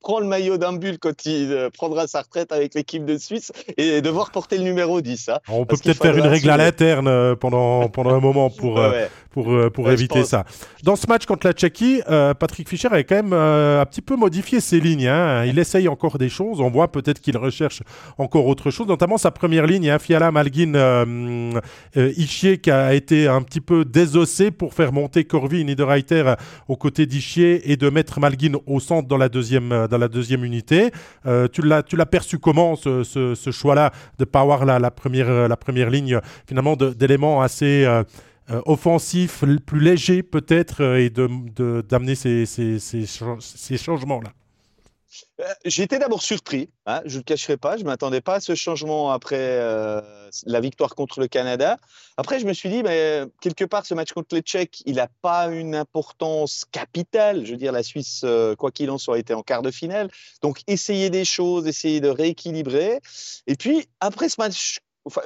prend 0.00 0.20
le 0.20 0.26
maillot 0.26 0.56
d'Ambul 0.58 0.98
quand 0.98 1.26
il 1.26 1.35
euh, 1.44 1.70
prendra 1.70 2.06
sa 2.06 2.22
retraite 2.22 2.52
avec 2.52 2.74
l'équipe 2.74 3.04
de 3.04 3.18
Suisse 3.18 3.52
et 3.76 4.00
devoir 4.00 4.30
porter 4.30 4.58
le 4.58 4.64
numéro 4.64 5.00
10. 5.00 5.28
Hein, 5.28 5.38
On 5.48 5.64
peut 5.64 5.76
peut-être 5.76 6.02
faire 6.02 6.16
une 6.16 6.26
règle 6.26 6.50
à 6.50 6.56
l'interne 6.56 7.08
euh, 7.08 7.34
pendant, 7.36 7.88
pendant 7.88 8.14
un 8.14 8.20
moment 8.20 8.50
pour, 8.50 8.78
euh, 8.78 9.06
pour, 9.30 9.54
pour 9.72 9.90
éviter 9.90 10.24
ça. 10.24 10.44
Dans 10.82 10.96
ce 10.96 11.06
match 11.06 11.26
contre 11.26 11.46
la 11.46 11.52
Tchéquie, 11.52 12.00
Patrick 12.38 12.68
Fischer 12.68 12.88
avait 12.88 13.04
quand 13.04 13.16
même 13.16 13.32
un 13.32 13.84
petit 13.84 14.02
peu 14.02 14.16
modifié 14.16 14.60
ses 14.60 14.80
lignes. 14.80 15.08
Hein. 15.08 15.44
Il 15.44 15.58
essaye 15.58 15.88
encore 15.88 16.18
des 16.18 16.28
choses. 16.28 16.60
On 16.60 16.70
voit 16.70 16.90
peut-être 16.90 17.20
qu'il 17.20 17.36
recherche 17.36 17.82
encore 18.18 18.46
autre 18.46 18.70
chose, 18.70 18.86
notamment 18.86 19.18
sa 19.18 19.30
première 19.30 19.66
ligne, 19.66 19.90
hein, 19.90 19.98
Fiala, 19.98 20.30
Malguin, 20.30 21.60
Ischier, 21.94 22.58
qui 22.58 22.70
a 22.70 22.94
été 22.94 23.28
un 23.28 23.42
petit 23.42 23.60
peu 23.60 23.84
désossé 23.84 24.50
pour 24.50 24.74
faire 24.74 24.92
monter 24.92 25.24
Corvi, 25.24 25.64
Niederreiter 25.64 26.34
aux 26.68 26.76
côtés 26.76 27.06
d'Ischier 27.06 27.70
et 27.70 27.76
de 27.76 27.90
mettre 27.90 28.20
Malguin 28.20 28.52
au 28.66 28.80
centre 28.80 29.08
dans 29.08 29.18
la 29.18 29.28
deuxième, 29.28 29.86
dans 29.90 29.98
la 29.98 30.08
deuxième 30.08 30.44
unité. 30.44 30.90
Euh, 31.26 31.48
tu 31.48 31.62
l'as 31.62 32.06
perçu 32.06 32.38
comment 32.38 32.76
ce, 32.76 33.50
choix-là 33.50 33.90
de 34.18 34.22
ne 34.22 34.24
pas 34.24 34.40
avoir 34.40 34.64
la, 34.64 34.90
première, 34.90 35.48
la 35.48 35.56
première 35.56 35.90
ligne 35.90 36.20
finalement 36.46 36.76
d'éléments 36.76 37.42
assez 37.42 37.84
euh, 37.84 38.02
euh, 38.50 38.60
offensifs, 38.66 39.44
plus 39.66 39.80
légers 39.80 40.22
peut-être, 40.22 40.82
et 40.96 41.10
d'amener 41.10 42.12
de, 42.12 42.14
ces, 42.14 42.46
ces, 42.46 42.78
ces 42.78 43.76
changements-là? 43.76 44.30
Euh, 44.30 44.45
J'étais 45.64 45.98
d'abord 45.98 46.22
surpris, 46.22 46.70
hein, 46.86 47.02
je 47.04 47.14
ne 47.14 47.18
le 47.18 47.22
cacherai 47.24 47.56
pas, 47.56 47.76
je 47.76 47.82
ne 47.82 47.88
m'attendais 47.88 48.20
pas 48.20 48.36
à 48.36 48.40
ce 48.40 48.54
changement 48.54 49.10
après 49.10 49.36
euh, 49.38 50.00
la 50.46 50.60
victoire 50.60 50.94
contre 50.94 51.20
le 51.20 51.28
Canada. 51.28 51.78
Après, 52.16 52.40
je 52.40 52.46
me 52.46 52.52
suis 52.52 52.68
dit, 52.68 52.82
mais, 52.82 53.24
quelque 53.40 53.64
part, 53.64 53.84
ce 53.84 53.94
match 53.94 54.12
contre 54.12 54.34
les 54.34 54.40
Tchèques, 54.40 54.82
il 54.86 54.96
n'a 54.96 55.08
pas 55.22 55.48
une 55.48 55.74
importance 55.74 56.64
capitale. 56.70 57.44
Je 57.44 57.52
veux 57.52 57.56
dire, 57.58 57.72
la 57.72 57.82
Suisse, 57.82 58.22
euh, 58.24 58.54
quoi 58.56 58.70
qu'il 58.70 58.90
en 58.90 58.98
soit, 58.98 59.18
était 59.18 59.34
en 59.34 59.42
quart 59.42 59.62
de 59.62 59.70
finale. 59.70 60.10
Donc, 60.42 60.60
essayer 60.66 61.10
des 61.10 61.24
choses, 61.24 61.66
essayer 61.66 62.00
de 62.00 62.08
rééquilibrer. 62.08 63.00
Et 63.46 63.56
puis, 63.56 63.86
après 64.00 64.28
ce 64.28 64.36
match 64.38 64.80
Enfin, 65.06 65.20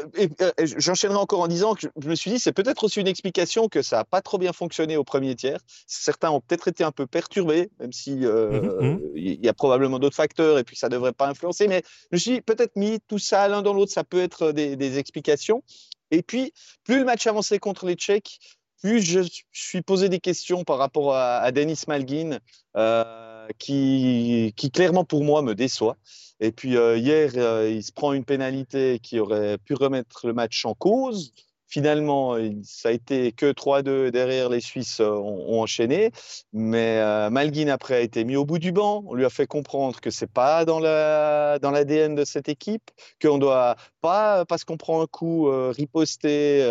J'enchaînerai 0.76 1.16
encore 1.16 1.40
en 1.40 1.48
disant 1.48 1.74
que 1.74 1.86
je 1.98 2.08
me 2.08 2.14
suis 2.14 2.30
dit, 2.30 2.38
c'est 2.38 2.52
peut-être 2.52 2.84
aussi 2.84 3.00
une 3.00 3.08
explication 3.08 3.68
que 3.68 3.80
ça 3.80 3.96
n'a 3.96 4.04
pas 4.04 4.20
trop 4.20 4.36
bien 4.36 4.52
fonctionné 4.52 4.98
au 4.98 5.04
premier 5.04 5.34
tiers. 5.34 5.58
Certains 5.86 6.30
ont 6.30 6.40
peut-être 6.40 6.68
été 6.68 6.84
un 6.84 6.92
peu 6.92 7.06
perturbés, 7.06 7.70
même 7.80 7.92
si 7.92 8.26
euh, 8.26 8.82
mmh. 8.82 9.00
il 9.16 9.44
y 9.44 9.48
a 9.48 9.54
probablement 9.54 9.98
d'autres 9.98 10.16
facteurs 10.16 10.58
et 10.58 10.64
puis 10.64 10.76
ça 10.76 10.88
ne 10.88 10.92
devrait 10.92 11.14
pas 11.14 11.28
influencer. 11.28 11.66
Mais 11.66 11.82
je 12.10 12.16
me 12.16 12.18
suis 12.18 12.30
dit, 12.32 12.40
peut-être 12.42 12.76
mis 12.76 13.00
tout 13.08 13.18
ça 13.18 13.48
l'un 13.48 13.62
dans 13.62 13.72
l'autre, 13.72 13.92
ça 13.92 14.04
peut 14.04 14.20
être 14.20 14.52
des, 14.52 14.76
des, 14.76 14.98
explications. 14.98 15.62
Et 16.10 16.22
puis, 16.22 16.52
plus 16.84 16.98
le 16.98 17.04
match 17.04 17.26
avançait 17.26 17.58
contre 17.58 17.86
les 17.86 17.94
Tchèques, 17.94 18.38
plus 18.82 19.00
je 19.02 19.20
suis 19.52 19.82
posé 19.82 20.08
des 20.08 20.20
questions 20.20 20.64
par 20.64 20.78
rapport 20.78 21.14
à, 21.14 21.38
à 21.38 21.52
Denis 21.52 21.80
Malgin, 21.86 22.38
euh, 22.76 23.29
qui, 23.58 24.52
qui 24.56 24.70
clairement 24.70 25.04
pour 25.04 25.24
moi 25.24 25.42
me 25.42 25.54
déçoit. 25.54 25.96
Et 26.40 26.52
puis 26.52 26.76
euh, 26.76 26.96
hier, 26.96 27.32
euh, 27.36 27.70
il 27.70 27.82
se 27.82 27.92
prend 27.92 28.12
une 28.12 28.24
pénalité 28.24 28.98
qui 28.98 29.20
aurait 29.20 29.58
pu 29.58 29.74
remettre 29.74 30.26
le 30.26 30.32
match 30.32 30.64
en 30.64 30.74
cause. 30.74 31.32
Finalement, 31.68 32.34
ça 32.64 32.88
a 32.88 32.92
été 32.92 33.30
que 33.30 33.52
3-2 33.52 34.10
derrière 34.10 34.48
les 34.48 34.60
Suisses 34.60 34.98
euh, 34.98 35.12
ont, 35.12 35.60
enchaîné. 35.60 36.10
Mais 36.52 36.98
Malguin 37.30 37.68
après 37.68 37.94
a 37.94 38.00
été 38.00 38.24
mis 38.24 38.34
au 38.34 38.44
bout 38.44 38.58
du 38.58 38.72
banc. 38.72 39.04
On 39.06 39.14
lui 39.14 39.24
a 39.24 39.30
fait 39.30 39.46
comprendre 39.46 40.00
que 40.00 40.10
c'est 40.10 40.30
pas 40.30 40.64
dans 40.64 40.80
la 40.80 41.60
dans 41.60 41.70
l'ADN 41.70 42.16
de 42.16 42.24
cette 42.24 42.48
équipe, 42.48 42.90
qu'on 43.22 43.38
doit 43.38 43.76
pas 44.00 44.44
parce 44.46 44.64
qu'on 44.64 44.78
prend 44.78 45.00
un 45.00 45.06
coup 45.06 45.48
riposter 45.70 46.64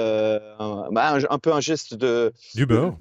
un, 0.59 0.89
un, 0.89 1.39
peu 1.39 1.53
un 1.53 1.61
geste 1.61 1.93
de 1.93 2.33
du 2.55 2.65
beurre. 2.65 2.97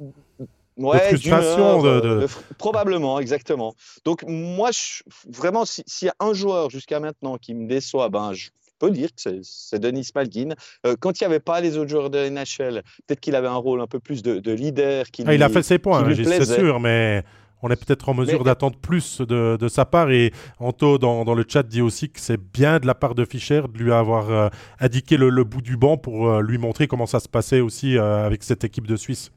Ouais, 0.78 1.12
de 1.12 1.16
frustration. 1.16 1.82
De, 1.82 2.00
de... 2.00 2.26
probablement, 2.56 3.18
exactement. 3.18 3.74
Donc, 4.04 4.24
moi, 4.26 4.70
je, 4.72 5.02
vraiment, 5.26 5.64
s'il 5.64 6.06
y 6.06 6.08
a 6.08 6.14
un 6.20 6.32
joueur 6.32 6.70
jusqu'à 6.70 7.00
maintenant 7.00 7.36
qui 7.36 7.54
me 7.54 7.66
déçoit, 7.66 8.08
ben, 8.08 8.32
je 8.32 8.48
peux 8.78 8.90
dire 8.90 9.08
que 9.10 9.40
c'est 9.42 9.78
Denis 9.78 10.08
Malgin. 10.14 10.54
Euh, 10.86 10.94
quand 10.98 11.20
il 11.20 11.24
n'y 11.24 11.26
avait 11.26 11.40
pas 11.40 11.60
les 11.60 11.76
autres 11.76 11.90
joueurs 11.90 12.10
de 12.10 12.28
NHL, 12.28 12.82
peut-être 13.06 13.20
qu'il 13.20 13.34
avait 13.34 13.48
un 13.48 13.56
rôle 13.56 13.80
un 13.80 13.86
peu 13.88 13.98
plus 13.98 14.22
de, 14.22 14.52
leader. 14.52 15.06
Qui 15.10 15.24
ah, 15.26 15.34
il 15.34 15.42
a 15.42 15.48
fait 15.48 15.62
ses 15.62 15.78
points, 15.78 16.06
c'est 16.14 16.44
sûr, 16.44 16.78
mais 16.78 17.24
on 17.60 17.70
est 17.70 17.76
peut-être 17.76 18.08
en 18.08 18.14
mesure 18.14 18.44
d'attendre 18.44 18.76
plus 18.78 19.20
de, 19.20 19.56
de, 19.56 19.68
sa 19.68 19.84
part. 19.84 20.12
Et 20.12 20.32
Anto, 20.60 20.98
dans, 20.98 21.24
dans, 21.24 21.34
le 21.34 21.44
chat, 21.46 21.64
dit 21.64 21.82
aussi 21.82 22.08
que 22.08 22.20
c'est 22.20 22.40
bien 22.40 22.78
de 22.78 22.86
la 22.86 22.94
part 22.94 23.16
de 23.16 23.24
Fischer 23.24 23.62
de 23.72 23.78
lui 23.78 23.92
avoir 23.92 24.30
euh, 24.30 24.48
indiqué 24.78 25.16
le, 25.16 25.28
le, 25.28 25.42
bout 25.42 25.60
du 25.60 25.76
banc 25.76 25.96
pour 25.96 26.28
euh, 26.28 26.40
lui 26.40 26.58
montrer 26.58 26.86
comment 26.86 27.06
ça 27.06 27.18
se 27.18 27.28
passait 27.28 27.60
aussi 27.60 27.98
avec 27.98 28.44
cette 28.44 28.62
équipe 28.62 28.86
de 28.86 28.94
Suisse. 28.94 29.32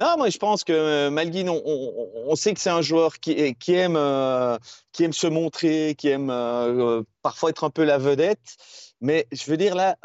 Non, 0.00 0.16
moi 0.16 0.30
je 0.30 0.38
pense 0.38 0.64
que 0.64 0.72
euh, 0.72 1.10
Malguin, 1.10 1.48
on, 1.48 2.34
sait 2.34 2.54
que 2.54 2.60
c'est 2.60 2.70
un 2.70 2.80
joueur 2.80 3.18
qui, 3.20 3.32
aime, 3.68 3.96
euh, 3.96 4.56
qui 4.92 5.04
aime 5.04 5.12
se 5.12 5.26
montrer, 5.26 5.94
qui 5.96 6.08
aime 6.08 6.30
euh, 6.30 7.02
parfois 7.20 7.50
être 7.50 7.64
un 7.64 7.70
peu 7.70 7.84
la 7.84 7.98
vedette. 7.98 8.56
Mais 9.02 9.26
je 9.30 9.50
veux 9.50 9.58
dire 9.58 9.74
là, 9.74 9.98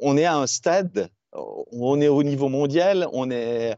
on, 0.00 0.16
est 0.16 0.24
à 0.24 0.36
un 0.36 0.46
stade, 0.46 1.10
on 1.32 2.00
est 2.00 2.06
au 2.06 2.22
niveau 2.22 2.48
mondial, 2.48 3.08
on 3.12 3.30
est, 3.32 3.76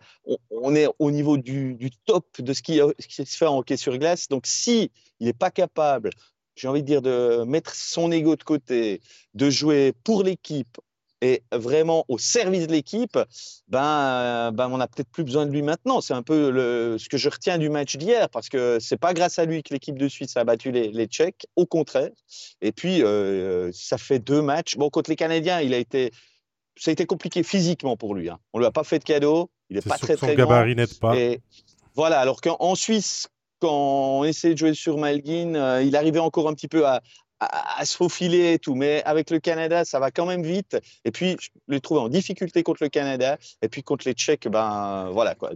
on, 0.51 0.75
est 0.75 0.89
au 0.99 1.11
niveau 1.11 1.39
du, 1.39 1.91
top 2.05 2.27
de 2.41 2.53
ce 2.53 2.61
qui, 2.61 2.81
ce 2.99 3.07
qui, 3.07 3.25
se 3.25 3.37
fait 3.37 3.47
en 3.47 3.59
hockey 3.59 3.79
sur 3.79 3.97
glace. 3.97 4.29
Donc 4.29 4.47
si 4.47 4.91
il 5.19 5.27
n'est 5.27 5.33
pas 5.33 5.51
capable, 5.51 6.11
j'ai 6.57 6.69
envie 6.69 6.83
de 6.83 6.87
dire, 6.87 7.03
de 7.03 7.45
mettre 7.45 7.75
son 7.75 8.13
ego 8.13 8.37
de 8.37 8.43
côté, 8.43 9.01
de 9.33 9.49
jouer 9.49 9.95
pour 10.05 10.25
l'équipe 10.25 10.79
et 11.20 11.42
vraiment 11.52 12.04
au 12.09 12.18
service 12.18 12.66
de 12.66 12.72
l'équipe, 12.72 13.18
ben, 13.68 14.52
ben 14.52 14.68
on 14.70 14.78
n'a 14.78 14.87
peut-être 14.87 15.11
plus 15.11 15.24
besoin 15.24 15.46
de 15.46 15.50
lui 15.50 15.62
maintenant. 15.62 16.00
C'est 16.00 16.14
un 16.14 16.22
peu 16.22 16.50
le, 16.50 16.96
ce 16.98 17.09
que 17.09 17.16
je 17.16 17.28
retiens 17.28 17.59
du 17.59 17.70
match 17.70 17.96
d'hier, 17.96 18.28
parce 18.31 18.48
que 18.48 18.78
c'est 18.81 18.96
pas 18.96 19.14
grâce 19.14 19.38
à 19.38 19.44
lui 19.44 19.62
que 19.62 19.72
l'équipe 19.72 19.98
de 19.98 20.09
Suisse 20.09 20.37
a 20.37 20.44
battu 20.44 20.70
les, 20.70 20.92
les 20.92 21.07
Tchèques, 21.07 21.46
au 21.57 21.66
contraire. 21.66 22.11
Et 22.61 22.72
puis, 22.72 23.02
euh, 23.02 23.70
ça 23.72 23.98
fait 23.98 24.18
deux 24.18 24.42
matchs. 24.42 24.76
Bon, 24.76 24.90
contre 24.90 25.11
les 25.11 25.16
Canadiens, 25.16 25.61
il 25.61 25.74
a 25.74 25.78
été, 25.78 26.12
ça 26.76 26.90
a 26.90 26.92
été 26.92 27.07
compliqué 27.07 27.42
physiquement 27.42 27.96
pour 27.96 28.14
lui. 28.14 28.28
Hein. 28.28 28.38
On 28.52 28.59
lui 28.59 28.66
a 28.66 28.70
pas 28.70 28.85
fait 28.85 28.98
de 28.98 29.04
cadeau. 29.04 29.50
Il 29.70 29.76
n'est 29.76 29.83
pas 29.83 29.98
très 29.98 30.16
très 30.16 30.35
gabarit 30.37 30.74
grand. 30.74 30.98
pas. 31.00 31.16
Et 31.16 31.40
voilà. 31.94 32.20
Alors 32.20 32.40
qu'en 32.40 32.74
Suisse, 32.74 33.28
quand 33.61 34.20
on 34.20 34.24
essayait 34.24 34.54
de 34.54 34.59
jouer 34.59 34.74
sur 34.74 34.96
Malguin, 34.98 35.54
euh, 35.57 35.83
il 35.83 35.96
arrivait 35.96 36.20
encore 36.20 36.48
un 36.48 36.54
petit 36.54 36.68
peu 36.68 36.87
à, 36.87 37.02
à, 37.40 37.85
se 37.85 37.96
faufiler 37.96 38.55
et 38.55 38.59
tout. 38.59 38.74
Mais 38.74 39.03
avec 39.05 39.31
le 39.31 39.38
Canada, 39.38 39.85
ça 39.85 39.98
va 39.98 40.11
quand 40.11 40.27
même 40.27 40.42
vite. 40.42 40.77
Et 41.05 41.11
puis, 41.11 41.37
je 41.40 41.48
l'ai 41.68 41.81
trouvé 41.81 42.01
en 42.01 42.09
difficulté 42.09 42.62
contre 42.62 42.83
le 42.83 42.88
Canada. 42.88 43.38
Et 43.62 43.68
puis, 43.68 43.83
contre 43.83 44.07
les 44.07 44.14
Tchèques, 44.14 44.48
ben 44.48 45.11
voilà, 45.12 45.35
quoi, 45.35 45.53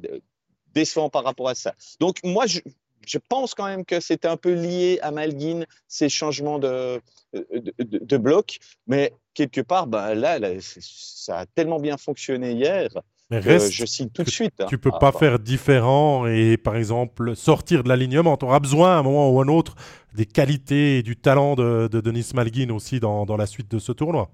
décevant 0.74 1.10
par 1.10 1.24
rapport 1.24 1.48
à 1.48 1.54
ça. 1.54 1.74
Donc, 2.00 2.18
moi, 2.24 2.46
je, 2.46 2.60
je 3.06 3.18
pense 3.18 3.54
quand 3.54 3.66
même 3.66 3.84
que 3.84 4.00
c'était 4.00 4.28
un 4.28 4.36
peu 4.36 4.52
lié 4.52 4.98
à 5.02 5.10
Malguin, 5.10 5.64
ces 5.88 6.08
changements 6.08 6.58
de, 6.58 7.00
de, 7.32 8.16
bloc. 8.16 8.58
Mais 8.86 9.12
quelque 9.34 9.60
part, 9.60 9.86
ben 9.86 10.14
là, 10.14 10.38
ça 10.60 11.40
a 11.40 11.46
tellement 11.46 11.80
bien 11.80 11.96
fonctionné 11.96 12.52
hier. 12.52 12.88
Mais 13.32 13.38
reste, 13.38 13.72
je 13.72 13.86
signe 13.86 14.10
tout 14.10 14.22
de 14.22 14.30
suite. 14.30 14.52
Hein. 14.60 14.66
Tu 14.68 14.76
peux 14.76 14.90
ah, 14.92 14.98
pas 14.98 15.10
bah. 15.10 15.18
faire 15.18 15.38
différent 15.38 16.26
et, 16.26 16.58
par 16.58 16.76
exemple, 16.76 17.34
sortir 17.34 17.82
de 17.82 17.88
l'alignement. 17.88 18.36
Tu 18.36 18.44
auras 18.44 18.60
besoin, 18.60 18.96
à 18.96 18.98
un 18.98 19.02
moment 19.02 19.30
ou 19.30 19.40
à 19.40 19.44
un 19.44 19.48
autre, 19.48 19.74
des 20.14 20.26
qualités 20.26 20.98
et 20.98 21.02
du 21.02 21.16
talent 21.16 21.54
de, 21.54 21.88
Denis 21.88 22.30
Malguin 22.34 22.68
aussi 22.68 23.00
dans, 23.00 23.24
dans, 23.24 23.38
la 23.38 23.46
suite 23.46 23.70
de 23.70 23.78
ce 23.78 23.92
tournoi. 23.92 24.30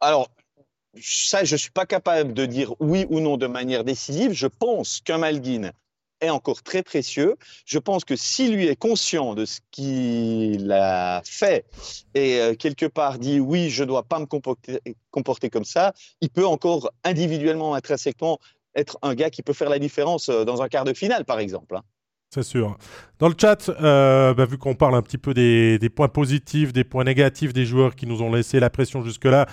Alors, 0.00 0.28
ça, 1.00 1.42
je 1.44 1.54
ne 1.54 1.58
suis 1.58 1.70
pas 1.70 1.86
capable 1.86 2.34
de 2.34 2.44
dire 2.44 2.74
oui 2.80 3.06
ou 3.08 3.20
non 3.20 3.38
de 3.38 3.46
manière 3.46 3.82
décisive. 3.82 4.32
Je 4.32 4.46
pense 4.46 5.00
qu'un 5.00 5.16
Malguin 5.16 5.70
est 6.20 6.30
encore 6.30 6.62
très 6.62 6.82
précieux. 6.82 7.36
Je 7.64 7.78
pense 7.78 8.04
que 8.04 8.16
s'il 8.16 8.54
lui 8.54 8.66
est 8.66 8.76
conscient 8.76 9.34
de 9.34 9.44
ce 9.44 9.60
qu'il 9.70 10.70
a 10.72 11.22
fait 11.24 11.66
et 12.14 12.40
euh, 12.40 12.54
quelque 12.54 12.86
part 12.86 13.18
dit 13.18 13.40
oui, 13.40 13.70
je 13.70 13.82
ne 13.82 13.88
dois 13.88 14.02
pas 14.02 14.18
me 14.18 14.26
comporter, 14.26 15.50
comme 15.50 15.64
ça, 15.64 15.92
il 16.20 16.30
peut 16.30 16.46
encore 16.46 16.90
individuellement, 17.04 17.74
intrinsèquement 17.74 18.38
être 18.74 18.98
un 19.02 19.14
gars 19.14 19.30
qui 19.30 19.42
peut 19.42 19.52
faire 19.52 19.70
la 19.70 19.78
différence 19.78 20.28
euh, 20.28 20.44
dans 20.44 20.62
un 20.62 20.68
quart 20.68 20.84
de 20.84 20.92
finale, 20.92 21.24
par 21.24 21.38
exemple. 21.38 21.76
Hein. 21.76 21.82
C'est 22.30 22.42
sûr. 22.42 22.76
Dans 23.18 23.28
le 23.28 23.34
chat, 23.40 23.68
euh, 23.68 24.34
bah, 24.34 24.44
vu 24.44 24.58
qu'on 24.58 24.74
parle 24.74 24.94
un 24.94 25.02
petit 25.02 25.16
peu 25.16 25.32
des, 25.32 25.78
points 25.94 26.08
positifs, 26.08 26.72
des 26.72 26.84
points 26.84 27.04
négatifs 27.04 27.52
des 27.52 27.64
joueurs 27.64 27.94
qui 27.94 28.06
nous 28.06 28.20
ont 28.20 28.32
laissé 28.32 28.60
la 28.60 28.68
pression 28.68 29.02
jusque-là, 29.02 29.46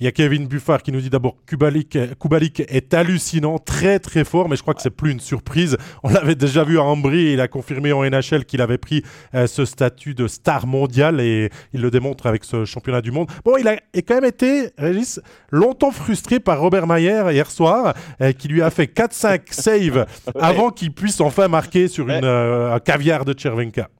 il 0.00 0.04
y 0.04 0.06
a 0.06 0.12
Kevin 0.12 0.46
Buffard 0.46 0.82
qui 0.82 0.92
nous 0.92 1.00
dit 1.00 1.10
d'abord 1.10 1.36
Kubalik, 1.46 1.98
Kubalik 2.18 2.60
est 2.60 2.94
hallucinant, 2.94 3.58
très 3.58 3.98
très 3.98 4.24
fort, 4.24 4.48
mais 4.48 4.56
je 4.56 4.62
crois 4.62 4.72
que 4.72 4.80
c'est 4.80 4.88
plus 4.88 5.12
une 5.12 5.20
surprise. 5.20 5.76
On 6.02 6.08
l'avait 6.08 6.34
déjà 6.34 6.64
vu 6.64 6.78
à 6.78 6.82
Ambry, 6.82 7.34
il 7.34 7.40
a 7.40 7.48
confirmé 7.48 7.92
en 7.92 8.02
NHL 8.02 8.46
qu'il 8.46 8.62
avait 8.62 8.78
pris 8.78 9.02
euh, 9.34 9.46
ce 9.46 9.66
statut 9.66 10.14
de 10.14 10.26
star 10.26 10.66
mondial 10.66 11.20
et 11.20 11.50
il 11.74 11.82
le 11.82 11.90
démontre 11.90 12.26
avec 12.26 12.44
ce 12.44 12.64
championnat 12.64 13.02
du 13.02 13.10
monde. 13.10 13.28
Bon, 13.44 13.58
il 13.58 13.68
a 13.68 13.76
quand 13.96 14.14
même 14.14 14.24
été, 14.24 14.70
Régis, 14.78 15.20
longtemps 15.50 15.90
frustré 15.90 16.40
par 16.40 16.60
Robert 16.60 16.86
Mayer 16.86 17.24
hier 17.30 17.50
soir, 17.50 17.94
euh, 18.22 18.32
qui 18.32 18.48
lui 18.48 18.62
a 18.62 18.70
fait 18.70 18.86
4-5 18.86 19.40
saves 19.50 20.06
avant 20.40 20.70
qu'il 20.70 20.94
puisse 20.94 21.20
enfin 21.20 21.48
marquer 21.48 21.88
sur 21.88 22.08
une, 22.08 22.24
euh, 22.24 22.74
un 22.74 22.78
caviar 22.78 23.26
de 23.26 23.38
Chervenka. 23.38 23.90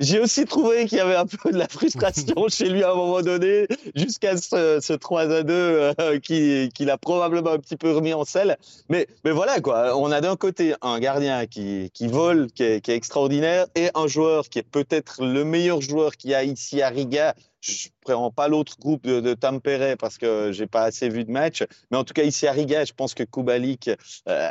J'ai 0.00 0.20
aussi 0.20 0.44
trouvé 0.44 0.86
qu'il 0.86 0.98
y 0.98 1.00
avait 1.00 1.16
un 1.16 1.26
peu 1.26 1.50
de 1.50 1.58
la 1.58 1.68
frustration 1.68 2.34
chez 2.48 2.68
lui 2.68 2.82
à 2.82 2.92
un 2.92 2.94
moment 2.94 3.22
donné, 3.22 3.66
jusqu'à 3.94 4.36
ce, 4.36 4.78
ce, 4.80 4.92
3 4.92 5.32
à 5.32 5.42
2 5.42 5.52
euh, 5.52 6.18
qu'il 6.20 6.70
qui 6.72 6.90
a 6.90 6.96
probablement 6.96 7.52
un 7.52 7.58
petit 7.58 7.76
peu 7.76 7.92
remis 7.92 8.14
en 8.14 8.24
selle. 8.24 8.56
Mais, 8.88 9.06
mais 9.24 9.30
voilà, 9.30 9.60
quoi. 9.60 9.96
On 9.98 10.10
a 10.12 10.20
d'un 10.20 10.36
côté 10.36 10.74
un 10.82 10.98
gardien 10.98 11.46
qui, 11.46 11.90
qui 11.92 12.06
vole, 12.06 12.48
qui 12.52 12.62
est, 12.62 12.80
qui 12.80 12.90
est, 12.90 12.96
extraordinaire, 12.96 13.66
et 13.74 13.90
un 13.94 14.06
joueur 14.06 14.48
qui 14.48 14.58
est 14.58 14.68
peut-être 14.68 15.24
le 15.24 15.44
meilleur 15.44 15.80
joueur 15.80 16.16
qu'il 16.16 16.30
y 16.30 16.34
a 16.34 16.44
ici 16.44 16.82
à 16.82 16.88
Riga, 16.88 17.34
je 17.60 17.88
ne 17.88 18.14
prends 18.14 18.30
pas 18.30 18.48
l'autre 18.48 18.78
groupe 18.78 19.06
de, 19.06 19.20
de 19.20 19.34
Tampere 19.34 19.96
parce 19.98 20.18
que 20.18 20.52
j'ai 20.52 20.66
pas 20.66 20.82
assez 20.82 21.08
vu 21.08 21.24
de 21.24 21.30
match. 21.30 21.64
Mais 21.90 21.96
en 21.96 22.04
tout 22.04 22.14
cas, 22.14 22.22
ici 22.22 22.46
à 22.46 22.52
Riga, 22.52 22.84
je 22.84 22.92
pense 22.92 23.14
que 23.14 23.22
Kubalik, 23.22 23.90
euh, 24.28 24.50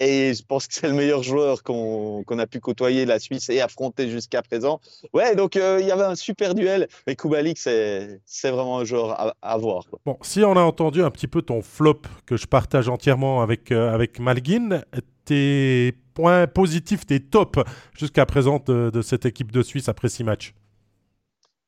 et 0.00 0.34
je 0.34 0.42
pense 0.44 0.66
que 0.66 0.74
c'est 0.74 0.88
le 0.88 0.94
meilleur 0.94 1.22
joueur 1.22 1.62
qu'on 1.62 2.38
a 2.38 2.46
pu 2.46 2.60
côtoyer 2.60 3.06
la 3.06 3.18
Suisse 3.18 3.48
et 3.50 3.60
affronter 3.60 4.08
jusqu'à 4.08 4.42
présent. 4.42 4.80
Ouais, 5.12 5.34
donc 5.34 5.56
euh, 5.56 5.78
il 5.80 5.86
y 5.86 5.90
avait 5.90 6.04
un 6.04 6.14
super 6.14 6.54
duel. 6.54 6.88
Mais 7.06 7.16
Kubalik, 7.16 7.58
c'est 7.58 8.20
vraiment 8.44 8.78
un 8.78 8.84
joueur 8.84 9.34
à, 9.40 9.58
voir. 9.58 9.84
Bon, 10.04 10.18
si 10.22 10.44
on 10.44 10.56
a 10.56 10.62
entendu 10.62 11.02
un 11.02 11.10
petit 11.10 11.28
peu 11.28 11.42
ton 11.42 11.62
flop 11.62 12.02
que 12.26 12.36
je 12.36 12.46
partage 12.46 12.88
entièrement 12.88 13.42
avec, 13.42 13.70
euh, 13.72 13.92
avec 13.92 14.18
Malguin, 14.18 14.82
tes 15.24 15.94
points 16.14 16.46
positifs, 16.46 17.06
tes 17.06 17.20
tops 17.20 17.60
jusqu'à 17.96 18.26
présent 18.26 18.60
de, 18.66 18.90
de 18.92 19.02
cette 19.02 19.24
équipe 19.24 19.52
de 19.52 19.62
Suisse 19.62 19.88
après 19.88 20.08
six 20.08 20.24
matchs? 20.24 20.54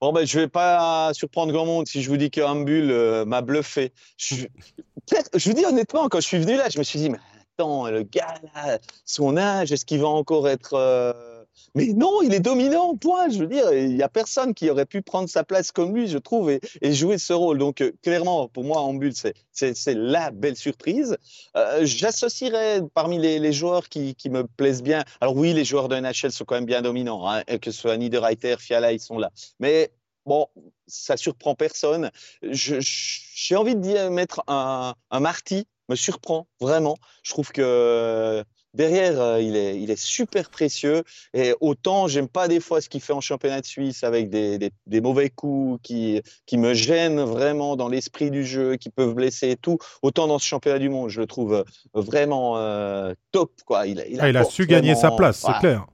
Bon, 0.05 0.13
ben, 0.13 0.27
je 0.27 0.37
ne 0.37 0.43
vais 0.43 0.49
pas 0.49 1.15
surprendre 1.15 1.51
grand 1.51 1.65
monde 1.65 1.89
si 1.89 2.03
je 2.03 2.11
vous 2.11 2.19
dis 2.19 2.31
que 2.31 2.43
Ambul 2.43 2.91
euh, 2.91 3.25
m'a 3.25 3.41
bluffé. 3.41 3.91
Je, 4.19 4.35
je 5.35 5.49
vous 5.49 5.57
dis 5.57 5.65
honnêtement, 5.65 6.11
quand 6.11 6.21
je 6.21 6.27
suis 6.27 6.39
venu 6.39 6.59
là, 6.59 6.69
je 6.69 6.79
me 6.79 6.83
suis 6.83 6.99
dit, 6.99 7.09
mais 7.09 7.17
attends, 7.57 7.89
le 7.89 8.03
gars, 8.03 8.35
là, 8.55 8.79
son 9.07 9.39
âge, 9.39 9.73
est-ce 9.73 9.87
qu'il 9.87 10.01
va 10.01 10.09
encore 10.09 10.47
être. 10.47 10.75
Euh, 10.75 11.34
Mais 11.75 11.87
non, 11.87 12.23
il 12.23 12.33
est 12.33 12.41
dominant, 12.41 12.97
point. 12.97 13.29
Je 13.29 13.39
veux 13.39 13.47
dire, 13.47 13.73
il 13.73 13.95
n'y 13.95 14.03
a 14.03 14.09
personne 14.09 14.55
qui 14.55 14.71
aurait 14.71 14.87
pu 14.87 15.03
prendre 15.03 15.29
sa 15.29 15.45
place 15.45 15.73
comme 15.73 15.95
lui, 15.95 16.09
je 16.09 16.19
trouve, 16.19 16.51
et, 16.51 16.61
jouer 16.93 17.19
ce 17.19 17.33
rôle. 17.33 17.59
Donc, 17.59 17.81
euh, 17.81 17.93
clairement, 18.03 18.49
pour 18.49 18.65
moi, 18.65 18.81
Ambul, 18.81 19.13
c'est 19.53 19.95
la 19.95 20.31
belle 20.31 20.57
surprise. 20.57 21.17
Euh, 21.57 21.81
j'associerais 21.85 22.83
parmi 22.95 23.19
les, 23.19 23.53
joueurs 23.53 23.89
qui, 23.89 24.17
me 24.31 24.45
plaisent 24.45 24.83
bien. 24.83 25.05
Alors, 25.21 25.37
oui, 25.37 25.53
les 25.53 25.65
joueurs 25.65 25.89
de 25.89 25.97
NHL 25.97 26.33
sont 26.33 26.45
quand 26.45 26.55
même 26.55 26.65
bien 26.65 26.83
dominants, 26.83 27.29
hein, 27.29 27.43
que 27.61 27.71
ce 27.71 27.81
soit 27.81 27.97
Niederreiter, 27.97 28.57
Fiala, 28.59 28.93
ils 28.93 29.01
sont 29.01 29.19
là. 29.19 29.31
Mais 29.61 29.91
bon, 30.27 30.47
ça 30.87 31.17
surprend 31.17 31.55
personne. 31.55 32.11
J'ai 32.43 33.57
envie 33.57 33.77
de 33.77 34.09
mettre 34.09 34.43
un, 34.47 34.95
un 35.11 35.21
Marty, 35.21 35.67
me 35.89 35.97
surprend 35.97 36.47
vraiment. 36.61 36.97
Je 37.23 37.31
trouve 37.31 37.53
que 37.53 38.45
derrière, 38.75 39.21
euh, 39.21 39.41
il, 39.41 39.57
est, 39.57 39.81
il 39.81 39.91
est 39.91 40.01
super 40.01 40.51
précieux. 40.51 41.03
Et 41.33 41.55
autant, 41.61 42.09
j'aime 42.09 42.29
pas 42.29 42.49
des 42.49 42.61
fois 42.61 42.81
ce 42.81 42.89
qu'il 42.89 43.01
fait 43.01 43.13
en 43.13 43.21
championnat 43.21 43.61
de 43.61 43.67
Suisse 43.67 44.05
avec 44.05 44.29
des, 44.29 44.59
des, 44.87 45.01
mauvais 45.01 45.31
coups 45.31 45.81
qui, 45.83 46.21
qui 46.47 46.59
me 46.59 46.75
gênent 46.75 47.21
vraiment 47.21 47.77
dans 47.77 47.89
l'esprit 47.89 48.31
du 48.31 48.45
jeu, 48.45 48.77
qui 48.77 48.91
peuvent 48.91 49.15
blesser 49.15 49.51
et 49.51 49.57
tout. 49.57 49.79
Autant 50.03 50.27
dans 50.27 50.39
ce 50.39 50.47
championnat 50.47 50.79
du 50.79 50.89
monde, 50.89 51.09
je 51.09 51.21
le 51.21 51.27
trouve 51.27 51.55
euh, 51.55 51.65
vraiment 51.95 52.59
euh, 52.59 53.15
top. 53.33 53.53
Quoi. 53.65 53.87
Il, 53.87 54.05
il, 54.11 54.21
a 54.21 54.41
ah, 54.41 54.45
su 54.45 54.67
gagner 54.67 54.95
sa 54.95 55.13
place, 55.13 55.45
c'est 55.47 55.59
clair. 55.61 55.87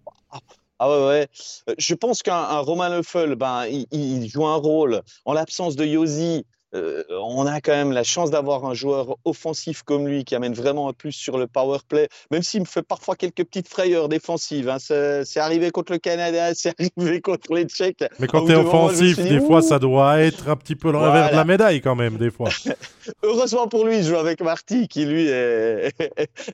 Ah 0.83 0.89
ouais, 0.89 1.07
ouais. 1.07 1.29
Je 1.77 1.95
pense 1.95 2.23
qu'un 2.23 2.59
Romain 2.61 2.89
Leffel, 2.89 3.35
ben, 3.35 3.67
il, 3.67 3.87
il, 3.93 4.27
joue 4.31 4.47
un 4.47 4.57
rôle 4.57 5.03
en 5.27 5.35
l'absence 5.35 5.77
de 5.77 5.85
Yosi. 5.85 6.47
Euh, 6.75 7.03
on 7.11 7.47
a 7.47 7.61
quand 7.61 7.73
même 7.73 7.91
la 7.91 8.05
chance 8.05 8.31
d'avoir 8.31 8.65
un 8.65 8.75
joueur 8.75 9.17
offensif 9.25 9.83
comme 9.83 10.07
lui 10.07 10.25
qui 10.25 10.37
amène 10.37 10.55
vraiment 10.55 10.89
un 10.89 10.93
plus 10.93 11.13
sur 11.13 11.37
le 11.37 11.47
power 11.49 11.79
play, 11.89 12.09
même 12.31 12.43
s'il 12.43 12.61
me 12.61 12.67
fait 12.67 12.83
parfois 12.83 13.17
quelques 13.17 13.45
petites 13.45 13.69
frayeurs 13.69 14.09
défensives. 14.09 14.69
Hein. 14.69 14.79
C'est 14.79 15.41
arrivé 15.41 15.71
contre 15.71 15.93
le 15.93 15.99
Canada, 15.99 16.55
c'est 16.55 16.73
arrivé 16.79 17.21
contre 17.21 17.55
les 17.55 17.65
Tchèques. 17.65 18.05
Mais 18.19 18.29
quand 18.29 18.45
tu 18.45 18.53
es 18.53 18.55
offensif, 18.55 19.19
des 19.19 19.41
fois, 19.41 19.63
ça 19.63 19.79
doit 19.79 20.21
être 20.21 20.49
un 20.49 20.57
petit 20.57 20.77
peu 20.77 20.93
le 20.93 20.99
revers 20.99 21.31
de 21.31 21.37
la 21.37 21.45
médaille 21.45 21.81
quand 21.81 21.97
même, 21.97 22.17
des 22.17 22.31
fois. 22.31 22.51
Heureusement 23.23 23.67
pour 23.67 23.85
lui, 23.85 23.99
il 23.99 24.05
joue 24.05 24.17
avec 24.17 24.41
Marty, 24.41 24.87
qui 24.87 25.05
lui 25.07 25.27
est, 25.29 25.93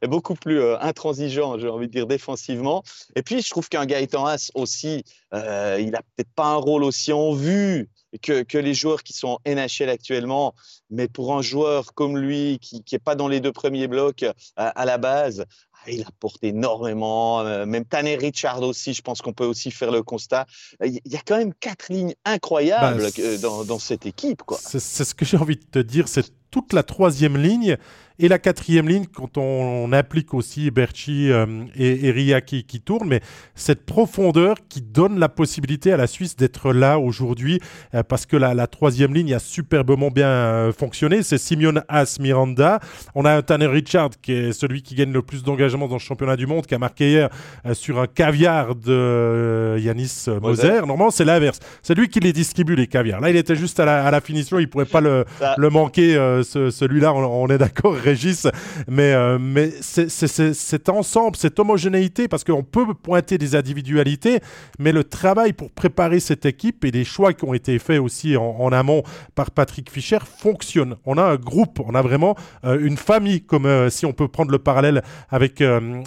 beaucoup 0.09 0.35
plus 0.35 0.61
euh, 0.61 0.79
intransigeant, 0.81 1.59
j'ai 1.59 1.69
envie 1.69 1.89
de 1.89 1.93
dire, 1.93 2.07
défensivement. 2.07 2.83
Et 3.15 3.23
puis, 3.23 3.43
je 3.43 3.51
trouve 3.51 3.69
qu'un 3.69 3.85
Gaëtan 3.85 4.25
Haas 4.25 4.51
aussi, 4.55 5.05
euh, 5.35 5.79
il 5.81 5.95
a 5.95 6.01
peut-être 6.01 6.33
pas 6.35 6.47
un 6.47 6.57
rôle 6.57 6.85
aussi 6.85 7.13
en 7.13 7.33
vue 7.33 7.89
que, 8.19 8.59
les 8.59 8.75
joueurs 8.75 9.03
qui 9.03 9.13
sont 9.13 9.29
en 9.29 9.41
NHL 9.47 9.89
actuellement. 9.89 10.55
Mais 10.91 11.09
pour 11.09 11.37
un 11.37 11.43
joueur 11.43 11.95
comme 11.95 12.17
lui, 12.19 12.59
qui 12.61 12.83
n'est 12.91 12.99
pas 12.99 13.15
dans 13.15 13.29
les 13.29 13.41
deux 13.41 13.53
premiers 13.53 13.89
blocs 13.89 14.25
à, 14.57 14.85
la 14.85 14.99
base, 14.99 15.45
il 15.89 16.03
apporte 16.07 16.43
énormément. 16.43 17.41
Euh, 17.41 17.67
même 17.67 17.85
Tanner 17.85 18.17
Richard 18.17 18.63
aussi, 18.63 18.95
je 18.95 19.03
pense 19.03 19.23
qu'on 19.23 19.33
peut 19.33 19.45
aussi 19.45 19.71
faire 19.71 19.91
le 19.91 20.03
constat. 20.03 20.47
Il 20.85 21.01
y 21.05 21.17
a 21.17 21.21
quand 21.27 21.39
même 21.39 21.55
quatre 21.55 21.93
lignes 21.93 22.15
incroyables 22.25 23.03
bah, 23.03 23.37
dans, 23.41 23.65
dans, 23.65 23.79
cette 23.79 24.07
équipe. 24.07 24.43
C'est 24.59 24.81
ce 24.81 25.15
que 25.15 25.25
j'ai 25.25 25.37
envie 25.37 25.57
de 25.57 25.65
te 25.65 25.79
dire. 25.79 26.09
C'est 26.09 26.33
toute 26.51 26.73
la 26.73 26.83
troisième 26.83 27.37
ligne 27.37 27.77
et 28.19 28.29
la 28.29 28.39
quatrième 28.39 28.89
ligne, 28.89 29.05
quand 29.15 29.37
on, 29.37 29.93
applique 29.93 30.33
aussi 30.33 30.71
Berchi 30.71 31.31
euh, 31.31 31.65
et, 31.77 32.11
Ria 32.11 32.41
qui, 32.41 32.65
tournent, 32.81 33.09
mais 33.09 33.21
cette 33.55 33.85
profondeur 33.85 34.57
qui 34.71 34.81
donne 34.81 35.19
la 35.19 35.29
possibilité 35.29 35.93
à 35.93 35.99
la 35.99 36.07
Suisse 36.07 36.35
d'être 36.35 36.73
là 36.73 36.99
aujourd'hui, 36.99 37.61
euh, 37.95 38.03
parce 38.03 38.25
que 38.25 38.37
la, 38.37 38.67
troisième 38.67 39.13
ligne 39.13 39.35
a 39.35 39.39
superbement 39.39 40.11
bien 40.11 40.29
euh, 40.29 40.73
fonctionné. 40.73 41.23
C'est 41.23 41.37
Simeon 41.37 41.83
As 41.89 42.19
Miranda. 42.19 42.81
On 43.15 43.27
a 43.27 43.33
un 43.33 43.43
Tanner 43.43 43.67
Richard 43.67 44.11
qui 44.23 44.33
est 44.33 44.53
celui 44.53 44.83
qui 44.83 44.95
gagne 44.95 45.13
le 45.13 45.23
plus 45.23 45.43
d'engagement 45.43 45.76
dans 45.79 45.95
le 45.95 45.99
championnat 45.99 46.37
du 46.37 46.47
monde, 46.47 46.67
qui 46.67 46.75
a 46.75 46.79
marqué 46.79 47.11
hier 47.11 47.29
sur 47.73 48.01
un 48.01 48.07
caviar 48.07 48.75
de 48.75 49.77
Yanis 49.79 50.27
Moser. 50.41 50.81
Normalement, 50.81 51.11
c'est 51.11 51.25
l'inverse. 51.25 51.59
C'est 51.83 51.95
lui 51.95 52.09
qui 52.09 52.21
les 52.21 52.33
distribue, 52.33 52.75
les 52.75 52.87
caviars. 52.87 53.21
Là, 53.21 53.31
il 53.31 53.37
était 53.37 53.57
juste 53.57 53.81
à 53.81 54.11
la, 54.11 54.21
finition. 54.21 54.59
Il 54.59 54.63
ne 54.63 54.67
pourrait 54.67 54.87
pas 54.87 55.01
le, 55.01 55.25
le 55.57 55.71
manquer, 55.71 56.15
celui-là, 56.43 57.13
on 57.15 57.49
est 57.49 57.59
d'accord 57.59 57.77
Régis, 58.05 58.47
mais, 58.89 59.13
euh, 59.13 59.39
mais 59.41 59.71
c'est 59.81 60.09
cet 60.09 60.89
ensemble, 60.89 61.37
cette 61.37 61.59
homogénéité, 61.59 62.29
parce 62.29 62.45
qu'on 62.45 62.63
peut 62.63 62.95
pointer 62.95 63.39
des 63.39 63.55
individualités, 63.55 64.41
mais 64.79 64.93
le 64.93 65.05
travail 65.05 65.53
pour 65.53 65.71
préparer 65.71 66.21
cette 66.21 66.47
équipe 66.47 66.85
et 66.85 66.91
les 66.91 67.05
choix 67.05 67.33
qui 67.33 67.45
ont 67.45 67.55
été 67.55 67.79
faits 67.79 68.01
aussi 68.01 68.37
en, 68.37 68.73
amont 68.73 69.03
par 69.35 69.51
Patrick 69.51 69.91
Fischer 69.91 70.19
fonctionnent. 70.25 70.97
On 71.05 71.19
a 71.19 71.23
un 71.23 71.37
groupe, 71.37 71.81
on 71.85 71.95
a 71.95 72.03
vraiment 72.03 72.37
euh, 72.65 72.79
une 72.81 72.97
famille, 72.97 73.43
comme 73.43 73.67
euh, 73.67 73.91
si 73.91 74.07
on 74.07 74.13
peut 74.13 74.29
prendre 74.29 74.51
le 74.51 74.59
parallèle 74.59 75.03
avec, 75.31 75.61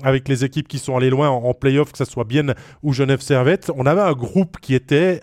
avec 0.03 0.28
les 0.28 0.45
équipes 0.45 0.68
qui 0.68 0.80
sont 0.80 0.95
allées 0.95 1.10
loin 1.10 1.30
en, 1.30 1.43
en 1.43 1.53
playoff, 1.53 1.91
que 1.91 1.97
ce 1.97 2.05
soit 2.05 2.24
Bienne 2.24 2.55
ou 2.84 2.93
Genève 2.93 3.22
Servette. 3.22 3.72
On 3.76 3.86
avait 3.86 4.01
un 4.01 4.14
groupe 4.14 4.57
qui 4.60 4.76
était 4.76 5.22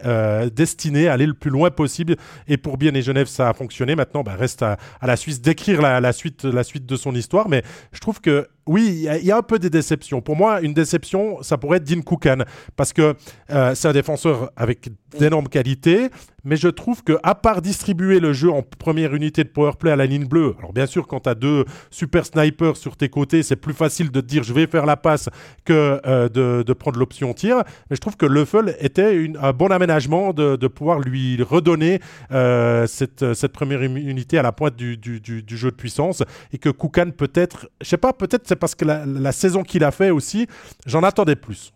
destiné 0.55 1.09
à 1.09 1.15
aller 1.15 1.27
le 1.27 1.35
plus 1.35 1.51
loin 1.51 1.71
possible, 1.71 2.17
et 2.49 2.57
pour 2.57 2.79
Bienne 2.79 2.97
et 2.97 3.03
Genève, 3.03 3.27
ça 3.27 3.49
a 3.49 3.55
fonctionné. 3.55 3.97
Maintenant, 3.97 4.23
bah, 4.23 4.37
reste 4.37 4.63
à, 4.63 4.77
la 5.03 5.17
Suisse 5.17 5.41
d'écrire 5.41 5.81
la, 5.83 6.13
suite, 6.13 6.45
la 6.45 6.65
suite 6.65 6.87
de 6.87 6.97
son 6.97 7.15
histoire, 7.15 7.49
mais 7.49 7.63
je 7.93 8.01
trouve 8.01 8.21
que 8.21 8.49
oui, 8.67 9.07
il 9.21 9.25
y, 9.25 9.31
a 9.31 9.37
un 9.37 9.43
peu 9.43 9.59
des 9.61 9.71
déceptions. 9.71 10.21
Pour 10.21 10.35
moi, 10.35 10.61
une 10.61 10.75
déception, 10.75 11.41
ça 11.43 11.57
pourrait 11.57 11.77
être 11.79 11.85
Dean 11.85 12.03
Koukan, 12.03 12.39
parce 12.75 12.93
que 12.93 13.15
euh, 13.51 13.75
c'est 13.77 13.87
un 13.87 13.93
défenseur 13.93 14.51
avec 14.57 14.89
d'énormes 15.19 15.49
qualités, 15.49 16.11
mais 16.45 16.57
je 16.57 16.69
trouve 16.69 17.03
que 17.03 17.19
à 17.23 17.35
part 17.35 17.63
distribuer 17.63 18.21
le 18.21 18.33
jeu 18.33 18.51
en 18.51 18.63
première 18.63 19.15
unité 19.15 19.45
de 19.45 19.49
powerplay 19.49 19.91
à 19.91 19.97
la 19.97 20.07
ligne 20.07 20.27
bleue, 20.27 20.55
alors 20.59 20.73
bien 20.73 20.87
sûr, 20.87 21.07
quand 21.07 21.21
tu 21.21 21.29
as 21.29 21.35
deux 21.35 21.65
super 21.91 22.27
snipers 22.27 22.77
sur 22.77 22.97
tes 22.97 23.09
côtés, 23.09 23.43
c'est 23.43 23.57
plus 23.57 23.73
facile 23.73 24.11
de 24.11 24.21
te 24.21 24.27
dire 24.27 24.43
je 24.43 24.53
vais 24.53 24.67
faire 24.67 24.85
la 24.85 24.97
passe 24.97 25.29
que 25.65 26.01
euh, 26.07 26.29
de, 26.29 26.73
prendre 26.73 26.99
l'option 26.99 27.33
tir, 27.35 27.63
mais 27.89 27.97
je 27.97 28.01
trouve 28.01 28.17
que 28.17 28.27
Leffel 28.27 28.77
était 28.81 29.31
un 29.41 29.53
bon 29.53 29.71
aménagement 29.73 30.33
de, 30.33 30.67
pouvoir 30.67 30.99
lui 30.99 31.43
redonner 31.43 32.01
euh, 32.33 32.87
cette, 32.87 33.49
première 33.49 33.83
unité 33.83 34.39
à 34.39 34.43
la 34.43 34.53
pointe 34.53 34.77
du, 34.77 34.99
jeu 35.47 35.71
de 35.71 35.77
puissance, 35.77 36.23
et 36.53 36.59
que 36.59 36.69
Koukan 36.69 37.11
peut-être, 37.17 37.71
je 37.81 37.89
sais 37.89 37.97
pas, 37.97 38.13
peut-être 38.13 38.47
parce 38.57 38.75
que 38.75 38.85
la, 38.85 39.33
saison 39.33 39.63
qu'il 39.63 39.85
a 39.85 39.91
fait 39.91 40.11
aussi, 40.11 40.47
j'en 40.87 41.03
attendais 41.03 41.37
plus. 41.37 41.73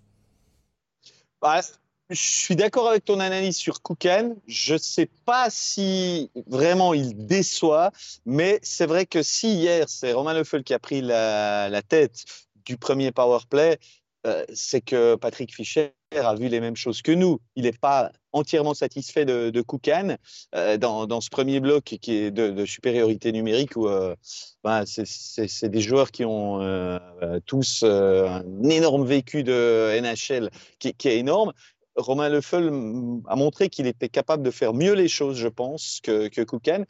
Bah, 1.40 1.60
je 2.10 2.20
suis 2.20 2.56
d'accord 2.56 2.88
avec 2.88 3.04
ton 3.04 3.20
analyse 3.20 3.56
sur 3.56 3.82
Koukan. 3.82 4.34
Je 4.48 4.74
ne 4.74 4.78
sais 4.78 5.08
pas 5.24 5.48
si 5.48 6.30
vraiment 6.48 6.92
il 6.92 7.26
déçoit, 7.26 7.92
mais 8.26 8.58
c'est 8.62 8.86
vrai 8.86 9.06
que 9.06 9.22
si 9.22 9.54
hier 9.54 9.88
c'est 9.88 10.12
Romain 10.12 10.34
Lefeul 10.34 10.64
qui 10.64 10.74
a 10.74 10.80
pris 10.80 11.00
la, 11.00 11.82
tête 11.88 12.24
du 12.64 12.76
premier 12.76 13.12
power 13.12 13.38
play, 13.48 13.78
euh, 14.26 14.44
c'est 14.52 14.82
que 14.82 15.14
Patrick 15.14 15.54
Fischer 15.54 15.92
a 16.14 16.34
vu 16.34 16.48
les 16.48 16.60
mêmes 16.60 16.76
choses 16.76 17.00
que 17.00 17.12
nous. 17.12 17.40
Il 17.56 17.64
n'est 17.64 17.72
pas 17.72 18.12
entièrement 18.32 18.74
satisfait 18.74 19.24
de, 19.24 19.60
Koukan 19.62 20.16
euh, 20.54 20.76
dans, 20.76 21.20
ce 21.20 21.30
premier 21.30 21.60
bloc 21.60 21.84
qui 21.84 22.14
est 22.14 22.30
de, 22.30 22.64
supériorité 22.66 23.32
numérique 23.32 23.76
où 23.76 23.88
euh, 23.88 24.14
ben, 24.62 24.84
c'est 24.86 25.68
des 25.68 25.80
joueurs 25.80 26.10
qui 26.10 26.24
ont 26.24 26.60
tous 27.46 27.82
un 27.82 28.44
énorme 28.64 29.06
vécu 29.06 29.42
de 29.42 29.98
NHL 30.00 30.50
qui, 30.78 30.88
est 30.88 31.18
énorme. 31.18 31.52
Romain 31.96 32.28
Leffel 32.28 32.68
a 33.26 33.36
montré 33.36 33.68
qu'il 33.68 33.86
était 33.86 34.08
capable 34.08 34.42
de 34.42 34.50
faire 34.50 34.74
mieux 34.74 34.92
les 34.92 35.08
choses, 35.08 35.36
je 35.36 35.48
pense, 35.48 36.00
que, 36.02 36.28
que 36.28 36.42
Koukan. 36.42 36.84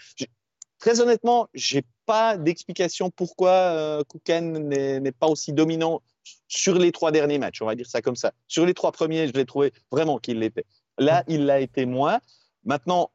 Très 0.79 1.01
honnêtement, 1.01 1.49
j'ai 1.53 1.83
pas 2.11 2.37
d'explication 2.37 3.09
pourquoi 3.09 4.03
Koukan 4.09 4.43
n'est 4.43 5.13
pas 5.13 5.29
aussi 5.29 5.53
dominant 5.53 6.03
sur 6.49 6.77
les 6.77 6.91
trois 6.91 7.13
derniers 7.13 7.39
matchs, 7.39 7.63
on 7.63 7.67
va 7.67 7.77
dire 7.77 7.87
ça 7.87 8.03
comme 8.03 8.17
ça. 8.17 8.33
Sur 8.49 8.67
les 8.67 8.75
trois 8.75 8.91
premiers, 8.91 9.29
je 9.29 9.33
l'ai 9.33 9.47
trouvé 9.47 9.73
vraiment 9.93 10.19
qu'il 10.19 10.41
l'était. 10.41 10.67
Là, 10.99 11.23
il 11.29 11.47
l'a 11.47 11.61
été 11.61 11.87
moins. 11.87 12.19
Maintenant, 12.65 13.13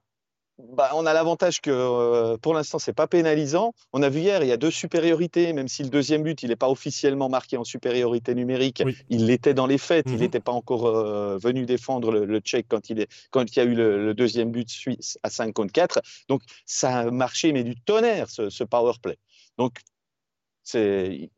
bah, 0.58 0.92
on 0.94 1.06
a 1.06 1.14
l'avantage 1.14 1.60
que 1.60 1.70
euh, 1.70 2.38
pour 2.38 2.54
l'instant, 2.54 2.80
c'est 2.80 2.94
pas 2.94 3.08
pénalisant. 3.08 3.74
On 3.92 4.02
a 4.02 4.10
vu 4.10 4.22
hier, 4.22 4.42
il 4.42 4.48
y 4.48 4.54
a 4.54 4.58
deux 4.58 4.72
supériorités, 4.72 5.52
même 5.52 5.68
si 5.68 5.84
le 5.84 5.90
deuxième 5.90 6.24
but, 6.24 6.44
il 6.44 6.50
n'est 6.50 6.56
pas 6.56 6.70
officiellement 6.70 7.28
marqué 7.28 7.58
en 7.58 7.66
supériorité 7.66 8.34
numérique. 8.36 8.82
Il 9.10 9.26
l'était 9.26 9.54
dans 9.54 9.68
les 9.68 9.78
faits. 9.78 10.06
Il 10.08 10.14
mhm. 10.14 10.20
n'était 10.20 10.40
pas 10.40 10.54
encore 10.54 10.86
euh, 10.86 11.38
venu 11.38 11.66
défendre 11.66 12.12
le, 12.12 12.40
Tchèque 12.40 12.68
quand 12.70 12.90
il, 12.90 13.02
est, 13.02 13.10
quand 13.32 13.54
il 13.54 13.60
y 13.60 13.62
a 13.62 13.66
eu 13.66 13.76
le, 13.76 14.14
deuxième 14.14 14.52
but 14.52 14.70
suisse 14.70 15.18
à 15.24 15.30
5 15.30 15.54
contre 15.54 15.74
4. 15.74 16.02
Donc, 16.30 16.42
ça 16.66 17.00
a 17.00 17.12
marché, 17.12 17.52
mais 17.52 17.64
du 17.64 17.76
tonnerre, 17.76 18.30
ce, 18.30 18.50
ce 18.50 18.64
power 18.64 18.94
play. 19.02 19.18
Donc, 19.58 19.80
c'est 20.64 21.30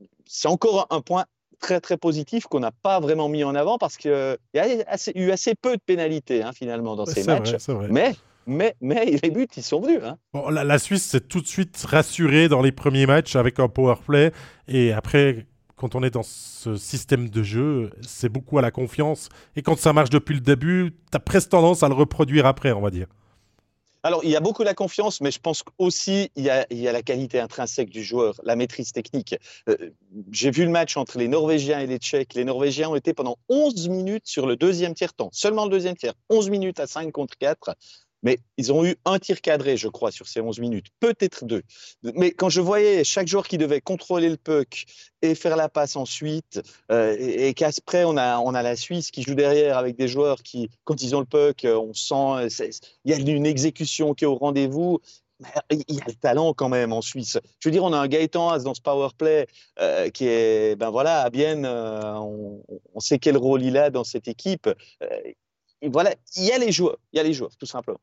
encore 0.46 0.88
un 0.92 1.02
point 1.02 1.26
très 1.60 1.82
très 1.82 1.98
positif 1.98 2.46
qu'on 2.46 2.60
n'a 2.60 2.72
pas 2.72 3.00
vraiment 3.00 3.30
mis 3.30 3.44
en 3.44 3.56
avant 3.56 3.80
parce 3.80 3.98
qu'il 3.98 4.38
y 4.54 4.60
a 4.60 4.68
eu 5.16 5.32
assez 5.32 5.56
peu 5.56 5.76
de 5.76 5.82
pénalités 5.84 6.44
hein, 6.44 6.54
finalement 6.54 6.96
dans 6.96 7.08
ces 7.08 7.24
matchs. 7.24 7.56
Mais 7.90 8.16
mais, 8.48 8.76
mais 8.82 9.06
les 9.24 9.30
buts, 9.30 9.48
ils 9.56 9.64
sont 9.64 9.82
venus. 9.82 10.00
Hein. 10.04 10.18
Bon, 10.34 10.50
la, 10.50 10.80
Suisse 10.80 11.04
s'est 11.04 11.22
tout 11.22 11.42
de 11.42 11.48
suite 11.48 11.78
rassurée 11.88 12.48
dans 12.48 12.62
les 12.62 12.72
premiers 12.72 13.06
matchs 13.06 13.36
avec 13.36 13.60
un 13.60 13.68
power 13.68 13.96
play. 14.04 14.32
Et 14.68 14.94
après, 14.94 15.46
quand 15.76 15.94
on 15.94 16.02
est 16.02 16.10
dans 16.10 16.24
ce 16.24 16.76
système 16.76 17.30
de 17.30 17.44
jeu, 17.44 17.92
c'est 18.02 18.30
beaucoup 18.30 18.58
à 18.58 18.62
la 18.62 18.72
confiance. 18.72 19.30
Et 19.56 19.62
quand 19.62 19.78
ça 19.78 19.94
marche 19.94 20.10
depuis 20.10 20.34
le 20.34 20.42
début, 20.42 20.96
tu 21.12 21.18
as 21.18 21.20
presque 21.20 21.50
tendance 21.50 21.84
à 21.84 21.90
le 21.90 21.94
reproduire 21.94 22.46
après, 22.46 22.72
on 22.72 22.82
va 22.82 22.90
dire. 22.90 23.08
Alors, 24.04 24.24
il 24.24 24.30
y 24.30 24.36
a 24.38 24.40
beaucoup 24.40 24.64
la 24.64 24.74
confiance, 24.74 25.20
mais 25.20 25.32
je 25.32 25.40
pense 25.40 25.64
aussi 25.80 26.30
il 26.38 26.46
y 26.46 26.50
a, 26.50 26.66
il 26.70 26.78
y 26.78 26.88
a 26.88 26.94
la 26.94 27.02
qualité 27.02 27.42
intrinsèque 27.42 27.90
du 27.90 28.04
joueur, 28.04 28.40
la 28.44 28.56
maîtrise 28.56 28.94
technique. 28.94 29.36
Euh, 29.68 29.76
j'ai 30.32 30.50
vu 30.50 30.64
le 30.64 30.70
match 30.70 30.96
entre 30.96 31.18
les 31.18 31.28
Norvégiens 31.28 31.80
et 31.80 31.88
les 31.88 31.98
Tchèques. 31.98 32.34
Les 32.34 32.46
Norvégiens 32.46 32.90
ont 32.90 32.96
été 32.96 33.14
pendant 33.14 33.38
11 33.50 33.90
minutes 33.90 34.26
sur 34.26 34.46
le 34.46 34.56
deuxième 34.56 34.94
tiers-temps, 34.94 35.30
seulement 35.34 35.66
le 35.66 35.72
deuxième 35.72 35.98
tiers, 35.98 36.14
11 36.30 36.50
minutes 36.50 36.80
à 36.80 36.88
5 36.88 37.12
contre 37.12 37.38
4. 37.38 37.76
Mais 38.24 38.40
ils 38.58 38.74
ont 38.74 38.86
eu 38.86 38.96
un 39.06 39.20
tir 39.20 39.42
cadré, 39.42 39.78
je 39.78 39.88
crois, 39.88 40.12
sur 40.12 40.28
ces 40.28 40.42
11 40.42 40.60
minutes, 40.60 40.88
peut-être 41.00 41.46
deux. 41.46 41.62
Mais 42.02 42.32
quand 42.32 42.50
je 42.50 42.62
voyais 42.62 43.04
chaque 43.04 43.28
joueur 43.28 43.48
qui 43.48 43.58
devait 43.58 43.82
contrôler 43.82 44.30
le 44.30 44.38
puck 44.38 44.86
et 45.22 45.36
faire 45.36 45.56
la 45.56 45.70
passe 45.70 45.96
ensuite, 45.96 46.62
euh, 46.92 47.16
et, 47.20 47.54
qu'après, 47.54 48.04
on 48.06 48.18
a, 48.18 48.40
on 48.40 48.54
a 48.54 48.64
la 48.64 48.76
Suisse 48.76 49.12
qui 49.12 49.22
joue 49.22 49.36
derrière 49.36 49.78
avec 49.78 49.96
des 49.96 50.08
joueurs 50.08 50.42
qui, 50.42 50.70
quand 50.84 51.02
ils 51.04 51.16
ont 51.16 51.20
le 51.20 51.26
puck, 51.26 51.64
euh, 51.66 51.78
on 51.78 51.94
sent, 51.94 52.72
il 53.06 53.12
y 53.12 53.14
a 53.14 53.18
une 53.18 53.46
exécution 53.46 54.14
qui 54.14 54.24
est 54.24 54.28
au 54.28 54.36
rendez-vous. 54.36 55.00
Il 55.70 55.84
y 55.96 56.02
a 56.02 56.06
le 56.08 56.16
talent 56.16 56.54
quand 56.56 56.70
même 56.70 56.92
en 56.92 57.04
Suisse. 57.04 57.38
Je 57.60 57.70
veux 57.70 57.72
dire, 57.72 57.84
on 57.84 57.94
a 57.94 57.98
un 58.00 58.08
Gaëtan 58.08 58.58
dans 58.58 58.74
ce 58.74 58.82
power 58.82 59.10
play 59.16 59.46
euh, 59.80 60.10
qui 60.10 60.26
est, 60.28 60.76
ben 60.76 60.90
voilà, 60.90 61.22
à 61.22 61.30
bien, 61.30 61.64
on, 61.64 62.64
on, 62.96 63.00
sait 63.00 63.20
quel 63.20 63.38
rôle 63.38 63.62
il 63.62 63.78
a 63.78 63.92
dans 63.92 64.04
cette 64.04 64.28
équipe 64.28 64.68
voilà, 65.84 66.14
il 66.36 66.46
y 66.46 66.52
a 66.52 66.58
les 66.58 66.72
joueurs, 66.72 66.98
il 67.14 67.18
y 67.18 67.20
a 67.20 67.24
les 67.24 67.34
joueurs, 67.34 67.56
tout 67.58 67.66
simplement. 67.66 68.00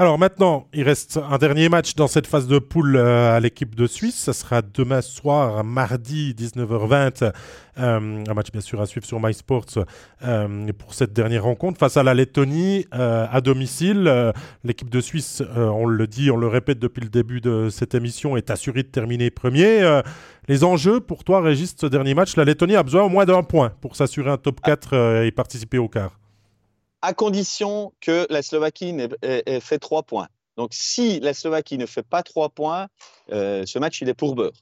Alors 0.00 0.18
maintenant, 0.18 0.66
il 0.72 0.84
reste 0.84 1.18
un 1.30 1.36
dernier 1.36 1.68
match 1.68 1.94
dans 1.94 2.06
cette 2.06 2.26
phase 2.26 2.46
de 2.46 2.58
poule 2.58 2.96
euh, 2.96 3.36
à 3.36 3.40
l'équipe 3.40 3.74
de 3.74 3.86
Suisse. 3.86 4.14
Ça 4.14 4.32
sera 4.32 4.62
demain 4.62 5.02
soir, 5.02 5.62
mardi 5.62 6.32
19h20. 6.32 7.32
Euh, 7.78 8.24
un 8.26 8.34
match 8.34 8.50
bien 8.50 8.62
sûr 8.62 8.80
à 8.80 8.86
suivre 8.86 9.04
sur 9.04 9.20
MySports 9.20 9.84
euh, 10.22 10.72
pour 10.78 10.94
cette 10.94 11.12
dernière 11.12 11.42
rencontre 11.42 11.78
face 11.78 11.98
à 11.98 12.02
la 12.02 12.14
Lettonie 12.14 12.86
à 12.92 13.40
domicile. 13.42 14.32
l'équipe 14.64 14.88
de 14.88 15.00
Suisse, 15.02 15.42
on 15.54 15.84
le 15.84 16.06
dit, 16.06 16.30
on 16.30 16.36
le 16.36 16.46
répète 16.46 16.78
depuis 16.78 17.02
le 17.02 17.10
début 17.10 17.42
de 17.42 17.68
cette 17.68 17.94
émission, 17.94 18.38
est 18.38 18.50
assurée 18.50 18.84
de 18.84 18.88
terminer 18.88 19.30
premier. 19.30 20.00
les 20.48 20.64
enjeux 20.64 21.00
pour 21.00 21.24
toi, 21.24 21.42
Régis, 21.42 21.74
ce 21.78 21.86
dernier 21.86 22.14
match, 22.14 22.36
la 22.36 22.44
Lettonie 22.44 22.76
a 22.76 22.82
besoin 22.82 23.02
au 23.02 23.08
moins 23.08 23.26
d'un 23.26 23.42
point 23.42 23.72
pour 23.82 23.96
s'assurer 23.96 24.30
un 24.30 24.38
top 24.38 24.60
4 24.62 25.24
et 25.24 25.30
participer 25.30 25.76
au 25.76 25.88
quart 25.88 26.19
à 27.02 27.14
condition 27.14 27.92
que 28.00 28.26
la 28.30 28.42
Slovaquie 28.42 28.94
ait, 29.22 29.60
fait 29.60 29.78
trois 29.78 30.02
points. 30.02 30.28
Donc, 30.56 30.74
si 30.74 31.20
la 31.20 31.32
Slovaquie 31.32 31.78
ne 31.78 31.86
fait 31.86 32.02
pas 32.02 32.22
trois 32.22 32.50
points, 32.50 32.88
euh, 33.32 33.64
ce 33.66 33.78
match, 33.78 34.02
il 34.02 34.08
est 34.08 34.14
pour 34.14 34.34
beurre. 34.34 34.52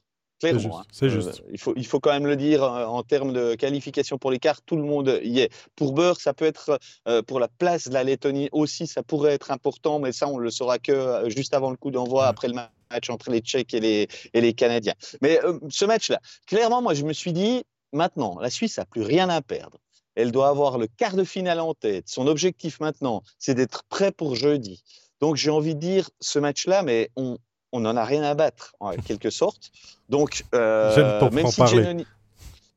C'est 0.41 0.53
hein. 0.53 0.57
juste. 0.57 1.41
Euh, 1.41 1.49
il, 1.51 1.59
faut, 1.59 1.73
il 1.75 1.85
faut 1.85 1.99
quand 1.99 2.13
même 2.13 2.25
le 2.25 2.37
dire 2.37 2.63
euh, 2.63 2.85
en 2.85 3.03
termes 3.03 3.33
de 3.33 3.55
qualification 3.55 4.17
pour 4.17 4.31
l'écart, 4.31 4.61
tout 4.61 4.77
le 4.77 4.83
monde 4.83 5.19
y 5.23 5.41
est. 5.41 5.51
Pour 5.75 5.91
beurre, 5.91 6.21
ça 6.21 6.33
peut 6.33 6.45
être 6.45 6.79
pour 7.27 7.41
la 7.41 7.49
place 7.49 7.89
de 7.89 7.93
la 7.93 8.05
Lettonie 8.05 8.47
aussi, 8.53 8.87
ça 8.87 9.03
pourrait 9.03 9.33
être 9.33 9.51
important, 9.51 9.99
mais 9.99 10.13
ça, 10.13 10.29
on 10.29 10.37
le 10.37 10.49
saura 10.51 10.79
que 10.79 11.25
juste 11.27 11.53
avant 11.53 11.69
le 11.69 11.75
coup 11.75 11.91
d'envoi, 11.91 12.27
après 12.27 12.47
le 12.47 12.53
match 12.53 13.09
entre 13.09 13.29
les 13.29 13.41
Tchèques 13.41 13.73
et 13.73 13.81
les, 13.81 14.07
et 14.33 14.39
les 14.39 14.53
Canadiens. 14.53 14.95
Mais 15.21 15.41
ce 15.69 15.83
match-là, 15.83 16.21
clairement, 16.47 16.81
moi, 16.81 16.93
je 16.93 17.03
me 17.03 17.11
suis 17.11 17.33
dit, 17.33 17.65
maintenant, 17.91 18.39
la 18.39 18.49
Suisse 18.49 18.77
n'a 18.77 18.85
plus 18.85 19.01
rien 19.01 19.27
à 19.27 19.41
perdre 19.41 19.79
elle 20.19 20.31
doit 20.31 20.49
avoir 20.49 20.77
le 20.77 20.87
quart 20.87 21.15
de 21.15 21.23
finale 21.23 21.61
en 21.61 21.73
tête. 21.73 22.09
Son 22.09 22.27
objectif 22.27 22.81
maintenant, 22.81 23.23
c'est 23.37 23.55
d'être 23.55 23.83
prêt 23.89 24.11
pour 24.11 24.35
jeudi. 24.35 24.83
Donc 25.21 25.37
j'ai 25.37 25.49
envie 25.49 25.75
de 25.75 25.79
dire 25.79 26.09
ce 26.19 26.39
match-là, 26.39 26.83
mais 26.83 27.09
on 27.15 27.37
n'en 27.73 27.95
a 27.95 28.03
rien 28.03 28.23
à 28.23 28.33
battre 28.33 28.75
en 28.81 28.91
quelque 29.07 29.29
sorte. 29.29 29.71
Donc 30.09 30.43
euh, 30.53 31.29
même 31.31 31.47
si 31.47 31.57
parler. 31.57 32.05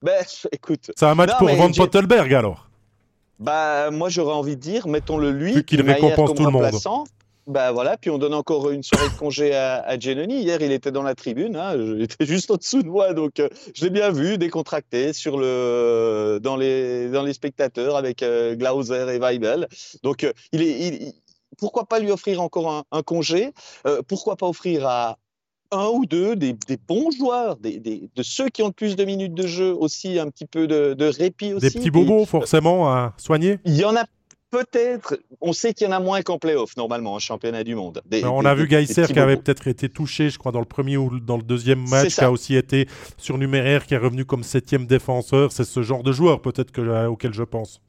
Ben, 0.02 0.24
écoute, 0.50 0.90
c'est 0.96 1.06
un 1.06 1.14
match 1.14 1.30
pour 1.38 1.48
Van 1.48 1.70
Pottelberg 1.70 2.34
alors. 2.34 2.68
Bah 3.38 3.92
moi 3.92 4.08
j'aurais 4.08 4.34
envie 4.34 4.56
de 4.56 4.60
dire, 4.60 4.88
mettons-le 4.88 5.30
lui, 5.30 5.62
qu'il 5.62 5.80
récompense 5.80 6.34
tout 6.34 6.44
le 6.44 6.50
monde. 6.50 6.72
Bah 7.46 7.72
voilà, 7.72 7.96
puis 7.96 8.08
on 8.10 8.18
donne 8.18 8.34
encore 8.34 8.70
une 8.70 8.84
soirée 8.84 9.08
de 9.08 9.18
congé 9.18 9.52
à, 9.54 9.76
à 9.78 9.96
Hier, 9.96 10.62
il 10.62 10.70
était 10.70 10.92
dans 10.92 11.02
la 11.02 11.16
tribune, 11.16 11.56
hein, 11.56 11.74
j'étais 11.98 12.24
juste 12.24 12.50
au-dessous 12.52 12.82
de 12.82 12.88
moi, 12.88 13.14
donc 13.14 13.40
euh, 13.40 13.48
je 13.74 13.84
l'ai 13.84 13.90
bien 13.90 14.10
vu, 14.12 14.38
décontracté 14.38 15.12
sur 15.12 15.38
le, 15.38 16.38
dans, 16.40 16.56
les, 16.56 17.08
dans 17.08 17.22
les 17.22 17.32
spectateurs 17.32 17.96
avec 17.96 18.22
euh, 18.22 18.54
Glauser 18.54 19.06
et 19.12 19.18
Weibel. 19.18 19.66
Donc 20.04 20.22
euh, 20.22 20.32
il 20.52 20.62
est, 20.62 21.14
pourquoi 21.58 21.84
pas 21.86 21.98
lui 21.98 22.12
offrir 22.12 22.40
encore 22.40 22.84
un, 22.90 23.02
congé? 23.02 23.52
Pourquoi 24.08 24.36
pas 24.36 24.48
offrir 24.48 24.86
à 24.86 25.18
un 25.70 25.88
ou 25.88 26.06
deux 26.06 26.36
des, 26.36 26.52
des 26.52 26.76
bons 26.76 27.10
joueurs, 27.10 27.56
des, 27.56 27.78
des, 27.78 28.08
de 28.14 28.22
ceux 28.22 28.48
qui 28.48 28.62
ont 28.62 28.68
le 28.68 28.72
plus 28.72 28.96
de 28.96 29.04
minutes 29.04 29.34
de 29.34 29.46
jeu 29.46 29.72
aussi, 29.72 30.18
un 30.18 30.28
petit 30.28 30.46
peu 30.46 30.66
de, 30.66 30.94
de 30.94 31.04
répit 31.06 31.52
aussi. 31.52 31.66
Des 31.66 31.72
petits 31.72 31.90
bobos 31.90 32.24
forcément 32.24 32.88
à 32.88 33.14
soigner 33.16 33.58
Il 33.64 33.76
y 33.76 33.84
en 33.84 33.96
a 33.96 34.04
peut-être, 34.52 35.18
on 35.40 35.52
sait 35.52 35.72
qu'il 35.74 35.86
y 35.86 35.90
en 35.90 35.92
a 35.92 35.98
moins 35.98 36.22
qu'en 36.22 36.38
playoff 36.38 36.76
normalement 36.76 37.14
en 37.14 37.18
championnat 37.18 37.64
du 37.64 37.74
monde. 37.74 38.02
on 38.22 38.44
a 38.44 38.54
vu 38.54 38.68
Geiser 38.68 39.06
qui 39.06 39.18
avait 39.18 39.38
peut-être 39.38 39.66
été 39.66 39.88
touché, 39.88 40.30
je 40.30 40.38
crois, 40.38 40.52
dans 40.52 40.60
le 40.60 40.66
premier 40.66 40.96
ou 40.96 41.18
dans 41.18 41.38
le 41.38 41.42
deuxième 41.42 41.88
match, 41.88 42.14
qui 42.14 42.20
a 42.20 42.30
aussi 42.30 42.54
été 42.54 42.86
surnuméraire, 43.16 43.86
qui 43.86 43.94
est 43.94 43.98
revenu 43.98 44.24
comme 44.24 44.44
septième 44.44 44.86
défenseur. 44.86 45.50
C'est 45.50 45.64
ce 45.64 45.82
genre 45.82 46.02
de 46.02 46.12
joueur 46.12 46.40
peut-être 46.42 46.78
euh, 46.78 47.06
auquel 47.06 47.32
je 47.32 47.42
pense. 47.42 47.80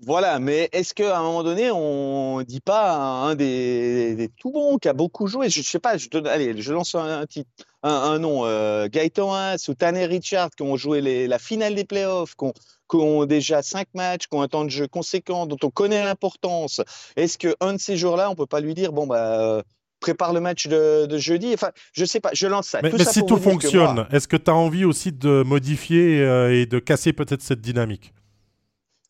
Voilà, 0.00 0.38
mais 0.38 0.68
est-ce 0.72 0.94
qu'à 0.94 1.18
un 1.18 1.22
moment 1.22 1.42
donné, 1.42 1.72
on 1.72 2.38
ne 2.38 2.44
dit 2.44 2.60
pas 2.60 2.94
un 2.94 3.34
des, 3.34 4.30
tout 4.38 4.52
bons 4.52 4.78
qui 4.78 4.88
a 4.88 4.92
beaucoup 4.92 5.26
joué 5.26 5.50
Je 5.50 5.58
ne 5.58 5.64
sais 5.64 5.80
pas, 5.80 5.96
je, 5.96 6.06
allez, 6.26 6.60
je 6.62 6.72
lance 6.72 6.94
un, 6.94 7.26
titre, 7.26 7.50
un, 7.82 8.20
nom, 8.20 8.46
euh, 8.46 8.86
Gaëtan 8.88 9.56
ou 9.66 9.74
Tanner 9.74 10.06
Richard 10.06 10.50
qui 10.50 10.62
ont 10.62 10.76
joué 10.76 11.26
la 11.26 11.38
finale 11.40 11.74
des 11.74 11.84
playoffs, 11.84 12.36
qui 12.36 12.96
ont, 12.96 13.26
déjà 13.26 13.60
cinq 13.62 13.88
matchs, 13.92 14.28
qui 14.28 14.36
ont 14.36 14.42
un 14.42 14.48
temps 14.48 14.64
de 14.64 14.70
jeu 14.70 14.86
conséquent, 14.86 15.46
dont 15.46 15.58
on 15.64 15.70
connaît 15.70 16.04
l'importance. 16.04 16.80
Est-ce 17.16 17.36
qu'un 17.36 17.72
de 17.72 17.78
ces 17.78 17.96
jours-là, 17.96 18.28
on 18.28 18.32
ne 18.32 18.36
peut 18.36 18.46
pas 18.46 18.60
lui 18.60 18.74
dire, 18.74 18.92
bon, 18.92 19.08
bah, 19.08 19.64
prépare 19.98 20.32
le 20.32 20.38
match 20.38 20.68
de, 20.68 21.08
jeudi? 21.18 21.52
Enfin, 21.54 21.72
je 21.92 22.04
sais 22.04 22.20
pas, 22.20 22.30
je 22.34 22.46
lance 22.46 22.68
ça. 22.68 22.78
Mais, 22.84 22.92
si 23.04 23.26
tout 23.26 23.36
fonctionne, 23.36 24.06
est-ce 24.12 24.28
que 24.28 24.36
tu 24.36 24.48
as 24.48 24.54
envie 24.54 24.84
aussi 24.84 25.10
de 25.10 25.42
modifier 25.44 26.20
euh, 26.20 26.54
et 26.54 26.66
de 26.66 26.78
casser 26.78 27.12
peut-être 27.12 27.42
cette 27.42 27.60
dynamique? 27.60 28.12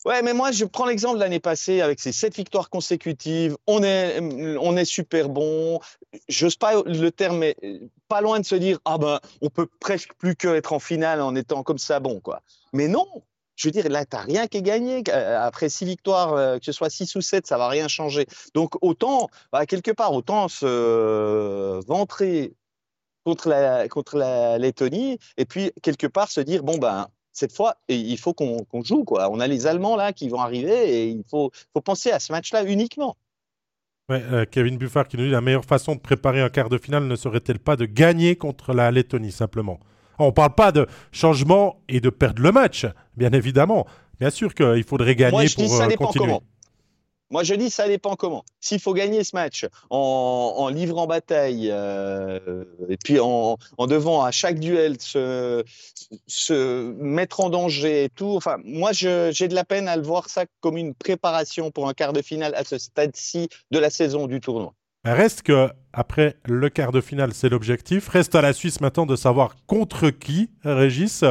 Ouais, 0.04 0.22
mais 0.22 0.32
moi, 0.32 0.52
je 0.52 0.64
prends 0.64 0.86
l'exemple 0.86 1.16
de 1.16 1.20
l'année 1.20 1.40
passée 1.40 1.80
avec 1.80 1.98
ses 1.98 2.12
sept 2.12 2.36
victoires 2.36 2.70
consécutives. 2.70 3.56
On 3.66 3.82
est, 3.82 4.20
on 4.60 4.76
est 4.76 4.84
super 4.84 5.28
bon. 5.28 5.80
Sais 6.28 6.48
pas 6.58 6.82
le 6.84 7.10
terme, 7.10 7.38
mais 7.38 7.56
pas 8.06 8.20
loin 8.20 8.38
de 8.38 8.44
se 8.44 8.54
dire 8.54 8.78
ah 8.84 8.96
ben, 8.98 9.18
on 9.42 9.50
peut 9.50 9.68
presque 9.80 10.14
plus 10.14 10.36
que 10.36 10.48
être 10.48 10.72
en 10.72 10.78
finale 10.78 11.20
en 11.20 11.34
étant 11.34 11.62
comme 11.62 11.78
ça 11.78 11.98
bon, 11.98 12.20
quoi. 12.20 12.42
Mais 12.72 12.86
non, 12.86 13.06
je 13.58 13.66
veux 13.66 13.72
dire, 13.72 13.88
là, 13.88 14.06
tu 14.06 14.16
rien 14.16 14.46
qui 14.46 14.58
est 14.58 14.62
gagné. 14.62 15.02
Euh, 15.08 15.40
après 15.40 15.68
six 15.68 15.84
victoires, 15.84 16.32
euh, 16.34 16.58
que 16.58 16.64
ce 16.64 16.72
soit 16.72 16.90
six 16.90 17.16
ou 17.16 17.20
sept, 17.20 17.48
ça 17.48 17.58
va 17.58 17.68
rien 17.68 17.88
changer. 17.88 18.26
Donc, 18.54 18.74
autant, 18.82 19.28
bah, 19.52 19.66
quelque 19.66 19.90
part, 19.90 20.12
autant 20.12 20.46
se 20.46 21.84
ventrer 21.86 22.54
contre 23.24 23.48
la, 23.48 23.88
contre 23.88 24.16
la 24.16 24.58
Lettonie 24.58 25.18
et 25.36 25.44
puis, 25.44 25.72
quelque 25.82 26.06
part, 26.06 26.30
se 26.30 26.40
dire, 26.40 26.62
bon, 26.62 26.78
ben, 26.78 27.08
cette 27.38 27.52
fois, 27.52 27.76
il 27.88 28.18
faut 28.18 28.34
qu'on 28.34 28.82
joue. 28.82 29.04
Quoi. 29.04 29.30
On 29.30 29.40
a 29.40 29.46
les 29.46 29.66
Allemands 29.66 29.96
là 29.96 30.12
qui 30.12 30.28
vont 30.28 30.40
arriver 30.40 30.90
et 30.90 31.08
il 31.08 31.22
faut, 31.30 31.50
faut 31.72 31.80
penser 31.80 32.10
à 32.10 32.18
ce 32.18 32.32
match-là 32.32 32.64
uniquement. 32.64 33.16
Euh, 34.10 34.46
Kevin 34.50 34.78
Buffard 34.78 35.06
qui 35.06 35.18
nous 35.18 35.24
dit 35.24 35.30
la 35.30 35.42
meilleure 35.42 35.66
façon 35.66 35.94
de 35.94 36.00
préparer 36.00 36.40
un 36.40 36.48
quart 36.48 36.70
de 36.70 36.78
finale 36.78 37.06
ne 37.06 37.14
serait-elle 37.14 37.58
pas 37.58 37.76
de 37.76 37.84
gagner 37.84 38.36
contre 38.36 38.72
la 38.72 38.90
Lettonie 38.90 39.32
simplement? 39.32 39.78
On 40.18 40.26
ne 40.26 40.30
parle 40.30 40.54
pas 40.54 40.72
de 40.72 40.86
changement 41.12 41.80
et 41.88 42.00
de 42.00 42.10
perdre 42.10 42.42
le 42.42 42.50
match, 42.50 42.86
bien 43.16 43.30
évidemment. 43.30 43.86
Bien 44.18 44.30
sûr 44.30 44.54
qu'il 44.54 44.82
faudrait 44.82 45.14
gagner 45.14 45.46
pour 45.54 45.68
ça 45.68 45.86
euh, 45.86 45.94
continuer. 45.94 46.38
Moi, 47.30 47.42
je 47.44 47.54
dis, 47.54 47.68
ça 47.70 47.88
dépend 47.88 48.16
comment. 48.16 48.44
S'il 48.60 48.80
faut 48.80 48.94
gagner 48.94 49.22
ce 49.22 49.36
match 49.36 49.66
en, 49.90 50.54
en 50.56 50.68
livrant 50.68 51.06
bataille 51.06 51.68
euh, 51.70 52.64
et 52.88 52.96
puis 52.96 53.20
en, 53.20 53.58
en, 53.76 53.86
devant 53.86 54.24
à 54.24 54.30
chaque 54.30 54.58
duel 54.58 54.96
se, 54.98 55.62
se 56.26 56.92
mettre 56.94 57.40
en 57.40 57.50
danger 57.50 58.04
et 58.04 58.08
tout, 58.08 58.34
enfin, 58.34 58.56
moi, 58.64 58.92
j'ai 58.92 59.48
de 59.48 59.54
la 59.54 59.64
peine 59.64 59.88
à 59.88 59.96
le 59.96 60.02
voir 60.02 60.30
ça 60.30 60.44
comme 60.60 60.78
une 60.78 60.94
préparation 60.94 61.70
pour 61.70 61.88
un 61.88 61.92
quart 61.92 62.14
de 62.14 62.22
finale 62.22 62.54
à 62.54 62.64
ce 62.64 62.78
stade-ci 62.78 63.48
de 63.70 63.78
la 63.78 63.90
saison 63.90 64.26
du 64.26 64.40
tournoi. 64.40 64.72
Reste 65.04 65.42
que 65.42 65.68
après 65.92 66.36
le 66.44 66.68
quart 66.70 66.92
de 66.92 67.00
finale, 67.00 67.32
c'est 67.32 67.48
l'objectif. 67.48 68.08
Reste 68.08 68.34
à 68.34 68.42
la 68.42 68.52
Suisse 68.52 68.80
maintenant 68.80 69.06
de 69.06 69.16
savoir 69.16 69.54
contre 69.66 70.10
qui, 70.10 70.50
Régis. 70.64 71.24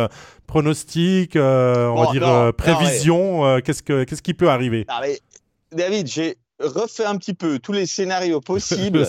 Pronostic, 0.48 1.36
euh, 1.36 1.88
on 1.88 2.06
va 2.06 2.12
dire 2.12 2.28
euh, 2.28 2.52
prévision. 2.54 3.60
Qu'est-ce, 3.62 3.84
que, 3.84 4.06
qu'est-ce 4.06 4.22
qui 4.22 4.34
peut 4.34 4.50
arriver? 4.50 4.86
David, 5.72 6.08
j'ai 6.08 6.38
refait 6.60 7.06
un 7.06 7.18
petit 7.18 7.34
peu 7.34 7.60
tous 7.60 7.74
les 7.74 7.86
scénarios 7.86 8.42
possibles. 8.46 9.06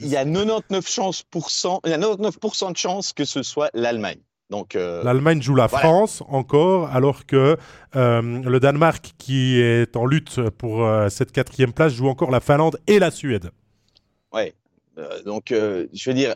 il 0.00 0.08
y 0.08 0.16
a 0.16 0.24
99 0.24 0.88
chances 0.88 1.24
il 1.84 1.90
y 1.90 1.94
a 1.94 1.98
99% 1.98 2.72
de 2.72 2.76
chances 2.76 3.12
que 3.12 3.24
ce 3.24 3.42
soit 3.42 3.70
l'Allemagne. 3.74 4.20
Donc 4.50 4.74
euh, 4.74 5.02
l'Allemagne 5.04 5.40
joue 5.40 5.54
la 5.54 5.68
France 5.68 6.22
encore, 6.28 6.90
alors 6.90 7.24
que 7.24 7.56
euh, 7.94 8.20
le 8.22 8.60
Danemark, 8.60 9.12
qui 9.16 9.60
est 9.60 9.96
en 9.96 10.04
lutte 10.04 10.40
pour 10.50 10.84
euh, 10.84 11.08
cette 11.08 11.30
quatrième 11.30 11.72
place, 11.72 11.92
joue 11.92 12.08
encore 12.08 12.32
la 12.32 12.40
Finlande 12.40 12.78
et 12.88 12.98
la 12.98 13.12
Suède. 13.12 13.50
Ouais. 14.32 14.54
donc 15.24 15.46
je 15.50 16.10
veux 16.10 16.14
dire, 16.14 16.34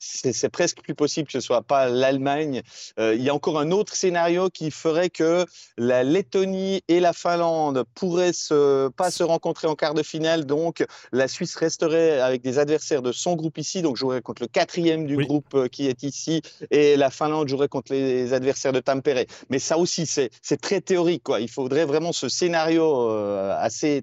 c'est 0.00 0.48
presque 0.48 0.82
plus 0.82 0.94
possible 0.94 1.26
que 1.26 1.32
ce 1.32 1.40
soit 1.40 1.62
pas 1.62 1.88
l'Allemagne. 1.88 2.62
Euh, 2.98 3.14
il 3.14 3.22
y 3.22 3.28
a 3.28 3.34
encore 3.34 3.60
un 3.60 3.70
autre 3.70 3.94
scénario 3.94 4.48
qui 4.48 4.70
ferait 4.70 5.10
que 5.10 5.44
la 5.76 6.02
Lettonie 6.02 6.82
et 6.88 7.00
la 7.00 7.12
Finlande 7.12 7.84
pourraient 7.94 8.32
se, 8.32 8.88
pas 8.88 9.10
se 9.10 9.22
rencontrer 9.22 9.68
en 9.68 9.74
quart 9.74 9.94
de 9.94 10.02
finale. 10.02 10.46
Donc, 10.46 10.84
la 11.12 11.28
Suisse 11.28 11.54
resterait 11.54 12.20
avec 12.20 12.42
des 12.42 12.58
adversaires 12.58 13.02
de 13.02 13.12
son 13.12 13.36
groupe 13.36 13.58
ici. 13.58 13.82
Donc, 13.82 13.96
jouerait 13.96 14.22
contre 14.22 14.42
le 14.42 14.48
quatrième 14.48 15.06
du 15.06 15.16
groupe 15.16 15.54
euh, 15.54 15.68
qui 15.68 15.86
est 15.86 16.02
ici. 16.02 16.40
Et 16.70 16.96
la 16.96 17.10
Finlande 17.10 17.48
jouerait 17.48 17.68
contre 17.68 17.92
les 17.92 18.32
adversaires 18.32 18.72
de 18.72 18.80
Tampere. 18.80 19.26
Mais 19.50 19.58
ça 19.58 19.76
aussi, 19.76 20.06
c'est 20.06 20.30
très 20.60 20.80
théorique. 20.80 21.24
Quoi. 21.24 21.40
Il 21.40 21.50
faudrait 21.50 21.84
vraiment 21.84 22.12
ce 22.12 22.28
scénario 22.28 23.10
euh, 23.10 23.54
assez 23.58 24.02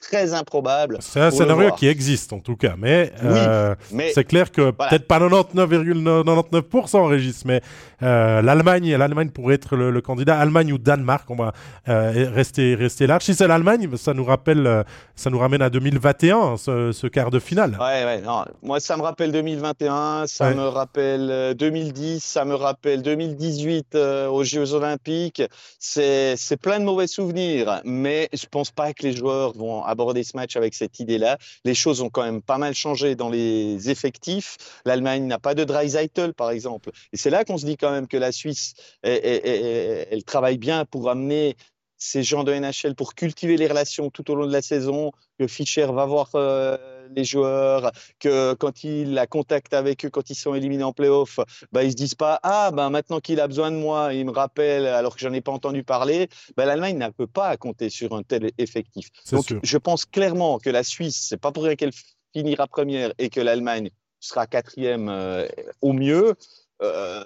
très 0.00 0.34
improbable. 0.34 0.98
C'est 1.00 1.20
un 1.20 1.30
scénario 1.30 1.72
qui 1.72 1.86
existe 1.86 2.32
en 2.32 2.40
tout 2.40 2.56
cas, 2.56 2.74
mais, 2.78 3.12
euh, 3.24 3.74
c'est 4.14 4.24
clair 4.24 4.50
que 4.50 4.70
peut-être 4.70 5.06
pas 5.06 5.18
99,99% 5.18 7.08
Régis, 7.08 7.44
mais 7.44 7.60
euh, 8.02 8.40
l'Allemagne, 8.42 8.96
l'Allemagne 8.96 9.30
pourrait 9.30 9.56
être 9.56 9.76
le, 9.76 10.00
candidat. 10.00 10.38
Allemagne 10.38 10.72
ou 10.72 10.78
Danemark, 10.78 11.28
on 11.30 11.36
va 11.36 11.52
euh, 11.88 12.30
rester 12.32 12.74
rester 12.76 13.06
large. 13.06 13.24
Si 13.24 13.34
c'est 13.34 13.48
l'Allemagne, 13.48 13.88
ça 13.96 14.14
nous 14.14 14.24
rappelle, 14.24 14.84
ça 15.16 15.30
nous 15.30 15.38
ramène 15.38 15.62
à 15.62 15.70
2021, 15.70 16.56
ce, 16.56 17.06
quart 17.08 17.30
de 17.30 17.40
finale. 17.40 17.76
Ouais, 17.80 18.04
ouais. 18.04 18.20
Non. 18.20 18.44
Moi, 18.62 18.78
ça 18.80 18.96
me 18.96 19.02
rappelle 19.02 19.32
2021, 19.32 20.26
ça 20.26 20.54
me 20.54 20.68
rappelle 20.68 21.54
2010, 21.56 22.22
ça 22.22 22.44
me 22.44 22.54
rappelle 22.54 23.02
2018 23.02 23.96
aux 24.30 24.44
Jeux 24.44 24.74
Olympiques. 24.74 25.42
C'est 25.78 26.36
plein 26.60 26.78
de 26.78 26.84
mauvais 26.84 27.08
souvenirs, 27.08 27.80
mais 27.84 28.28
je 28.32 28.46
pense 28.46 28.70
pas 28.70 28.92
que 28.92 29.02
les 29.02 29.12
joueurs 29.12 29.52
vont 29.54 29.82
aborder 29.88 30.24
ce 30.24 30.36
match 30.36 30.56
avec 30.56 30.74
cette 30.74 31.00
idée-là. 31.00 31.38
Les 31.64 31.74
choses 31.74 32.00
ont 32.00 32.10
quand 32.10 32.22
même 32.22 32.42
pas 32.42 32.58
mal 32.58 32.74
changé 32.74 33.14
dans 33.14 33.28
les 33.28 33.90
effectifs. 33.90 34.56
L'Allemagne 34.84 35.26
n'a 35.26 35.38
pas 35.38 35.54
de 35.54 35.64
Dreisaitl, 35.64 36.32
par 36.34 36.50
exemple. 36.50 36.90
Et 37.12 37.16
c'est 37.16 37.30
là 37.30 37.44
qu'on 37.44 37.58
se 37.58 37.66
dit 37.66 37.76
quand 37.76 37.90
même 37.90 38.06
que 38.06 38.16
la 38.16 38.32
Suisse, 38.32 38.74
elle 39.02 40.24
travaille 40.24 40.58
bien 40.58 40.84
pour 40.84 41.10
amener 41.10 41.56
ces 41.98 42.22
gens 42.22 42.44
de 42.44 42.54
NHL 42.54 42.94
pour 42.94 43.14
cultiver 43.14 43.56
les 43.56 43.66
relations 43.66 44.10
tout 44.10 44.30
au 44.30 44.34
long 44.34 44.46
de 44.46 44.52
la 44.52 44.62
saison, 44.62 45.12
que 45.38 45.46
Fischer 45.46 45.86
va 45.86 46.06
voir 46.06 46.30
euh, 46.34 46.76
les 47.14 47.24
joueurs, 47.24 47.90
que 48.20 48.54
quand 48.54 48.84
il 48.84 49.18
a 49.18 49.26
contact 49.26 49.74
avec 49.74 50.04
eux, 50.04 50.10
quand 50.10 50.30
ils 50.30 50.34
sont 50.34 50.54
éliminés 50.54 50.84
en 50.84 50.92
playoff, 50.92 51.40
bah, 51.72 51.82
ils 51.84 51.90
se 51.90 51.96
disent 51.96 52.14
pas 52.14 52.38
Ah, 52.42 52.70
ben 52.72 52.90
maintenant 52.90 53.20
qu'il 53.20 53.40
a 53.40 53.48
besoin 53.48 53.70
de 53.70 53.76
moi, 53.76 54.14
il 54.14 54.24
me 54.26 54.30
rappelle 54.30 54.86
alors 54.86 55.14
que 55.14 55.20
j'en 55.20 55.32
ai 55.32 55.40
pas 55.40 55.52
entendu 55.52 55.82
parler. 55.82 56.28
Bah, 56.56 56.64
L'Allemagne 56.64 56.98
ne 56.98 57.08
peut 57.08 57.26
pas 57.26 57.56
compter 57.56 57.90
sur 57.90 58.14
un 58.14 58.22
tel 58.22 58.50
effectif. 58.58 59.08
Donc, 59.32 59.54
je 59.62 59.78
pense 59.78 60.04
clairement 60.04 60.58
que 60.58 60.70
la 60.70 60.84
Suisse, 60.84 61.26
c'est 61.28 61.40
pas 61.40 61.52
pour 61.52 61.64
rien 61.64 61.76
qu'elle 61.76 61.92
finira 62.32 62.66
première 62.66 63.12
et 63.18 63.30
que 63.30 63.40
l'Allemagne 63.40 63.90
sera 64.20 64.46
quatrième 64.46 65.08
euh, 65.08 65.48
au 65.80 65.92
mieux. 65.92 66.34
Euh, 66.82 67.24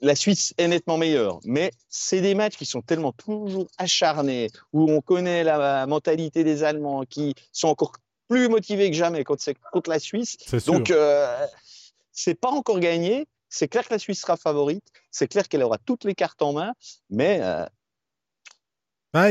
la 0.00 0.16
Suisse 0.16 0.54
est 0.56 0.68
nettement 0.68 0.96
meilleure, 0.96 1.40
mais 1.44 1.72
c'est 1.88 2.20
des 2.20 2.34
matchs 2.34 2.56
qui 2.56 2.66
sont 2.66 2.80
tellement 2.80 3.12
toujours 3.12 3.66
acharnés, 3.78 4.48
où 4.72 4.90
on 4.90 5.00
connaît 5.00 5.44
la 5.44 5.86
mentalité 5.86 6.44
des 6.44 6.62
Allemands, 6.64 7.04
qui 7.04 7.34
sont 7.52 7.68
encore 7.68 7.92
plus 8.28 8.48
motivé 8.48 8.90
que 8.90 8.96
jamais 8.96 9.24
contre, 9.24 9.44
contre 9.72 9.90
la 9.90 9.98
Suisse. 9.98 10.36
Donc, 10.66 10.90
euh, 10.90 11.46
c'est 12.12 12.34
pas 12.34 12.50
encore 12.50 12.78
gagné. 12.78 13.26
C'est 13.48 13.66
clair 13.66 13.86
que 13.86 13.92
la 13.92 13.98
Suisse 13.98 14.20
sera 14.20 14.36
favorite. 14.36 14.84
C'est 15.10 15.26
clair 15.26 15.48
qu'elle 15.48 15.64
aura 15.64 15.78
toutes 15.78 16.04
les 16.04 16.14
cartes 16.14 16.40
en 16.40 16.52
main. 16.52 16.72
Mais 17.10 17.40
euh, 17.42 17.66
ah, 19.12 19.28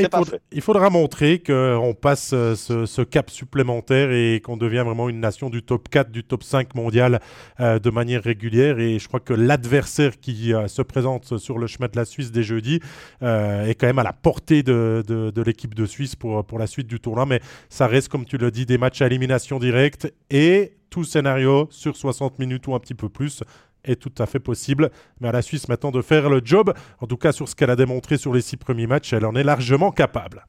il, 0.52 0.60
faudra, 0.60 0.90
montrer 0.90 1.38
qu'on 1.38 1.94
passe 1.98 2.32
euh, 2.34 2.54
ce, 2.54 3.00
cap 3.00 3.30
supplémentaire 3.30 4.12
et 4.12 4.42
qu'on 4.44 4.58
devient 4.58 4.82
vraiment 4.84 5.08
une 5.08 5.20
nation 5.20 5.48
du 5.48 5.62
top 5.62 5.88
4, 5.88 6.10
du 6.10 6.22
top 6.22 6.42
5 6.42 6.74
mondial 6.74 7.18
euh, 7.60 7.78
de 7.78 7.88
manière 7.88 8.22
régulière. 8.22 8.78
Et 8.78 8.98
je 8.98 9.08
crois 9.08 9.20
que 9.20 9.32
l'adversaire 9.32 10.20
qui 10.20 10.52
euh, 10.52 10.68
se 10.68 10.82
présente 10.82 11.38
sur 11.38 11.56
le 11.56 11.66
chemin 11.66 11.88
de 11.88 11.96
la 11.96 12.04
Suisse 12.04 12.30
dès 12.30 12.42
jeudi 12.42 12.80
est 13.22 13.74
quand 13.80 13.86
même 13.86 13.98
à 13.98 14.02
la 14.02 14.12
portée 14.12 14.62
de, 14.62 15.02
de 15.06 15.42
l'équipe 15.42 15.74
de 15.74 15.86
Suisse 15.86 16.14
pour, 16.14 16.44
pour 16.44 16.58
la 16.58 16.66
suite 16.66 16.86
du 16.86 17.00
tournoi. 17.00 17.24
Mais 17.24 17.40
ça 17.70 17.86
reste, 17.86 18.08
comme 18.08 18.26
tu 18.26 18.36
l'as 18.36 18.50
dit, 18.50 18.66
des 18.66 18.76
matchs 18.76 19.00
à 19.00 19.06
élimination 19.06 19.58
directe 19.58 20.12
et 20.28 20.74
tout 20.90 21.04
scénario 21.04 21.68
sur 21.70 21.96
60 21.96 22.38
minutes 22.38 22.66
ou 22.66 22.74
un 22.74 22.80
petit 22.80 22.94
peu 22.94 23.08
plus 23.08 23.42
est 23.84 23.96
tout 23.96 24.12
à 24.18 24.26
fait 24.26 24.40
possible. 24.40 24.90
Mais 25.20 25.28
à 25.28 25.32
la 25.32 25.42
Suisse 25.42 25.68
maintenant 25.68 25.90
de 25.90 26.02
faire 26.02 26.28
le 26.28 26.40
job. 26.44 26.72
En 27.00 27.06
tout 27.06 27.16
cas, 27.16 27.32
sur 27.32 27.48
ce 27.48 27.54
qu'elle 27.54 27.70
a 27.70 27.76
démontré 27.76 28.18
sur 28.18 28.32
les 28.32 28.40
six 28.40 28.56
premiers 28.56 28.86
matchs, 28.86 29.12
elle 29.12 29.24
en 29.24 29.34
est 29.34 29.44
largement 29.44 29.90
capable. 29.90 30.46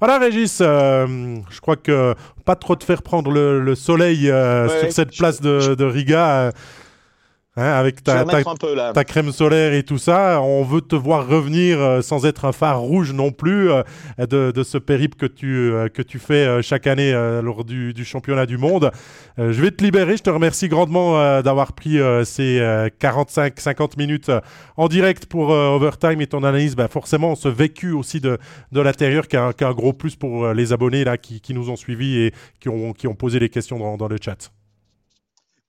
Voilà 0.00 0.18
Régis, 0.18 0.58
euh, 0.60 1.36
je 1.50 1.60
crois 1.60 1.76
que 1.76 2.14
pas 2.44 2.56
trop 2.56 2.76
te 2.76 2.84
faire 2.84 3.02
prendre 3.02 3.30
le, 3.30 3.74
soleil 3.74 4.30
euh, 4.30 4.68
sur 4.80 4.92
cette 4.92 5.16
place 5.16 5.40
de, 5.40 5.74
de 5.74 5.84
Riga. 5.84 6.28
Euh, 6.28 6.50
Hein, 7.56 7.70
avec 7.70 8.02
ta, 8.02 8.24
ta, 8.24 9.04
crème 9.04 9.30
solaire 9.30 9.74
et 9.74 9.84
tout 9.84 9.96
ça, 9.96 10.42
on 10.42 10.64
veut 10.64 10.80
te 10.80 10.96
voir 10.96 11.28
revenir 11.28 11.80
euh, 11.80 12.02
sans 12.02 12.26
être 12.26 12.46
un 12.46 12.50
phare 12.50 12.80
rouge 12.80 13.12
non 13.12 13.30
plus 13.30 13.70
euh, 13.70 13.84
de, 14.18 14.50
de, 14.50 14.62
ce 14.64 14.76
périple 14.76 15.16
que 15.16 15.26
tu, 15.26 15.54
euh, 15.70 15.88
que 15.88 16.02
tu 16.02 16.18
fais 16.18 16.60
chaque 16.62 16.88
année 16.88 17.12
lors 17.12 17.64
du, 17.64 17.94
du, 17.94 18.04
championnat 18.04 18.46
du 18.46 18.58
monde. 18.58 18.90
je 19.38 19.44
vais 19.62 19.70
te 19.70 19.84
libérer. 19.84 20.16
Je 20.16 20.24
te 20.24 20.30
remercie 20.30 20.66
grandement 20.66 21.40
d'avoir 21.42 21.74
pris 21.74 21.98
ces 22.24 22.58
45-50 23.00 23.98
minutes 23.98 24.32
en 24.76 24.88
direct 24.88 25.26
pour 25.26 25.50
Overtime 25.50 26.20
et 26.22 26.26
ton 26.26 26.42
analyse. 26.42 26.74
Bah, 26.74 26.88
forcément, 26.88 27.36
ce 27.36 27.48
vécu 27.48 27.92
aussi 27.92 28.20
de, 28.20 28.36
de 28.72 28.80
l'intérieur 28.80 29.28
qui, 29.28 29.36
un 29.36 29.52
gros 29.72 29.92
plus 29.92 30.16
pour 30.16 30.48
les 30.48 30.72
abonnés 30.72 31.04
là, 31.04 31.18
qui, 31.18 31.40
qui, 31.40 31.54
nous 31.54 31.70
ont 31.70 31.76
suivis 31.76 32.18
et 32.18 32.34
qui 32.58 32.68
ont, 32.68 32.92
qui 32.92 33.06
ont 33.06 33.14
posé 33.14 33.38
des 33.38 33.48
questions 33.48 33.78
dans, 33.78 33.96
dans 33.96 34.08
le 34.08 34.16
chat. 34.20 34.50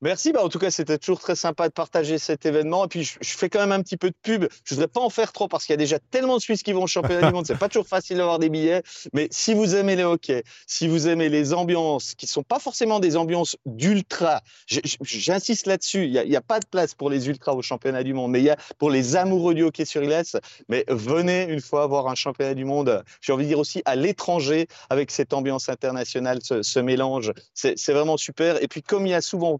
Merci. 0.05 0.31
Bah, 0.31 0.43
en 0.43 0.49
tout 0.49 0.59
cas, 0.59 0.69
c'était 0.69 0.99
toujours 0.99 1.19
très 1.19 1.35
sympa 1.35 1.67
de 1.67 1.73
partager 1.73 2.19
cet 2.19 2.45
événement. 2.45 2.85
Et 2.85 2.87
puis, 2.87 3.03
je, 3.03 3.17
fais 3.21 3.49
quand 3.49 3.59
même 3.59 3.71
un 3.71 3.81
petit 3.81 3.97
peu 3.97 4.11
de 4.11 4.15
pub. 4.21 4.45
Je 4.63 4.75
voudrais 4.75 4.87
pas 4.87 5.01
en 5.01 5.09
faire 5.09 5.33
trop 5.33 5.47
parce 5.47 5.65
qu'il 5.65 5.73
y 5.73 5.77
a 5.77 5.77
déjà 5.77 5.97
tellement 5.97 6.35
de 6.35 6.41
Suisses 6.41 6.61
qui 6.61 6.73
vont 6.73 6.83
au 6.83 6.87
championnat 6.87 7.25
du 7.25 7.33
monde. 7.33 7.47
C'est 7.47 7.57
pas 7.57 7.69
toujours 7.69 7.87
facile 7.87 8.17
d'avoir 8.17 8.37
des 8.37 8.49
billets. 8.49 8.83
Mais 9.13 9.27
si 9.31 9.55
vous 9.55 9.73
aimez 9.73 9.95
les 9.95 10.03
hockey, 10.03 10.43
si 10.67 10.87
vous 10.87 11.07
aimez 11.07 11.27
les 11.27 11.53
ambiances 11.53 12.13
qui 12.13 12.27
sont 12.27 12.43
pas 12.43 12.59
forcément 12.59 12.99
des 12.99 13.17
ambiances 13.17 13.57
d'ultra, 13.65 14.41
j'insiste 14.67 15.65
là-dessus. 15.65 16.05
Il 16.05 16.11
n'y 16.11 16.35
a, 16.35 16.41
pas 16.41 16.59
de 16.59 16.67
place 16.67 16.93
pour 16.93 17.09
les 17.09 17.27
ultras 17.27 17.53
au 17.53 17.63
championnat 17.63 18.03
du 18.03 18.13
monde, 18.13 18.29
mais 18.29 18.41
il 18.41 18.45
y 18.45 18.51
a 18.51 18.57
pour 18.77 18.91
les 18.91 19.15
amoureux 19.15 19.55
du 19.55 19.63
hockey 19.63 19.85
sur 19.85 20.03
glace. 20.03 20.37
Mais 20.69 20.85
venez 20.87 21.47
une 21.49 21.61
fois 21.61 21.87
voir 21.87 22.09
un 22.09 22.15
championnat 22.15 22.53
du 22.53 22.65
monde. 22.65 23.03
J'ai 23.21 23.33
envie 23.33 23.45
de 23.45 23.49
dire 23.49 23.59
aussi 23.59 23.81
à 23.85 23.95
l'étranger 23.95 24.67
avec 24.91 25.09
cette 25.09 25.33
ambiance 25.33 25.67
internationale, 25.67 26.41
ce 26.43 26.79
mélange. 26.79 27.31
C'est 27.55 27.91
vraiment 27.91 28.17
super. 28.17 28.61
Et 28.61 28.67
puis, 28.67 28.83
comme 28.83 29.07
il 29.07 29.09
y 29.09 29.15
a 29.15 29.21
souvent 29.21 29.59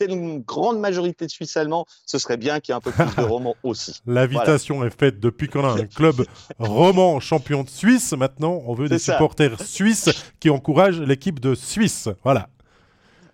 une 0.00 0.40
grande 0.40 0.80
majorité 0.80 1.26
de 1.26 1.30
Suisses 1.30 1.56
allemands, 1.56 1.86
ce 2.06 2.18
serait 2.18 2.36
bien 2.36 2.60
qu'il 2.60 2.72
y 2.72 2.74
ait 2.74 2.76
un 2.76 2.80
peu 2.80 2.90
plus 2.90 3.04
de 3.16 3.22
romans 3.28 3.56
aussi. 3.62 4.00
L'invitation 4.06 4.84
est 4.84 4.96
faite 4.98 5.20
depuis 5.20 5.48
qu'on 5.48 5.64
a 5.64 5.72
un 5.72 5.86
club 5.86 6.24
roman 6.58 7.20
champion 7.20 7.62
de 7.62 7.68
Suisse. 7.68 8.12
Maintenant, 8.12 8.62
on 8.66 8.74
veut 8.74 8.88
des 8.88 8.98
supporters 8.98 9.60
suisses 9.62 10.10
qui 10.40 10.50
encouragent 10.50 11.00
l'équipe 11.00 11.40
de 11.40 11.54
Suisse. 11.54 12.08
Voilà. 12.24 12.48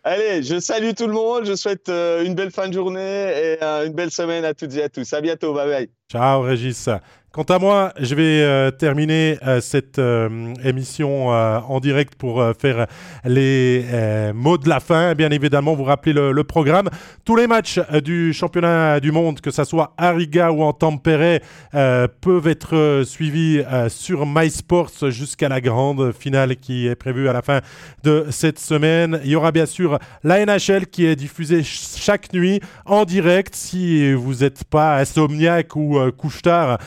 Allez, 0.04 0.44
je 0.44 0.60
salue 0.60 0.92
tout 0.96 1.08
le 1.08 1.12
monde. 1.12 1.46
Je 1.46 1.56
souhaite 1.56 1.88
euh, 1.88 2.24
une 2.24 2.36
belle 2.36 2.52
fin 2.52 2.68
de 2.68 2.74
journée 2.74 3.00
et 3.00 3.58
euh, 3.60 3.86
une 3.86 3.92
belle 3.92 4.12
semaine 4.12 4.44
à 4.44 4.54
toutes 4.54 4.72
et 4.76 4.84
à 4.84 4.88
tous. 4.88 5.12
À 5.12 5.20
bientôt. 5.20 5.52
Bye 5.52 5.68
bye. 5.68 5.90
Ciao, 6.08 6.42
Régis. 6.42 6.88
Quant 7.36 7.42
à 7.42 7.58
moi, 7.58 7.92
je 8.00 8.14
vais 8.14 8.40
euh, 8.40 8.70
terminer 8.70 9.36
euh, 9.46 9.60
cette 9.60 9.98
euh, 9.98 10.54
émission 10.64 11.28
en 11.28 11.80
direct 11.80 12.14
pour 12.14 12.42
faire 12.58 12.86
les 13.26 13.84
mots 14.34 14.56
de 14.56 14.70
la 14.70 14.80
fin. 14.80 15.14
Bien 15.14 15.30
évidemment, 15.30 15.74
vous 15.74 15.84
rappelez 15.84 16.14
le, 16.14 16.44
programme. 16.44 16.88
Tous 17.26 17.36
les 17.36 17.46
matchs 17.46 17.78
du 18.02 18.32
championnat 18.32 19.00
du 19.00 19.12
monde, 19.12 19.40
que 19.42 19.50
ce 19.50 19.64
soit 19.64 19.92
à 19.98 20.12
Riga 20.12 20.50
ou 20.50 20.62
en 20.62 20.72
Tampere, 20.72 21.40
peuvent 21.72 22.46
être 22.46 23.02
suivis 23.04 23.62
sur 23.88 24.24
MySports 24.24 25.10
jusqu'à 25.10 25.48
la 25.48 25.60
grande 25.60 26.12
finale 26.12 26.56
qui 26.56 26.86
est 26.86 26.94
prévue 26.94 27.28
à 27.28 27.32
la 27.32 27.42
fin 27.42 27.60
de 28.02 28.26
cette 28.30 28.58
semaine. 28.58 29.20
Il 29.24 29.30
y 29.30 29.36
aura 29.36 29.52
bien 29.52 29.66
sûr 29.66 29.98
la 30.22 30.44
NHL 30.46 30.86
qui 30.86 31.04
est 31.04 31.16
diffusée 31.16 31.62
chaque 31.64 32.32
nuit 32.32 32.60
en 32.86 33.04
direct. 33.04 33.54
Si 33.54 34.12
vous 34.12 34.36
n'êtes 34.36 34.64
pas 34.64 34.98
insomniaque 34.98 35.74
ou 35.76 35.98
couche 36.16 36.42
tard, 36.42 36.78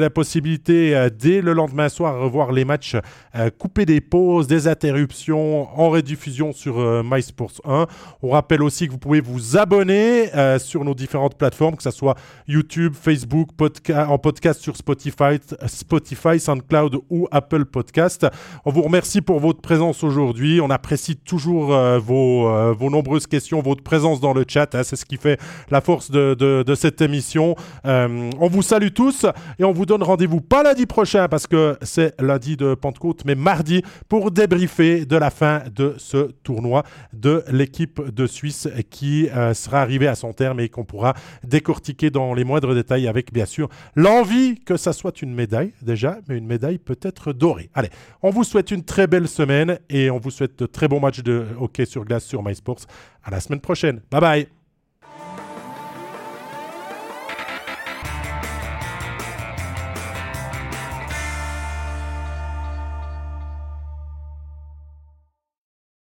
la 0.00 0.10
possibilité 0.10 0.94
euh, 0.94 1.08
dès 1.10 1.40
le 1.40 1.52
lendemain 1.52 1.88
soir 1.88 2.14
de 2.14 2.20
revoir 2.20 2.52
les 2.52 2.64
matchs, 2.64 2.96
euh, 3.34 3.50
couper 3.50 3.86
des 3.86 4.00
pauses, 4.00 4.46
des 4.46 4.68
interruptions 4.68 5.68
en 5.78 5.90
rediffusion 5.90 6.52
sur 6.52 6.78
euh, 6.78 7.02
MySports 7.04 7.60
1. 7.64 7.86
On 8.22 8.30
rappelle 8.30 8.62
aussi 8.62 8.86
que 8.86 8.92
vous 8.92 8.98
pouvez 8.98 9.20
vous 9.20 9.56
abonner 9.56 10.30
sur 10.58 10.84
nos 10.84 10.94
différentes 10.94 11.36
plateformes, 11.36 11.76
que 11.76 11.82
ce 11.82 11.90
soit 11.90 12.16
YouTube, 12.46 12.94
Facebook, 12.94 13.48
en 13.90 14.18
podcast 14.18 14.60
sur 14.60 14.76
Spotify, 14.76 15.38
Spotify, 15.66 16.38
SoundCloud 16.38 16.98
ou 17.10 17.28
Apple 17.30 17.64
Podcast. 17.64 18.26
On 18.64 18.72
vous 18.72 18.82
remercie 18.82 19.20
pour 19.20 19.40
votre 19.40 19.60
présence 19.60 20.02
aujourd'hui. 20.04 20.60
On 20.60 20.70
apprécie 20.70 21.16
toujours 21.16 21.68
vos, 21.98 22.72
vos, 22.74 22.90
nombreuses 22.90 23.26
questions, 23.26 23.60
votre 23.62 23.82
présence 23.82 24.20
dans 24.20 24.34
le 24.34 24.44
chat. 24.46 24.74
Hein. 24.74 24.82
C'est 24.82 24.96
ce 24.96 25.04
qui 25.04 25.16
fait 25.16 25.38
la 25.70 25.80
force 25.80 26.10
de 26.10 26.74
cette 26.74 27.00
émission. 27.00 27.54
on 27.84 28.48
vous 28.48 28.62
salue 28.62 28.92
tous 28.94 29.26
et 29.58 29.64
on 29.64 29.72
vous 29.72 29.85
donne 29.86 30.02
rendez-vous 30.02 30.40
pas 30.40 30.62
lundi 30.62 30.86
prochain 30.86 31.28
parce 31.28 31.46
que 31.46 31.78
c'est 31.82 32.20
lundi 32.20 32.56
de 32.56 32.74
Pentecôte, 32.74 33.24
mais 33.24 33.34
mardi 33.34 33.82
pour 34.08 34.30
débriefer 34.30 35.06
de 35.06 35.16
la 35.16 35.30
fin 35.30 35.62
de 35.74 35.94
ce 35.96 36.32
tournoi 36.42 36.82
de 37.12 37.44
l'équipe 37.50 38.00
de 38.02 38.26
Suisse 38.26 38.68
qui 38.90 39.28
euh, 39.30 39.54
sera 39.54 39.80
arrivée 39.80 40.08
à 40.08 40.14
son 40.14 40.32
terme 40.32 40.60
et 40.60 40.68
qu'on 40.68 40.84
pourra 40.84 41.14
décortiquer 41.44 42.10
dans 42.10 42.34
les 42.34 42.44
moindres 42.44 42.74
détails 42.74 43.08
avec 43.08 43.32
bien 43.32 43.46
sûr 43.46 43.68
l'envie 43.94 44.60
que 44.60 44.76
ça 44.76 44.92
soit 44.92 45.22
une 45.22 45.34
médaille 45.34 45.72
déjà, 45.82 46.18
mais 46.28 46.36
une 46.36 46.46
médaille 46.46 46.78
peut-être 46.78 47.32
dorée. 47.32 47.70
Allez, 47.74 47.90
on 48.22 48.30
vous 48.30 48.44
souhaite 48.44 48.70
une 48.70 48.84
très 48.84 49.06
belle 49.06 49.28
semaine 49.28 49.78
et 49.88 50.10
on 50.10 50.18
vous 50.18 50.30
souhaite 50.30 50.58
de 50.58 50.66
très 50.66 50.88
bons 50.88 51.00
matchs 51.00 51.22
de 51.22 51.46
hockey 51.60 51.86
sur 51.86 52.04
glace 52.04 52.24
sur 52.24 52.42
MySports. 52.42 52.86
À 53.24 53.30
la 53.30 53.40
semaine 53.40 53.60
prochaine. 53.60 54.00
Bye 54.10 54.20
bye. 54.20 54.55